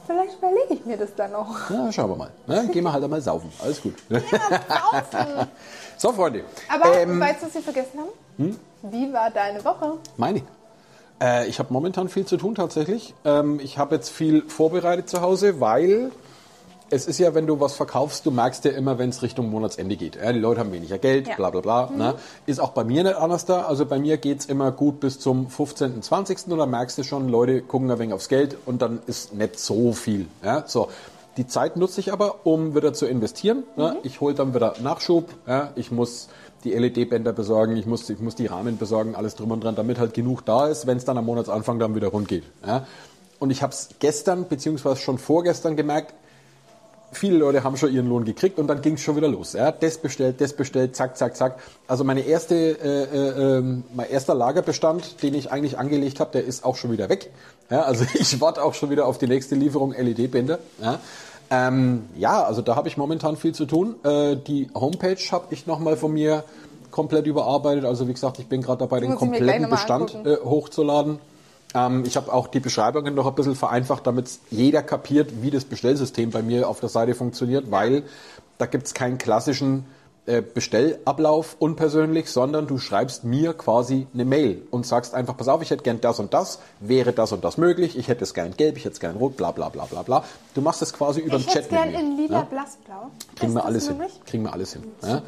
Vielleicht 0.06 0.38
überlege 0.38 0.74
ich 0.74 0.86
mir 0.86 0.98
das 0.98 1.16
dann 1.16 1.32
noch. 1.32 1.70
Ja, 1.70 1.92
schauen 1.92 2.10
wir 2.12 2.16
mal. 2.18 2.30
Ne? 2.48 2.68
Gehen 2.72 2.84
wir 2.84 2.92
halt 2.92 3.04
einmal 3.04 3.22
saufen. 3.22 3.52
Alles 3.62 3.82
gut. 3.82 3.96
Saufen. 4.10 5.48
So, 5.98 6.12
Freunde. 6.12 6.44
Aber 6.68 6.98
Ähm, 7.00 7.20
weißt 7.20 7.42
du, 7.44 7.46
was 7.48 7.54
wir 7.54 7.62
vergessen 7.62 8.00
haben? 8.00 8.58
Wie 8.82 9.14
war 9.14 9.30
deine 9.30 9.64
Woche? 9.64 9.94
Meine. 10.18 10.42
Äh, 11.22 11.48
ich 11.48 11.60
habe 11.60 11.72
momentan 11.72 12.10
viel 12.10 12.26
zu 12.26 12.36
tun 12.36 12.56
tatsächlich. 12.56 13.14
Ähm, 13.24 13.60
ich 13.62 13.78
habe 13.78 13.96
jetzt 13.96 14.10
viel 14.10 14.42
vorbereitet 14.50 15.08
zu 15.08 15.22
Hause, 15.22 15.62
weil 15.62 16.12
es 16.94 17.08
ist 17.08 17.18
ja, 17.18 17.34
wenn 17.34 17.48
du 17.48 17.60
was 17.60 17.74
verkaufst, 17.76 18.26
du 18.26 18.32
merkst 18.32 18.66
ja 18.66 18.72
immer, 18.72 18.98
wenn 19.00 19.10
es 19.10 19.22
Richtung 19.24 19.50
Monatsende 19.50 19.96
geht. 19.96 20.16
Ja, 20.16 20.32
die 20.32 20.40
Leute 20.40 20.60
haben 20.60 20.72
weniger 20.72 21.00
Geld, 21.00 21.28
Ja. 21.28 21.36
bla 21.36 21.50
bla 21.50 21.62
bla. 21.62 21.90
Ne? 21.96 22.16
Ist 22.46 22.60
auch 22.60 22.70
bei 22.70 22.84
mir 22.84 23.04
nicht 23.04 23.16
anders 23.16 23.46
da. 23.46 23.64
Also 23.64 23.86
bei 23.86 23.98
mir 24.00 24.18
geht's 24.18 24.46
immer 24.46 24.72
gut 24.72 25.00
bis 25.00 25.20
zum 25.20 25.50
15., 25.50 26.02
20. 26.04 26.48
Und 26.48 26.58
dann 26.60 26.70
merkst 26.70 26.98
du 26.98 27.04
schon, 27.04 27.30
Leute 27.30 27.62
gucken 27.62 27.90
ein 27.90 27.98
wenig 28.00 28.14
aufs 28.14 28.30
Geld 28.30 28.58
und 28.66 28.82
dann 28.82 29.00
ist 29.08 29.34
nicht 29.34 29.60
so 29.60 29.94
viel. 29.94 30.28
Ja? 30.44 30.64
So. 30.68 30.90
Die 31.38 31.48
Zeit 31.48 31.78
nutze 31.78 32.00
ich 32.00 32.14
aber, 32.14 32.46
um 32.46 32.76
wieder 32.76 32.94
zu 32.94 33.08
investieren. 33.08 33.64
Ne? 33.76 33.98
Ich 34.04 34.22
hole 34.22 34.36
dann 34.36 34.54
wieder 34.54 34.76
Nachschub. 34.84 35.30
Ja? 35.48 35.72
Ich 35.76 35.92
muss 35.92 36.30
die 36.64 36.74
LED-Bänder 36.74 37.34
besorgen, 37.34 37.76
ich 37.76 37.88
muss, 37.88 38.10
ich 38.10 38.20
muss 38.20 38.36
die 38.36 38.46
Rahmen 38.46 38.78
besorgen, 38.78 39.16
alles 39.16 39.36
drum 39.36 39.52
und 39.52 39.64
dran, 39.64 39.76
damit 39.76 39.98
halt 40.00 40.14
genug 40.14 40.46
da 40.46 40.68
ist, 40.68 40.86
wenn 40.88 40.98
es 40.98 41.06
dann 41.06 41.18
am 41.18 41.26
Monatsanfang 41.26 41.80
dann 41.80 41.96
wieder 41.96 42.10
rund 42.10 42.28
geht. 42.28 42.44
Ja? 42.66 42.86
Und 43.40 43.50
ich 43.50 43.62
habe 43.64 43.74
es 43.74 43.90
gestern 44.00 44.48
beziehungsweise 44.48 44.98
schon 44.98 45.18
vorgestern 45.18 45.76
gemerkt, 45.76 46.14
viele 47.14 47.38
Leute 47.38 47.64
haben 47.64 47.78
schon 47.78 47.94
ihren 47.94 48.08
Lohn 48.08 48.26
gekriegt 48.26 48.60
und 48.60 48.68
dann 48.68 48.82
ging 48.82 48.96
es 48.96 49.02
schon 49.02 49.16
wieder 49.16 49.28
los. 49.28 49.54
Ja? 49.54 49.72
Das 49.72 49.98
bestellt, 49.98 50.42
das 50.42 50.54
bestellt, 50.54 50.96
zack, 50.96 51.18
zack, 51.18 51.36
zack. 51.36 51.60
Also 51.88 52.04
meine 52.04 52.22
erste, 52.22 52.56
äh, 52.56 53.04
äh, 53.04 53.58
ähm, 53.58 53.84
mein 53.94 54.10
erster 54.10 54.36
Lagerbestand, 54.36 55.22
den 55.24 55.34
ich 55.34 55.52
eigentlich 55.52 55.78
angelegt 55.78 56.20
habe, 56.20 56.32
der 56.32 56.44
ist 56.44 56.66
auch 56.66 56.76
schon 56.76 56.92
wieder 56.92 57.10
weg. 57.10 57.32
Ja? 57.70 57.82
Also 57.84 58.06
ich 58.14 58.42
warte 58.42 58.64
auch 58.64 58.74
schon 58.74 58.90
wieder 58.90 59.06
auf 59.06 59.18
die 59.18 59.28
nächste 59.28 59.56
Lieferung 59.56 59.94
LED-Bänder. 59.94 60.60
Ja? 60.82 61.00
Ähm, 61.50 62.04
ja, 62.16 62.44
also 62.44 62.62
da 62.62 62.76
habe 62.76 62.88
ich 62.88 62.98
momentan 62.98 63.38
viel 63.38 63.54
zu 63.54 63.66
tun. 63.66 63.96
Äh, 64.04 64.36
die 64.36 64.70
Homepage 64.74 65.20
habe 65.32 65.48
ich 65.52 65.68
nochmal 65.68 65.98
von 65.98 66.12
mir 66.12 66.44
komplett 66.92 67.26
überarbeitet. 67.26 67.86
Also 67.86 68.08
wie 68.08 68.14
gesagt, 68.14 68.40
ich 68.40 68.48
bin 68.48 68.62
gerade 68.62 68.80
dabei, 68.80 69.00
den 69.00 69.16
kompletten 69.16 69.70
Bestand 69.70 70.16
äh, 70.26 70.38
hochzuladen. 70.44 71.20
Ähm, 71.74 72.04
ich 72.06 72.16
habe 72.18 72.32
auch 72.32 72.48
die 72.48 72.60
Beschreibungen 72.60 73.16
noch 73.16 73.28
ein 73.28 73.36
bisschen 73.36 73.56
vereinfacht, 73.56 74.06
damit 74.06 74.30
jeder 74.50 74.84
kapiert, 74.84 75.42
wie 75.42 75.52
das 75.52 75.66
Bestellsystem 75.66 76.32
bei 76.32 76.42
mir 76.42 76.68
auf 76.70 76.80
der 76.80 76.90
Seite 76.90 77.16
funktioniert, 77.16 77.72
weil 77.72 78.04
da 78.58 78.66
gibt 78.66 78.86
es 78.88 78.94
keinen 78.94 79.18
klassischen 79.18 79.86
äh, 80.26 80.42
Bestellablauf 80.42 81.58
unpersönlich, 81.60 82.30
sondern 82.30 82.66
du 82.66 82.78
schreibst 82.78 83.26
mir 83.26 83.54
quasi 83.54 84.08
eine 84.14 84.24
Mail 84.24 84.62
und 84.72 84.86
sagst 84.86 85.14
einfach, 85.14 85.36
pass 85.36 85.50
auf, 85.50 85.62
ich 85.62 85.70
hätte 85.70 85.84
gern 85.84 86.00
das 86.00 86.20
und 86.20 86.34
das, 86.34 86.60
wäre 86.80 87.12
das 87.12 87.34
und 87.34 87.44
das 87.44 87.58
möglich, 87.58 87.98
ich 87.98 88.08
hätte 88.08 88.24
es 88.24 88.34
gern 88.34 88.56
gelb, 88.56 88.78
ich 88.78 88.86
hätte 88.86 88.94
es 88.94 89.00
gern 89.02 89.18
rot, 89.18 89.36
bla 89.36 89.52
bla 89.52 89.68
bla 89.68 89.84
bla 89.84 90.02
bla. 90.04 90.24
Du 90.54 90.62
machst 90.62 90.82
das 90.82 90.94
quasi 90.94 91.20
über 91.20 91.38
den 91.38 91.42
Ich 91.42 91.48
hätte 91.48 91.56
Chat 91.56 91.64
es 91.64 91.70
gern 91.70 91.92
mit 91.92 91.94
mir. 91.94 92.00
in 92.00 92.18
lila, 92.18 92.40
ne? 92.40 92.48
blassblau. 92.50 93.12
Kriegen 93.36 93.54
wir 93.54 93.66
alles 93.66 93.88
hin. 93.88 93.98
Kriegen 94.26 94.44
wir 94.44 94.54
alles 94.54 94.74
hin. 94.74 94.84
Ja? 95.02 95.22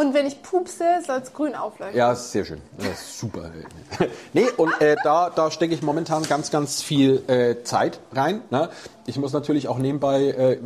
Und 0.00 0.14
wenn 0.14 0.26
ich 0.26 0.42
pupse, 0.42 1.02
soll 1.06 1.18
es 1.18 1.34
grün 1.34 1.54
aufleuchten. 1.54 1.98
Ja, 1.98 2.14
sehr 2.14 2.46
schön. 2.46 2.62
Ja, 2.78 2.88
super. 2.94 3.50
nee, 4.32 4.46
und 4.56 4.72
äh, 4.80 4.96
da, 5.04 5.28
da 5.28 5.50
stecke 5.50 5.74
ich 5.74 5.82
momentan 5.82 6.22
ganz, 6.22 6.50
ganz 6.50 6.80
viel 6.80 7.22
äh, 7.28 7.62
Zeit 7.64 8.00
rein. 8.10 8.40
Ne? 8.48 8.70
Ich 9.04 9.18
muss 9.18 9.34
natürlich 9.34 9.68
auch 9.68 9.76
nebenbei 9.76 10.28
äh, 10.28 10.58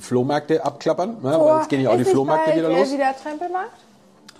Flohmärkte 0.00 0.66
abklappern. 0.66 1.22
Ne? 1.22 1.40
Weil 1.40 1.60
jetzt 1.60 1.70
gehen 1.70 1.80
ja 1.80 1.88
auch 1.88 1.96
die 1.96 2.04
Flohmärkte 2.04 2.54
wieder 2.54 2.68
äh, 2.68 2.78
los. 2.78 2.92
wieder 2.92 3.16
Trempelmarkt? 3.16 3.72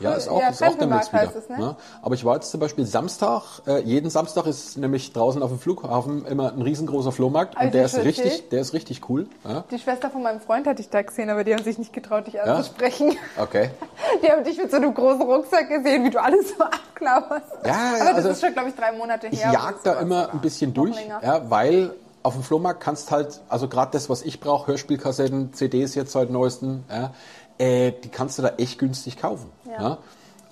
Ja, 0.03 0.15
ist 0.15 0.29
auch, 0.29 0.41
Ja, 0.41 0.49
ist 0.49 0.63
auch 0.63 0.77
demnächst 0.77 1.13
wieder. 1.13 1.33
es, 1.37 1.49
ne? 1.49 1.59
ne? 1.59 1.77
Aber 2.03 2.15
ich 2.15 2.25
war 2.25 2.35
jetzt 2.35 2.51
zum 2.51 2.61
Beispiel 2.61 2.85
Samstag, 2.87 3.43
äh, 3.67 3.81
jeden 3.83 4.11
Samstag 4.11 4.47
ist 4.47 4.77
nämlich 4.77 5.13
draußen 5.13 5.43
auf 5.43 5.51
dem 5.51 5.59
Flughafen 5.59 6.27
immer 6.27 6.53
ein 6.53 6.63
riesengroßer 6.63 7.13
Flohmarkt 7.13 7.55
ich 7.59 7.67
und 7.67 7.75
der 7.75 7.85
ist 7.85 7.93
schon 7.93 8.03
richtig, 8.03 8.49
der 8.51 8.61
ist 8.61 8.73
richtig 8.73 9.09
cool. 9.09 9.27
Ja? 9.49 9.65
Die 9.71 9.79
Schwester 9.79 10.11
von 10.11 10.23
meinem 10.23 10.41
Freund 10.41 10.67
hatte 10.67 10.81
ich 10.81 10.91
da 10.91 11.03
gesehen, 11.03 11.31
aber 11.31 11.45
die 11.45 11.55
haben 11.55 11.65
sich 11.65 11.79
nicht 11.79 11.93
getraut, 11.93 12.27
dich 12.27 12.41
anzusprechen. 12.41 13.17
Okay. 13.37 13.71
Die 14.23 14.31
haben 14.31 14.45
dich 14.45 14.59
mit 14.59 14.71
so 14.71 14.77
einem 14.77 14.93
großen 14.93 15.23
Rucksack 15.23 15.69
gesehen, 15.69 16.05
wie 16.05 16.11
du 16.11 16.23
alles 16.23 16.51
so 16.51 16.63
abklauberst. 16.63 17.47
Ja, 17.65 17.95
aber 18.01 18.11
das 18.11 18.17
also 18.17 18.29
ist 18.31 18.41
schon, 18.41 18.53
glaube 18.53 18.69
ich, 18.69 18.75
drei 18.75 18.93
Monate 18.93 19.29
her. 19.29 19.33
Ich 19.33 19.53
jag 19.53 19.75
da 19.83 20.01
immer 20.01 20.31
ein 20.33 20.41
bisschen 20.41 20.75
durch, 20.75 20.97
ja, 21.23 21.51
weil 21.51 21.93
auf 22.23 22.35
dem 22.35 22.43
Flohmarkt 22.43 22.81
kannst 22.81 23.11
halt, 23.11 23.41
also 23.49 23.69
gerade 23.69 23.91
das, 23.93 24.09
was 24.09 24.23
ich 24.23 24.41
brauche, 24.41 24.69
Hörspielkassetten, 24.69 25.53
CDs 25.55 25.95
jetzt 25.95 26.13
seit 26.13 26.31
neuesten, 26.31 26.85
ja, 26.89 27.13
äh, 27.59 27.93
die 27.93 28.09
kannst 28.09 28.39
du 28.39 28.43
da 28.43 28.51
echt 28.59 28.79
günstig 28.79 29.17
kaufen. 29.17 29.51
Ja. 29.65 29.83
Ja. 29.83 29.99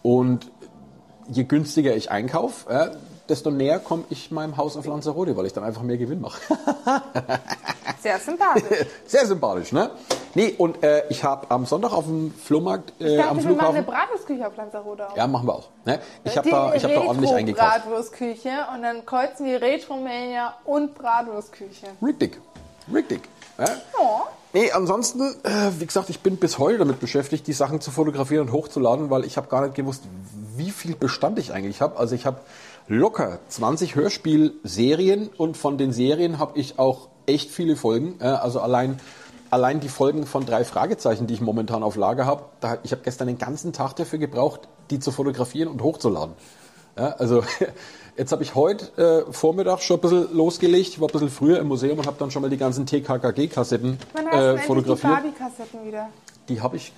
Und 0.02 0.50
je 1.28 1.44
günstiger 1.44 1.94
ich 1.94 2.10
einkaufe, 2.10 2.72
ja, 2.72 2.90
desto 3.28 3.50
näher 3.50 3.78
komme 3.78 4.04
ich 4.10 4.30
meinem 4.30 4.56
Haus 4.56 4.76
auf 4.76 4.86
Lanzarote, 4.86 5.36
weil 5.36 5.46
ich 5.46 5.52
dann 5.52 5.64
einfach 5.64 5.82
mehr 5.82 5.96
Gewinn 5.96 6.20
mache. 6.20 6.40
Sehr 8.00 8.18
sympathisch. 8.18 8.86
Sehr 9.06 9.26
sympathisch, 9.26 9.72
ne? 9.72 9.90
Nee, 10.34 10.54
und 10.58 10.82
äh, 10.82 11.04
ich 11.08 11.22
habe 11.24 11.50
am 11.50 11.66
Sonntag 11.66 11.92
auf 11.92 12.04
dem 12.04 12.32
Flohmarkt 12.32 12.92
Ich 12.98 13.06
äh, 13.06 13.16
dachte, 13.16 13.30
am 13.30 13.36
wir 13.36 13.44
machen 13.44 13.58
eine 13.58 13.84
Flughafen. 13.84 13.84
Bratwurstküche 13.84 14.46
auf 14.46 14.56
Lanzarote 14.56 15.08
auf. 15.08 15.16
Ja, 15.16 15.26
machen 15.26 15.46
wir 15.46 15.54
auch. 15.54 15.68
Ne? 15.84 16.00
Ich 16.24 16.36
habe 16.36 16.50
da, 16.50 16.74
ich 16.74 16.84
hab 16.84 16.92
da 16.92 17.00
ordentlich 17.00 17.32
eingekauft. 17.32 17.74
Retro-Bratwurstküche 17.74 18.50
und 18.74 18.82
dann 18.82 19.04
kreuzen 19.06 19.46
wir 19.46 19.60
Retromania 19.60 20.54
und 20.64 20.94
Bratwurstküche. 20.94 21.88
Richtig. 22.02 22.40
Richtig. 22.92 23.22
Ja? 23.58 23.64
Ja. 23.64 24.26
Nee, 24.52 24.72
ansonsten, 24.72 25.36
äh, 25.44 25.70
wie 25.78 25.86
gesagt, 25.86 26.10
ich 26.10 26.20
bin 26.20 26.36
bis 26.36 26.58
heute 26.58 26.78
damit 26.78 26.98
beschäftigt, 26.98 27.46
die 27.46 27.52
Sachen 27.52 27.80
zu 27.80 27.92
fotografieren 27.92 28.48
und 28.48 28.52
hochzuladen, 28.52 29.08
weil 29.08 29.24
ich 29.24 29.36
habe 29.36 29.46
gar 29.46 29.62
nicht 29.62 29.76
gewusst, 29.76 30.02
wie 30.56 30.72
viel 30.72 30.96
Bestand 30.96 31.38
ich 31.38 31.52
eigentlich 31.52 31.80
habe. 31.80 31.96
Also 31.98 32.16
ich 32.16 32.26
habe 32.26 32.40
locker 32.88 33.38
20 33.48 33.94
Hörspielserien 33.94 35.28
und 35.28 35.56
von 35.56 35.78
den 35.78 35.92
Serien 35.92 36.40
habe 36.40 36.58
ich 36.58 36.80
auch 36.80 37.08
echt 37.26 37.52
viele 37.52 37.76
Folgen. 37.76 38.16
Äh, 38.18 38.24
also 38.24 38.60
allein, 38.60 38.98
allein 39.50 39.78
die 39.78 39.88
Folgen 39.88 40.26
von 40.26 40.44
drei 40.46 40.64
Fragezeichen, 40.64 41.28
die 41.28 41.34
ich 41.34 41.40
momentan 41.40 41.84
auf 41.84 41.94
Lager 41.94 42.26
habe, 42.26 42.46
ich 42.82 42.90
habe 42.90 43.02
gestern 43.04 43.28
den 43.28 43.38
ganzen 43.38 43.72
Tag 43.72 43.94
dafür 43.94 44.18
gebraucht, 44.18 44.62
die 44.90 44.98
zu 44.98 45.12
fotografieren 45.12 45.68
und 45.68 45.80
hochzuladen. 45.80 46.34
Ja, 47.00 47.14
also 47.18 47.42
jetzt 48.16 48.30
habe 48.30 48.42
ich 48.42 48.54
heute 48.54 49.24
äh, 49.26 49.32
Vormittag 49.32 49.80
schon 49.80 49.96
ein 49.96 50.00
bisschen 50.02 50.36
losgelegt. 50.36 50.88
Ich 50.88 51.00
war 51.00 51.08
ein 51.08 51.12
bisschen 51.12 51.30
früher 51.30 51.58
im 51.58 51.68
Museum 51.68 51.98
und 51.98 52.06
habe 52.06 52.16
dann 52.18 52.30
schon 52.30 52.42
mal 52.42 52.50
die 52.50 52.58
ganzen 52.58 52.84
TKKG-Kassetten 52.84 53.98
äh, 54.14 54.18
endlich 54.20 54.60
die 54.60 54.66
fotografiert. 54.66 55.12
Barbie-Kassetten 55.14 55.86
wieder? 55.86 56.10
Die 56.50 56.60
habe 56.60 56.76
ich, 56.76 56.92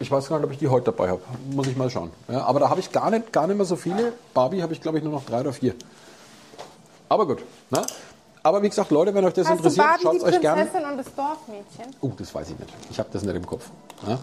ich 0.00 0.10
weiß 0.10 0.28
gar 0.28 0.38
nicht, 0.38 0.46
ob 0.46 0.52
ich 0.52 0.58
die 0.58 0.66
heute 0.66 0.86
dabei 0.86 1.10
habe. 1.10 1.20
Muss 1.52 1.68
ich 1.68 1.76
mal 1.76 1.88
schauen. 1.88 2.10
Ja, 2.28 2.42
aber 2.42 2.58
da 2.58 2.70
habe 2.70 2.80
ich 2.80 2.90
gar 2.90 3.10
nicht, 3.10 3.32
gar 3.32 3.46
nicht 3.46 3.56
mehr 3.56 3.66
so 3.66 3.76
viele. 3.76 4.14
Barbie 4.34 4.62
habe 4.62 4.72
ich, 4.72 4.80
glaube 4.80 4.98
ich, 4.98 5.04
nur 5.04 5.12
noch 5.12 5.24
drei 5.24 5.40
oder 5.40 5.52
vier. 5.52 5.74
Aber 7.08 7.24
gut. 7.24 7.38
Ne? 7.70 7.82
Aber 8.42 8.62
wie 8.62 8.68
gesagt, 8.68 8.90
Leute, 8.90 9.14
wenn 9.14 9.24
euch 9.24 9.34
das 9.34 9.46
Hast 9.46 9.58
interessiert, 9.58 9.86
schaut 10.02 10.16
es 10.16 10.24
euch 10.24 10.40
gerne. 10.40 10.62
Prinzessin 10.62 10.90
und 10.90 10.96
das 10.96 11.14
Dorfmädchen? 11.14 11.94
Uh, 12.02 12.12
das 12.16 12.34
weiß 12.34 12.50
ich 12.50 12.58
nicht. 12.58 12.72
Ich 12.90 12.98
habe 12.98 13.10
das 13.12 13.22
nicht 13.22 13.36
im 13.36 13.46
Kopf. 13.46 13.70
Ja? 14.08 14.18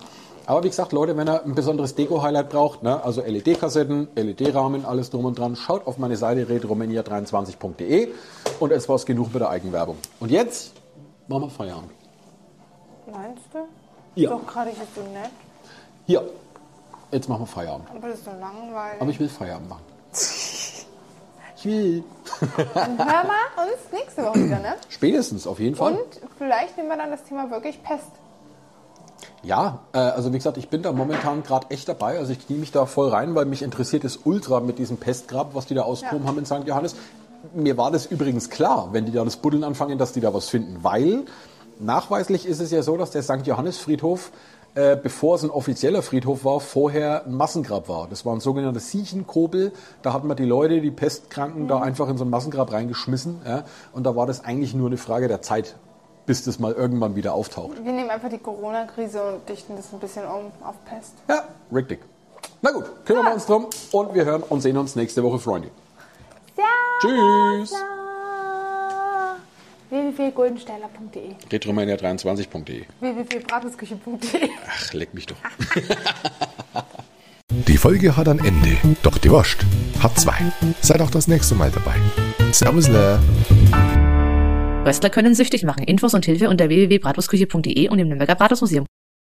Aber 0.47 0.63
wie 0.63 0.69
gesagt, 0.69 0.93
Leute, 0.93 1.17
wenn 1.17 1.27
ihr 1.27 1.43
ein 1.43 1.55
besonderes 1.55 1.93
Deko-Highlight 1.95 2.49
braucht, 2.49 2.81
ne, 2.81 3.03
also 3.03 3.21
LED-Kassetten, 3.21 4.07
LED-Rahmen, 4.15 4.85
alles 4.85 5.09
drum 5.09 5.25
und 5.25 5.37
dran, 5.37 5.57
schaut 5.57 5.85
auf 5.85 5.97
meine 5.97 6.15
Seite 6.15 6.45
retromania23.de 6.45 8.07
und 8.61 8.71
es 8.71 8.87
war's 8.87 9.05
genug 9.05 9.33
mit 9.33 9.41
der 9.41 9.49
Eigenwerbung. 9.49 9.97
Und 10.21 10.31
jetzt 10.31 10.71
machen 11.27 11.43
wir 11.43 11.49
Feierabend. 11.49 11.91
Meinst 13.11 13.43
du? 13.51 13.59
Ja. 14.15 14.29
Doch 14.29 14.47
gerade 14.47 14.69
jetzt 14.69 14.95
so 14.95 15.01
nett, 15.01 15.31
Hier, 16.05 16.23
jetzt 17.11 17.27
machen 17.27 17.41
wir 17.41 17.47
Feierabend. 17.47 17.89
aber 17.93 18.07
das 18.07 18.19
ist 18.19 18.25
so 18.25 18.31
langweilig. 18.31 19.01
Aber 19.01 19.11
ich 19.11 19.19
will 19.19 19.29
Feierabend 19.29 19.69
machen. 19.69 19.83
Ich 21.59 21.65
will. 21.65 22.03
Dann 22.75 22.99
hören 22.99 23.27
wir 23.27 23.63
uns 23.63 23.91
nächste 23.91 24.23
Woche 24.23 24.45
wieder, 24.45 24.59
ne? 24.59 24.75
Spätestens, 24.89 25.47
auf 25.47 25.59
jeden 25.59 25.75
Fall. 25.75 25.93
Und 25.93 26.21
vielleicht 26.37 26.77
nehmen 26.77 26.89
wir 26.89 26.97
dann 26.97 27.09
das 27.09 27.23
Thema 27.23 27.49
wirklich 27.49 27.81
Pest. 27.81 28.11
Ja, 29.47 29.79
äh, 29.93 29.99
also 29.99 30.33
wie 30.33 30.37
gesagt, 30.37 30.57
ich 30.57 30.67
bin 30.69 30.81
da 30.81 30.91
momentan 30.91 31.41
gerade 31.41 31.67
echt 31.69 31.87
dabei. 31.87 32.17
Also 32.19 32.33
ich 32.33 32.45
knie 32.45 32.57
mich 32.57 32.73
da 32.73 32.85
voll 32.85 33.07
rein, 33.09 33.33
weil 33.33 33.45
mich 33.45 33.61
interessiert 33.61 34.03
es 34.03 34.19
ultra 34.25 34.59
mit 34.59 34.77
diesem 34.77 34.97
Pestgrab, 34.97 35.55
was 35.55 35.65
die 35.67 35.73
da 35.73 35.83
ausgehoben 35.83 36.23
Ja. 36.23 36.27
haben 36.29 36.37
in 36.37 36.45
St. 36.45 36.67
Johannes. 36.67 36.95
Mir 37.55 37.77
war 37.77 37.89
das 37.89 38.05
übrigens 38.07 38.49
klar, 38.49 38.89
wenn 38.91 39.05
die 39.05 39.13
da 39.13 39.23
das 39.23 39.37
Buddeln 39.37 39.63
anfangen, 39.63 39.97
dass 39.97 40.11
die 40.11 40.19
da 40.19 40.33
was 40.33 40.49
finden, 40.49 40.79
weil 40.83 41.23
nachweislich 41.79 42.45
ist 42.45 42.59
es 42.59 42.71
ja 42.71 42.83
so, 42.83 42.97
dass 42.97 43.11
der 43.11 43.23
St. 43.23 43.45
Johannes 43.45 43.77
Friedhof, 43.77 44.31
äh, 44.75 44.97
bevor 44.97 45.35
es 45.35 45.43
ein 45.43 45.49
offizieller 45.49 46.01
Friedhof 46.01 46.43
war, 46.43 46.59
vorher 46.59 47.25
ein 47.25 47.33
Massengrab 47.35 47.87
war. 47.87 48.07
Das 48.09 48.25
war 48.25 48.35
ein 48.35 48.41
sogenanntes 48.41 48.91
Siechenkobel. 48.91 49.71
Da 50.01 50.11
hat 50.11 50.25
man 50.25 50.35
die 50.35 50.45
Leute, 50.45 50.81
die 50.81 50.91
Pestkranken, 50.91 51.69
da 51.69 51.79
einfach 51.79 52.09
in 52.09 52.17
so 52.17 52.25
ein 52.25 52.29
Massengrab 52.29 52.73
reingeschmissen. 52.73 53.41
Ja? 53.45 53.63
Und 53.93 54.03
da 54.03 54.15
war 54.17 54.27
das 54.27 54.43
eigentlich 54.43 54.73
nur 54.73 54.87
eine 54.87 54.97
Frage 54.97 55.27
der 55.29 55.41
Zeit, 55.41 55.77
bis 56.27 56.43
das 56.43 56.59
mal 56.59 56.73
irgendwann 56.73 57.15
wieder 57.15 57.33
auftaucht. 57.33 57.83
Wir 57.83 57.91
nehmen 57.93 58.11
einfach 58.11 58.29
die 58.29 58.37
Corona-Krise 58.37 59.23
und 59.23 59.49
dichten 59.49 59.75
das 59.75 59.91
ein 59.91 59.99
bisschen 59.99 60.25
um 60.25 60.51
auf 60.61 60.75
Pest. 60.85 61.13
Ja, 61.27 61.47
richtig. 61.73 62.01
Na 62.61 62.71
gut, 62.71 62.85
kümmern 63.05 63.25
wir 63.25 63.33
uns 63.33 63.45
drum 63.47 63.67
und 63.91 64.13
wir 64.13 64.25
hören 64.25 64.43
und 64.43 64.61
sehen 64.61 64.77
uns 64.77 64.95
nächste 64.95 65.23
Woche, 65.23 65.39
Freunde. 65.39 65.71
Tschüss. 66.99 67.73
www.goldensteiler.de 69.89 71.35
Retromania23.de. 71.49 72.85
www.bratwurstküche.de 72.99 74.49
Ach, 74.67 74.93
leck 74.93 75.13
mich 75.13 75.27
doch. 75.27 75.37
Die 77.49 77.77
Folge 77.77 78.17
hat 78.17 78.27
ein 78.27 78.39
Ende, 78.39 78.77
doch 79.01 79.17
die 79.17 79.31
Wurst 79.31 79.57
hat 80.03 80.19
zwei. 80.19 80.51
Seid 80.81 81.01
auch 81.01 81.09
das 81.09 81.27
nächste 81.27 81.55
Mal 81.55 81.71
dabei. 81.71 81.95
Servus, 82.51 82.87
ne? 82.89 83.19
Röstler 84.87 85.09
können 85.09 85.35
süchtig 85.35 85.63
machen. 85.63 85.83
Infos 85.83 86.13
und 86.13 86.25
Hilfe 86.25 86.47
unter 86.47 86.69
www.bratwurstküche.de 86.69 87.89
und 87.89 87.99
im 87.99 88.07
Nürnberger 88.07 88.35
Bratwurstmuseum. 88.35 88.85